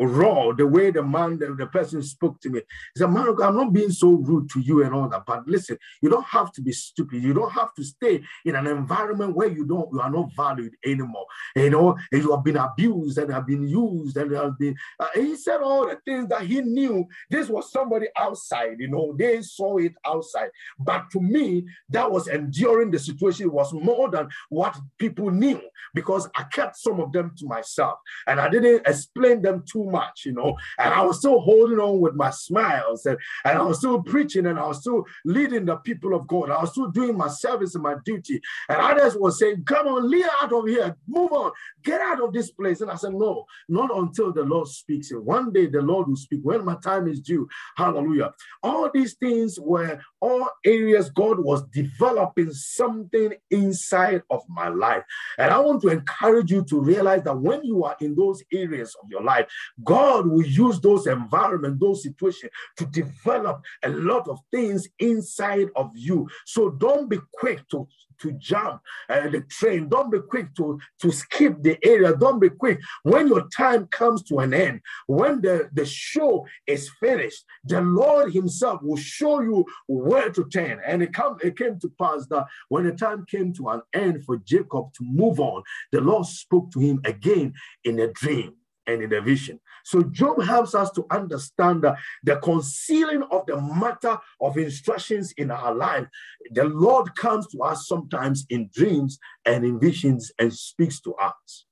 raw, 0.00 0.52
the 0.52 0.66
way 0.66 0.90
the 0.90 1.02
man, 1.02 1.38
the, 1.38 1.54
the 1.54 1.66
person 1.66 2.02
spoke 2.02 2.40
to 2.40 2.50
me. 2.50 2.60
He 2.94 2.98
said, 2.98 3.10
Man, 3.10 3.34
I'm 3.42 3.56
not 3.56 3.72
being 3.72 3.90
so 3.90 4.10
rude 4.10 4.50
to 4.50 4.60
you 4.60 4.84
and 4.84 4.94
all 4.94 5.08
that. 5.08 5.24
But 5.26 5.46
listen, 5.46 5.78
you 6.02 6.10
don't 6.10 6.26
have 6.26 6.52
to 6.52 6.62
be 6.62 6.72
stupid. 6.72 7.22
You 7.22 7.34
don't 7.34 7.52
have 7.52 7.74
to 7.74 7.84
stay 7.84 8.22
in 8.44 8.54
an 8.54 8.66
environment 8.66 9.34
where 9.36 9.48
you 9.48 9.64
don't 9.64 9.88
you 9.92 10.00
are 10.00 10.10
not 10.10 10.30
valued 10.36 10.74
anymore. 10.84 11.26
You 11.56 11.70
know, 11.70 11.96
and 12.12 12.22
you 12.22 12.34
have 12.34 12.44
been 12.44 12.56
abused 12.56 13.18
and 13.18 13.32
have 13.32 13.46
been 13.46 13.66
used 13.66 14.16
and 14.16 14.32
have 14.32 14.58
been 14.58 14.76
uh, 15.00 15.08
he 15.14 15.36
said 15.36 15.60
all 15.60 15.86
the 15.86 15.98
things 16.04 16.28
that 16.28 16.42
he 16.42 16.60
knew. 16.60 17.06
This 17.30 17.48
was 17.48 17.72
somebody 17.72 18.06
outside, 18.16 18.76
you 18.78 18.88
know, 18.88 19.14
they 19.18 19.42
saw 19.42 19.78
it 19.78 19.94
outside. 20.04 20.50
But 20.78 21.10
to 21.12 21.20
me, 21.20 21.66
that 21.90 22.10
was 22.10 22.28
enduring 22.28 22.90
the 22.90 22.98
situation 22.98 23.46
it 23.46 23.52
was 23.52 23.72
more 23.72 24.10
than 24.10 24.28
what 24.48 24.76
people 24.98 25.30
knew 25.30 25.60
because 25.94 26.28
I 26.36 26.44
kept 26.44 26.76
some 26.76 27.00
of 27.00 27.12
them 27.12 27.32
to 27.38 27.46
myself 27.46 27.98
and 28.26 28.40
I 28.40 28.48
didn't 28.48 28.86
explain 28.86 29.42
them 29.42 29.64
too 29.70 29.87
much, 29.90 30.24
you 30.24 30.32
know. 30.32 30.56
And 30.78 30.92
I 30.92 31.02
was 31.02 31.18
still 31.18 31.40
holding 31.40 31.78
on 31.78 32.00
with 32.00 32.14
my 32.14 32.30
smiles 32.30 33.06
and, 33.06 33.18
and 33.44 33.58
I 33.58 33.62
was 33.62 33.78
still 33.78 34.02
preaching 34.02 34.46
and 34.46 34.58
I 34.58 34.66
was 34.66 34.80
still 34.80 35.04
leading 35.24 35.64
the 35.64 35.76
people 35.76 36.14
of 36.14 36.26
God. 36.26 36.50
I 36.50 36.60
was 36.60 36.70
still 36.72 36.90
doing 36.90 37.16
my 37.16 37.28
service 37.28 37.74
and 37.74 37.82
my 37.82 37.96
duty. 38.04 38.40
And 38.68 38.78
others 38.78 39.16
were 39.16 39.30
saying, 39.30 39.64
Come 39.64 39.88
on, 39.88 40.10
leave 40.10 40.26
out 40.42 40.52
of 40.52 40.66
here, 40.66 40.96
move 41.06 41.32
on, 41.32 41.52
get 41.82 42.00
out 42.00 42.22
of 42.22 42.32
this 42.32 42.50
place. 42.50 42.80
And 42.80 42.90
I 42.90 42.96
said, 42.96 43.14
No, 43.14 43.44
not 43.68 43.90
until 43.96 44.32
the 44.32 44.42
Lord 44.42 44.68
speaks. 44.68 45.10
And 45.10 45.24
one 45.24 45.52
day 45.52 45.66
the 45.66 45.82
Lord 45.82 46.08
will 46.08 46.16
speak 46.16 46.40
when 46.42 46.64
my 46.64 46.76
time 46.76 47.08
is 47.08 47.20
due. 47.20 47.48
Hallelujah. 47.76 48.32
All 48.62 48.90
these 48.92 49.14
things 49.14 49.58
were 49.60 50.00
all 50.20 50.48
areas 50.64 51.10
God 51.10 51.38
was 51.38 51.62
developing 51.72 52.52
something 52.52 53.32
inside 53.50 54.22
of 54.30 54.42
my 54.48 54.68
life. 54.68 55.02
And 55.38 55.52
I 55.52 55.58
want 55.58 55.82
to 55.82 55.88
encourage 55.88 56.50
you 56.50 56.64
to 56.64 56.80
realize 56.80 57.22
that 57.22 57.38
when 57.38 57.64
you 57.64 57.84
are 57.84 57.96
in 58.00 58.14
those 58.14 58.42
areas 58.52 58.94
of 59.02 59.10
your 59.10 59.22
life, 59.22 59.46
God 59.84 60.26
will 60.26 60.44
use 60.44 60.80
those 60.80 61.06
environments, 61.06 61.80
those 61.80 62.02
situations 62.02 62.52
to 62.76 62.86
develop 62.86 63.62
a 63.84 63.90
lot 63.90 64.28
of 64.28 64.38
things 64.50 64.88
inside 64.98 65.68
of 65.76 65.90
you. 65.94 66.28
So 66.46 66.70
don't 66.70 67.08
be 67.08 67.18
quick 67.32 67.68
to 67.70 67.86
to 68.20 68.32
jump 68.32 68.80
uh, 69.08 69.28
the 69.28 69.42
train. 69.42 69.88
Don't 69.88 70.10
be 70.10 70.18
quick 70.20 70.54
to, 70.56 70.78
to 71.00 71.10
skip 71.10 71.62
the 71.62 71.78
area. 71.84 72.14
Don't 72.16 72.40
be 72.40 72.50
quick. 72.50 72.80
When 73.02 73.28
your 73.28 73.48
time 73.56 73.86
comes 73.86 74.22
to 74.24 74.40
an 74.40 74.52
end, 74.52 74.80
when 75.06 75.40
the, 75.40 75.68
the 75.72 75.86
show 75.86 76.46
is 76.66 76.90
finished, 77.00 77.44
the 77.64 77.80
Lord 77.80 78.32
Himself 78.32 78.82
will 78.82 78.96
show 78.96 79.40
you 79.40 79.64
where 79.86 80.30
to 80.30 80.44
turn. 80.48 80.80
And 80.84 81.02
it, 81.02 81.12
come, 81.12 81.38
it 81.42 81.56
came 81.56 81.78
to 81.80 81.92
pass 81.98 82.26
that 82.30 82.46
when 82.68 82.84
the 82.84 82.92
time 82.92 83.24
came 83.26 83.52
to 83.54 83.68
an 83.68 83.82
end 83.94 84.24
for 84.24 84.38
Jacob 84.38 84.92
to 84.94 85.04
move 85.04 85.40
on, 85.40 85.62
the 85.92 86.00
Lord 86.00 86.26
spoke 86.26 86.70
to 86.72 86.80
him 86.80 87.00
again 87.04 87.54
in 87.84 87.98
a 88.00 88.08
dream 88.08 88.54
and 88.88 89.02
in 89.02 89.12
a 89.12 89.20
vision. 89.20 89.60
So 89.84 90.02
Job 90.02 90.42
helps 90.42 90.74
us 90.74 90.90
to 90.92 91.06
understand 91.10 91.84
the 92.24 92.36
concealing 92.36 93.22
of 93.30 93.46
the 93.46 93.60
matter 93.60 94.18
of 94.40 94.56
instructions 94.56 95.32
in 95.36 95.50
our 95.50 95.74
life. 95.74 96.06
The 96.50 96.64
Lord 96.64 97.14
comes 97.14 97.46
to 97.48 97.62
us 97.62 97.86
sometimes 97.86 98.46
in 98.50 98.70
dreams 98.74 99.18
and 99.44 99.64
in 99.64 99.78
visions 99.78 100.32
and 100.38 100.52
speaks 100.52 101.00
to 101.02 101.14
us. 101.14 101.66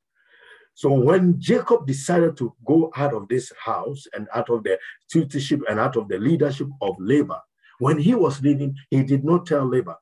So 0.74 0.92
when 0.92 1.40
Jacob 1.40 1.86
decided 1.86 2.36
to 2.36 2.54
go 2.66 2.92
out 2.94 3.14
of 3.14 3.28
this 3.28 3.50
house 3.58 4.04
and 4.12 4.28
out 4.34 4.50
of 4.50 4.62
the 4.62 4.78
tutorship 5.10 5.62
and 5.70 5.80
out 5.80 5.96
of 5.96 6.06
the 6.08 6.18
leadership 6.18 6.68
of 6.82 6.96
Laban, 7.00 7.40
when 7.78 7.98
he 7.98 8.14
was 8.14 8.42
leaving, 8.42 8.76
he 8.90 9.02
did 9.02 9.24
not 9.24 9.46
tell 9.46 9.66
Laban. 9.66 9.94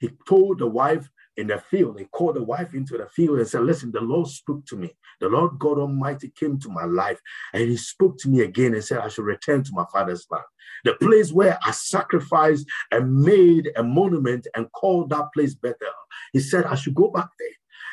He 0.00 0.10
told 0.28 0.58
the 0.58 0.66
wife 0.66 1.08
in 1.36 1.48
the 1.48 1.58
field. 1.58 1.98
He 1.98 2.06
called 2.06 2.36
the 2.36 2.42
wife 2.42 2.74
into 2.74 2.96
the 2.96 3.06
field 3.06 3.38
and 3.38 3.48
said, 3.48 3.62
Listen, 3.62 3.90
the 3.92 4.00
Lord 4.00 4.28
spoke 4.28 4.64
to 4.66 4.76
me. 4.76 4.94
The 5.20 5.28
Lord 5.28 5.58
God 5.58 5.78
Almighty 5.78 6.32
came 6.38 6.58
to 6.60 6.68
my 6.68 6.84
life 6.84 7.20
and 7.52 7.68
he 7.68 7.76
spoke 7.76 8.18
to 8.18 8.28
me 8.28 8.40
again 8.42 8.74
and 8.74 8.84
said, 8.84 8.98
I 8.98 9.08
should 9.08 9.24
return 9.24 9.62
to 9.64 9.70
my 9.72 9.84
father's 9.92 10.26
land. 10.30 10.44
The 10.84 10.94
place 10.94 11.32
where 11.32 11.58
I 11.62 11.70
sacrificed 11.70 12.66
and 12.90 13.22
made 13.22 13.70
a 13.76 13.82
monument 13.82 14.46
and 14.54 14.70
called 14.72 15.10
that 15.10 15.32
place 15.32 15.54
Bethel. 15.54 15.88
He 16.32 16.40
said, 16.40 16.64
I 16.64 16.74
should 16.74 16.94
go 16.94 17.10
back 17.10 17.28
there 17.38 17.48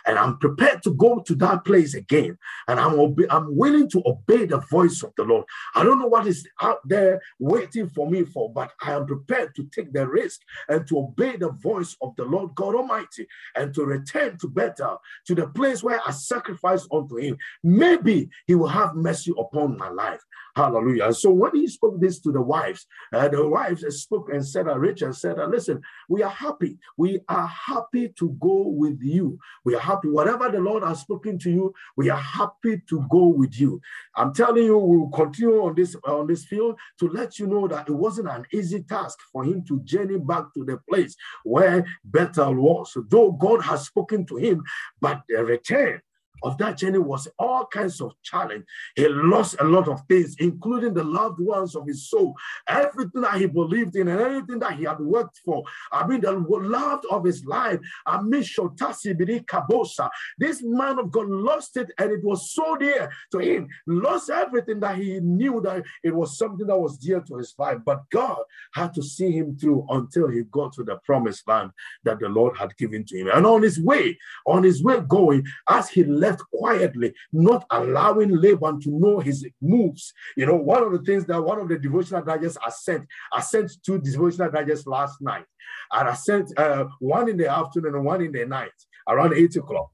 and 0.05 0.17
I'm 0.17 0.37
prepared 0.37 0.83
to 0.83 0.93
go 0.93 1.19
to 1.19 1.35
that 1.35 1.65
place 1.65 1.93
again. 1.93 2.37
And 2.67 2.79
I'm 2.79 2.99
obe- 2.99 3.27
I'm 3.29 3.55
willing 3.55 3.89
to 3.91 4.03
obey 4.05 4.45
the 4.45 4.59
voice 4.59 5.03
of 5.03 5.13
the 5.17 5.23
Lord. 5.23 5.45
I 5.75 5.83
don't 5.83 5.99
know 5.99 6.07
what 6.07 6.27
is 6.27 6.47
out 6.61 6.79
there 6.87 7.21
waiting 7.39 7.87
for 7.89 8.09
me 8.09 8.23
for, 8.23 8.51
but 8.51 8.71
I 8.81 8.93
am 8.93 9.05
prepared 9.05 9.55
to 9.55 9.63
take 9.73 9.93
the 9.93 10.07
risk 10.07 10.41
and 10.69 10.87
to 10.87 10.99
obey 10.99 11.37
the 11.37 11.51
voice 11.51 11.95
of 12.01 12.15
the 12.15 12.25
Lord 12.25 12.55
God 12.55 12.75
Almighty 12.75 13.27
and 13.55 13.73
to 13.73 13.85
return 13.85 14.37
to 14.39 14.47
Bethel, 14.47 14.99
to 15.25 15.35
the 15.35 15.47
place 15.47 15.83
where 15.83 16.01
I 16.05 16.11
sacrificed 16.11 16.87
unto 16.91 17.17
Him. 17.17 17.37
Maybe 17.63 18.29
He 18.47 18.55
will 18.55 18.67
have 18.67 18.95
mercy 18.95 19.33
upon 19.37 19.77
my 19.77 19.89
life. 19.89 20.21
Hallelujah. 20.55 21.13
So 21.13 21.31
when 21.31 21.55
he 21.55 21.67
spoke 21.67 21.99
this 22.01 22.19
to 22.19 22.31
the 22.31 22.41
wives, 22.41 22.85
uh, 23.13 23.27
the 23.29 23.47
wives 23.47 23.85
spoke 23.95 24.29
and 24.33 24.45
said, 24.45 24.67
uh, 24.67 24.77
Rachel 24.77 25.13
said, 25.13 25.39
uh, 25.39 25.47
listen, 25.47 25.81
we 26.09 26.23
are 26.23 26.29
happy. 26.29 26.77
We 26.97 27.21
are 27.29 27.47
happy 27.47 28.09
to 28.19 28.29
go 28.39 28.67
with 28.67 28.99
you. 29.01 29.39
We 29.63 29.75
are 29.75 29.79
happy. 29.81 30.09
Whatever 30.09 30.49
the 30.49 30.59
Lord 30.59 30.83
has 30.83 30.99
spoken 30.99 31.39
to 31.39 31.49
you, 31.49 31.73
we 31.95 32.09
are 32.09 32.19
happy 32.19 32.81
to 32.89 33.05
go 33.09 33.27
with 33.27 33.59
you. 33.59 33.81
I'm 34.15 34.33
telling 34.33 34.65
you, 34.65 34.77
we 34.77 34.97
will 34.97 35.11
continue 35.11 35.61
on 35.61 35.75
this 35.75 35.95
on 36.05 36.27
this 36.27 36.45
field 36.45 36.77
to 36.99 37.07
let 37.07 37.39
you 37.39 37.47
know 37.47 37.67
that 37.67 37.87
it 37.87 37.93
wasn't 37.93 38.29
an 38.29 38.45
easy 38.53 38.83
task 38.83 39.17
for 39.31 39.43
him 39.43 39.63
to 39.65 39.79
journey 39.83 40.17
back 40.17 40.45
to 40.55 40.65
the 40.65 40.77
place 40.89 41.15
where 41.43 41.85
Bethel 42.03 42.55
was. 42.55 42.97
Though 43.07 43.31
God 43.31 43.61
has 43.61 43.85
spoken 43.85 44.25
to 44.27 44.35
him, 44.35 44.63
but 44.99 45.21
the 45.29 45.43
return 45.43 46.01
of 46.43 46.57
that 46.57 46.77
journey 46.77 46.99
was 46.99 47.27
all 47.37 47.65
kinds 47.65 48.01
of 48.01 48.13
challenge. 48.23 48.65
He 48.95 49.07
lost 49.07 49.55
a 49.59 49.63
lot 49.63 49.87
of 49.87 50.01
things, 50.07 50.35
including 50.39 50.93
the 50.93 51.03
loved 51.03 51.39
ones 51.39 51.75
of 51.75 51.87
his 51.87 52.09
soul, 52.09 52.35
everything 52.67 53.21
that 53.21 53.35
he 53.35 53.47
believed 53.47 53.95
in 53.95 54.07
and 54.07 54.19
everything 54.19 54.59
that 54.59 54.73
he 54.73 54.85
had 54.85 54.99
worked 54.99 55.39
for. 55.43 55.63
I 55.91 56.07
mean, 56.07 56.21
the 56.21 56.31
love 56.31 57.01
of 57.09 57.23
his 57.23 57.45
life. 57.45 57.79
I 58.05 58.21
mean, 58.21 58.41
Shotasi 58.41 59.19
Bidi 59.19 59.45
Kabosa. 59.45 60.09
This 60.37 60.61
man 60.63 60.99
of 60.99 61.11
God 61.11 61.27
lost 61.27 61.77
it, 61.77 61.91
and 61.97 62.11
it 62.11 62.23
was 62.23 62.51
so 62.51 62.75
dear 62.75 63.11
to 63.31 63.39
him. 63.39 63.67
Lost 63.87 64.29
everything 64.29 64.79
that 64.81 64.97
he 64.97 65.19
knew 65.19 65.61
that 65.61 65.83
it 66.03 66.15
was 66.15 66.37
something 66.37 66.67
that 66.67 66.77
was 66.77 66.97
dear 66.97 67.21
to 67.21 67.37
his 67.37 67.53
life. 67.57 67.77
But 67.85 68.09
God 68.09 68.39
had 68.73 68.93
to 68.93 69.03
see 69.03 69.31
him 69.31 69.57
through 69.57 69.85
until 69.89 70.27
he 70.27 70.43
got 70.43 70.73
to 70.73 70.83
the 70.83 70.97
promised 70.97 71.47
land 71.47 71.71
that 72.03 72.19
the 72.19 72.29
Lord 72.29 72.57
had 72.57 72.75
given 72.77 73.05
to 73.05 73.17
him. 73.17 73.29
And 73.33 73.45
on 73.45 73.61
his 73.61 73.79
way, 73.79 74.17
on 74.45 74.63
his 74.63 74.83
way 74.83 74.99
going, 75.07 75.45
as 75.69 75.89
he 75.89 76.03
left 76.03 76.30
left 76.31 76.49
quietly, 76.51 77.13
not 77.31 77.65
allowing 77.69 78.35
Laban 78.35 78.79
to 78.81 78.89
know 78.89 79.19
his 79.19 79.45
moves. 79.61 80.13
You 80.35 80.45
know, 80.45 80.55
one 80.55 80.83
of 80.83 80.91
the 80.91 80.99
things 80.99 81.25
that 81.25 81.41
one 81.41 81.59
of 81.59 81.67
the 81.69 81.77
devotional 81.77 82.23
digest 82.23 82.57
I 82.65 82.69
sent, 82.69 83.07
I 83.31 83.41
sent 83.41 83.71
two 83.85 83.99
devotional 83.99 84.51
digests 84.51 84.87
last 84.87 85.21
night. 85.21 85.45
And 85.91 86.07
I 86.07 86.13
sent 86.13 86.57
uh, 86.57 86.85
one 86.99 87.29
in 87.29 87.37
the 87.37 87.49
afternoon 87.49 87.95
and 87.95 88.05
one 88.05 88.21
in 88.21 88.31
the 88.31 88.45
night 88.45 88.71
around 89.07 89.33
eight 89.33 89.55
o'clock. 89.55 89.91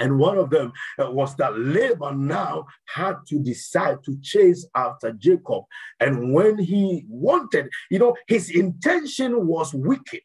And 0.00 0.18
one 0.18 0.38
of 0.38 0.50
them 0.50 0.72
uh, 0.98 1.10
was 1.10 1.36
that 1.36 1.56
Laban 1.56 2.26
now 2.26 2.66
had 2.86 3.16
to 3.28 3.38
decide 3.38 3.98
to 4.04 4.18
chase 4.20 4.66
after 4.74 5.12
Jacob. 5.12 5.64
And 6.00 6.32
when 6.32 6.58
he 6.58 7.04
wanted, 7.08 7.68
you 7.90 8.00
know, 8.00 8.16
his 8.26 8.50
intention 8.50 9.46
was 9.46 9.72
wicked. 9.72 10.22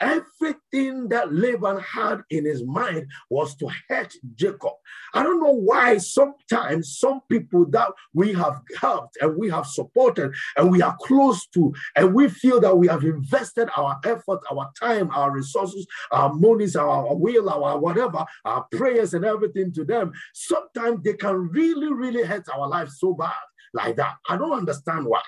Everything 0.00 1.08
that 1.08 1.32
Laban 1.32 1.80
had 1.80 2.22
in 2.30 2.44
his 2.44 2.62
mind 2.64 3.06
was 3.30 3.56
to 3.56 3.68
hurt 3.88 4.12
Jacob. 4.34 4.72
I 5.14 5.22
don't 5.22 5.42
know 5.42 5.52
why 5.52 5.98
sometimes 5.98 6.98
some 6.98 7.20
people 7.28 7.66
that 7.70 7.90
we 8.14 8.32
have 8.34 8.60
helped 8.80 9.16
and 9.20 9.36
we 9.36 9.50
have 9.50 9.66
supported 9.66 10.32
and 10.56 10.70
we 10.70 10.82
are 10.82 10.96
close 11.02 11.46
to, 11.48 11.72
and 11.96 12.14
we 12.14 12.28
feel 12.28 12.60
that 12.60 12.76
we 12.76 12.86
have 12.88 13.04
invested 13.04 13.68
our 13.76 13.98
effort, 14.04 14.40
our 14.50 14.70
time, 14.78 15.10
our 15.10 15.32
resources, 15.32 15.86
our 16.12 16.32
monies, 16.32 16.76
our 16.76 17.14
will, 17.14 17.50
our 17.50 17.78
whatever, 17.78 18.24
our 18.44 18.64
prayers 18.72 19.14
and 19.14 19.24
everything 19.24 19.72
to 19.72 19.84
them. 19.84 20.12
Sometimes 20.34 21.02
they 21.02 21.14
can 21.14 21.48
really, 21.50 21.92
really 21.92 22.22
hurt 22.24 22.46
our 22.54 22.68
lives 22.68 22.98
so 22.98 23.14
bad 23.14 23.32
like 23.74 23.96
that. 23.96 24.16
I 24.28 24.36
don't 24.36 24.52
understand 24.52 25.06
why. 25.06 25.22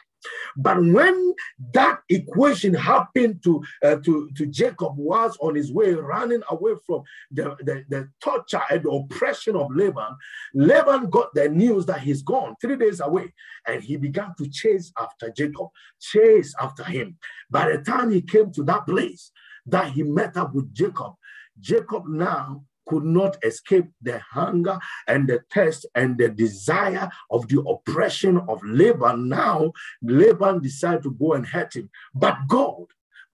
But 0.57 0.79
when 0.79 1.35
that 1.73 2.01
equation 2.09 2.75
happened 2.75 3.43
to, 3.45 3.63
uh, 3.83 3.97
to, 4.05 4.31
to 4.37 4.47
Jacob 4.47 4.97
was 4.97 5.37
on 5.41 5.55
his 5.55 5.73
way 5.73 5.93
running 5.93 6.43
away 6.51 6.73
from 6.87 7.03
the, 7.31 7.57
the, 7.61 7.85
the 7.89 8.09
torture 8.23 8.61
and 8.71 8.83
the 8.83 8.91
oppression 8.91 9.57
of 9.57 9.69
Laban, 9.75 10.17
Laban 10.55 11.11
got 11.11 11.33
the 11.35 11.49
news 11.49 11.87
that 11.87 12.01
he's 12.01 12.23
gone 12.23 12.55
three 12.61 12.77
days 12.77 13.01
away. 13.01 13.33
And 13.67 13.83
he 13.83 13.97
began 13.97 14.35
to 14.39 14.49
chase 14.49 14.93
after 14.99 15.31
Jacob, 15.31 15.69
chase 16.01 16.55
after 16.61 16.85
him. 16.85 17.17
By 17.51 17.71
the 17.73 17.79
time 17.83 18.11
he 18.11 18.23
came 18.23 18.53
to 18.53 18.63
that 18.65 18.87
place 18.87 19.31
that 19.67 19.93
he 19.93 20.03
met 20.03 20.37
up 20.37 20.55
with 20.55 20.73
Jacob, 20.75 21.15
Jacob 21.61 22.07
now 22.07 22.65
could 22.91 23.05
not 23.05 23.37
escape 23.45 23.87
the 24.03 24.19
hunger 24.19 24.77
and 25.07 25.29
the 25.29 25.41
thirst 25.53 25.87
and 25.95 26.19
the 26.19 26.29
desire 26.29 27.09
of 27.31 27.47
the 27.47 27.61
oppression 27.61 28.37
of 28.49 28.61
Laban. 28.65 29.29
Now, 29.29 29.73
Laban 30.03 30.61
decided 30.61 31.05
to 31.05 31.13
go 31.13 31.35
and 31.35 31.47
hurt 31.47 31.77
him. 31.77 31.89
But 32.13 32.37
God, 32.49 32.87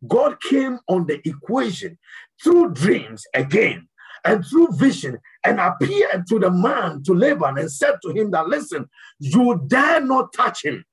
God 0.06 0.38
came 0.42 0.78
on 0.88 1.06
the 1.06 1.26
equation 1.26 1.96
through 2.42 2.74
dreams 2.74 3.24
again 3.32 3.88
and 4.26 4.44
through 4.44 4.68
vision 4.72 5.18
and 5.46 5.60
appeared 5.60 6.26
to 6.28 6.38
the 6.38 6.50
man, 6.50 7.02
to 7.04 7.14
Laban, 7.14 7.58
and 7.58 7.70
said 7.70 7.96
to 8.02 8.10
him 8.10 8.30
that, 8.32 8.48
listen, 8.48 8.88
you 9.20 9.62
dare 9.68 10.00
not 10.00 10.32
touch 10.32 10.64
him. 10.64 10.84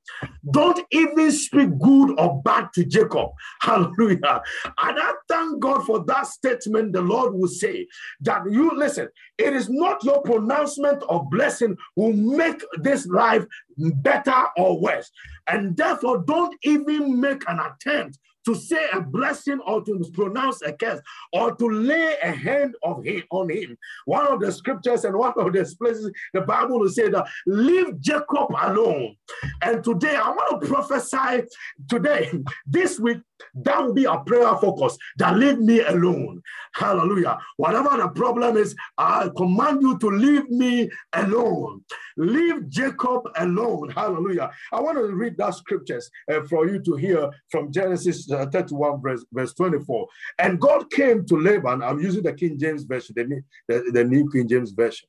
Don't 0.52 0.80
even 0.92 1.32
speak 1.32 1.70
good 1.80 2.20
or 2.20 2.42
bad 2.44 2.70
to 2.76 2.86
Jacob. 2.86 3.30
Hallelujah. 3.62 4.42
And 4.66 5.00
I 5.00 5.14
thank 5.28 5.60
God 5.60 5.86
for 5.86 6.04
that 6.06 6.28
statement. 6.28 6.94
The 6.94 7.02
Lord 7.02 7.34
will 7.34 7.48
say 7.48 7.88
that 8.22 8.44
you 8.50 8.72
listen, 8.78 9.10
it 9.38 9.54
is 9.54 9.70
not 9.70 10.04
your 10.04 10.22
pronouncement 10.22 11.04
of 11.10 11.30
blessing 11.30 11.76
will 11.96 12.14
make 12.14 12.64
this 12.76 13.08
life 13.08 13.46
better 13.78 14.46
or 14.58 14.80
worse. 14.80 15.10
And 15.48 15.76
therefore, 15.76 16.24
don't 16.28 16.56
even 16.64 17.20
make 17.20 17.44
an 17.50 17.60
attempt 17.60 18.20
to 18.46 18.56
say 18.56 18.86
a 18.92 19.02
blessing 19.02 19.60
or 19.66 19.84
to 19.84 20.04
pronounce 20.14 20.62
a 20.62 20.74
curse 20.74 21.00
or 21.32 21.56
to 21.56 21.70
lay 21.70 22.16
a 22.22 22.32
hand 22.32 22.76
of 22.84 23.04
him 23.04 23.24
on 23.32 23.50
him. 23.50 23.78
One 24.06 24.28
of 24.28 24.40
the 24.40 24.52
scriptures 24.52 25.06
and 25.06 25.16
one 25.18 25.34
of 25.38 25.54
the 25.54 25.76
places 25.80 26.12
the 26.34 26.42
Bible 26.42 26.80
will 26.80 26.90
say 26.90 27.10
that 27.10 27.28
leave 27.46 28.00
Jacob 28.00 28.50
alone. 28.62 29.16
And 29.62 29.84
today 29.84 30.16
I 30.16 30.30
want 30.30 30.62
to 30.62 30.68
prophesy 30.68 31.48
today, 31.90 32.32
this 32.66 33.00
week, 33.00 33.20
that 33.56 33.82
will 33.84 33.94
be 33.94 34.06
a 34.06 34.20
prayer 34.20 34.56
focus 34.58 34.98
that 35.18 35.38
leave 35.38 35.60
me 35.60 35.82
alone. 35.82 36.42
Hallelujah. 36.74 37.38
Whatever 37.58 37.98
the 37.98 38.10
problem 38.10 38.58
is, 38.58 38.76
I 38.98 39.30
command 39.36 39.82
you 39.82 39.98
to 40.00 40.08
leave 40.08 40.50
me 40.50 40.90
alone. 41.14 41.84
Leave 42.18 42.70
Jacob 42.70 43.22
alone. 43.38 43.90
Hallelujah. 43.90 44.52
I 44.72 44.80
want 44.80 44.98
to 44.98 45.06
read 45.14 45.38
that 45.38 45.56
scriptures 45.56 46.10
uh, 46.32 46.42
for 46.44 46.68
you 46.68 46.82
to 46.84 46.96
hear 46.96 47.30
from 47.50 47.72
Genesis 47.72 48.30
uh, 48.32 48.46
31, 48.52 49.02
verse, 49.02 49.26
verse 49.32 49.54
24. 49.54 50.08
And 50.40 50.60
God 50.60 50.90
came 50.92 51.26
to 51.26 51.36
Laban. 51.36 51.84
I'm 51.84 52.00
using 52.00 52.24
the 52.24 52.34
King 52.34 52.58
James 52.60 52.84
Version, 52.84 53.16
the, 53.16 53.42
the, 53.68 53.92
the 53.92 54.04
New 54.04 54.30
King 54.32 54.48
James 54.48 54.72
Version. 54.72 55.08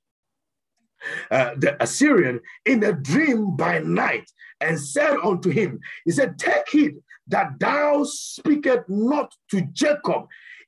Uh, 1.31 1.51
the 1.59 1.83
Assyrian 1.83 2.41
in 2.65 2.83
a 2.85 2.93
dream 2.93 3.57
by 3.57 3.79
night 3.79 4.31
and 4.61 4.81
said 4.81 5.17
unto 5.23 5.51
him, 5.51 5.81
He 6.05 6.13
said, 6.13 6.39
Take 6.39 6.69
heed 6.71 6.95
that 7.29 7.59
thou 7.59 8.05
speakest 8.05 8.89
not 8.89 9.33
to 9.51 9.63
Jacob, 9.73 10.27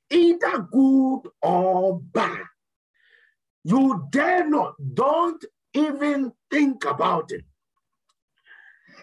either 0.09 0.67
good 0.71 1.21
or 1.41 1.99
bad. 1.99 2.43
You 3.63 4.07
dare 4.11 4.49
not, 4.49 4.75
don't 4.93 5.43
even 5.73 6.31
think 6.49 6.85
about 6.85 7.31
it. 7.31 7.43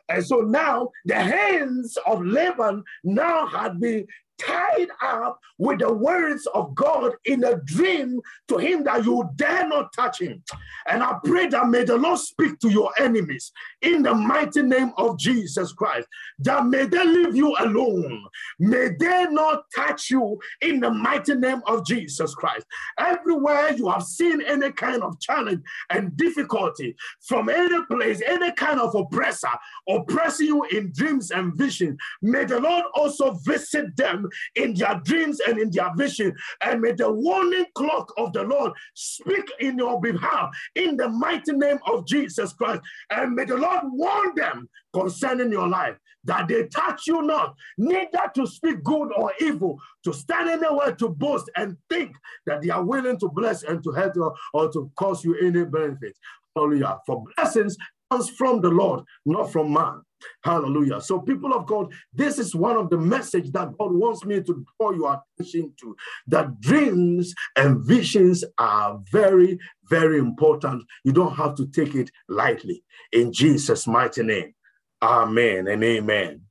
And 0.08 0.24
so 0.24 0.40
now 0.40 0.90
the 1.04 1.14
hands 1.14 1.96
of 2.06 2.24
Laban 2.24 2.84
now 3.04 3.46
had 3.46 3.80
been 3.80 4.06
tied 4.46 4.88
up 5.02 5.38
with 5.58 5.80
the 5.80 5.92
words 5.92 6.46
of 6.54 6.74
God 6.74 7.12
in 7.24 7.44
a 7.44 7.56
dream 7.64 8.20
to 8.48 8.58
him 8.58 8.84
that 8.84 9.04
you 9.04 9.28
dare 9.36 9.68
not 9.68 9.92
touch 9.92 10.20
him. 10.20 10.42
And 10.86 11.02
I 11.02 11.18
pray 11.24 11.46
that 11.48 11.68
may 11.68 11.84
the 11.84 11.96
Lord 11.96 12.18
speak 12.18 12.58
to 12.60 12.68
your 12.68 12.90
enemies 12.98 13.52
in 13.82 14.02
the 14.02 14.14
mighty 14.14 14.62
name 14.62 14.92
of 14.98 15.18
Jesus 15.18 15.72
Christ, 15.72 16.08
that 16.40 16.66
may 16.66 16.86
they 16.86 17.04
leave 17.04 17.36
you 17.36 17.54
alone. 17.58 18.24
May 18.58 18.90
they 18.98 19.26
not 19.30 19.64
touch 19.74 20.10
you 20.10 20.38
in 20.60 20.80
the 20.80 20.90
mighty 20.90 21.34
name 21.34 21.62
of 21.66 21.86
Jesus 21.86 22.34
Christ. 22.34 22.66
Everywhere 22.98 23.72
you 23.72 23.88
have 23.88 24.02
seen 24.02 24.40
any 24.42 24.72
kind 24.72 25.02
of 25.02 25.20
challenge 25.20 25.62
and 25.90 26.16
difficulty 26.16 26.96
from 27.20 27.48
any 27.48 27.84
place, 27.86 28.20
any 28.26 28.52
kind 28.52 28.80
of 28.80 28.94
oppressor 28.94 29.48
oppressing 29.88 30.46
you 30.46 30.64
in 30.64 30.92
dreams 30.94 31.30
and 31.30 31.54
visions, 31.56 31.98
may 32.22 32.44
the 32.44 32.60
Lord 32.60 32.84
also 32.94 33.32
visit 33.44 33.96
them 33.96 34.28
in 34.54 34.74
their 34.74 35.00
dreams 35.04 35.40
and 35.40 35.58
in 35.58 35.70
their 35.70 35.90
vision. 35.96 36.34
And 36.60 36.80
may 36.80 36.92
the 36.92 37.10
warning 37.10 37.66
clock 37.74 38.12
of 38.16 38.32
the 38.32 38.42
Lord 38.42 38.72
speak 38.94 39.50
in 39.60 39.78
your 39.78 40.00
behalf 40.00 40.50
in 40.74 40.96
the 40.96 41.08
mighty 41.08 41.52
name 41.52 41.78
of 41.86 42.06
Jesus 42.06 42.52
Christ. 42.52 42.82
And 43.10 43.34
may 43.34 43.44
the 43.44 43.56
Lord 43.56 43.80
warn 43.84 44.34
them 44.34 44.68
concerning 44.92 45.52
your 45.52 45.68
life 45.68 45.96
that 46.24 46.48
they 46.48 46.66
touch 46.68 47.06
you 47.06 47.22
not, 47.22 47.54
neither 47.76 48.30
to 48.34 48.46
speak 48.46 48.82
good 48.82 49.10
or 49.16 49.32
evil, 49.40 49.78
to 50.04 50.12
stand 50.12 50.48
anywhere 50.48 50.94
to 50.94 51.08
boast 51.08 51.50
and 51.56 51.76
think 51.90 52.16
that 52.46 52.62
they 52.62 52.70
are 52.70 52.84
willing 52.84 53.18
to 53.18 53.28
bless 53.28 53.62
and 53.62 53.82
to 53.84 53.92
help 53.92 54.14
you 54.16 54.32
or 54.54 54.72
to 54.72 54.90
cause 54.96 55.24
you 55.24 55.36
any 55.36 55.64
benefit. 55.64 56.16
Hallelujah. 56.56 56.98
For 57.06 57.24
blessings 57.36 57.76
comes 58.10 58.30
from 58.30 58.60
the 58.60 58.68
Lord, 58.68 59.04
not 59.26 59.52
from 59.52 59.72
man. 59.72 60.02
Hallelujah. 60.42 61.00
So, 61.00 61.20
people 61.20 61.52
of 61.54 61.66
God, 61.66 61.92
this 62.12 62.38
is 62.38 62.54
one 62.54 62.76
of 62.76 62.90
the 62.90 62.98
message 62.98 63.50
that 63.52 63.76
God 63.78 63.92
wants 63.92 64.24
me 64.24 64.42
to 64.42 64.64
draw 64.78 64.92
your 64.92 65.22
attention 65.38 65.72
to. 65.80 65.96
That 66.28 66.60
dreams 66.60 67.34
and 67.56 67.84
visions 67.84 68.44
are 68.58 69.00
very, 69.12 69.58
very 69.90 70.18
important. 70.18 70.84
You 71.04 71.12
don't 71.12 71.34
have 71.34 71.54
to 71.56 71.66
take 71.66 71.94
it 71.94 72.10
lightly. 72.28 72.82
In 73.12 73.32
Jesus' 73.32 73.86
mighty 73.86 74.22
name. 74.22 74.54
Amen 75.02 75.68
and 75.68 75.84
amen. 75.84 76.43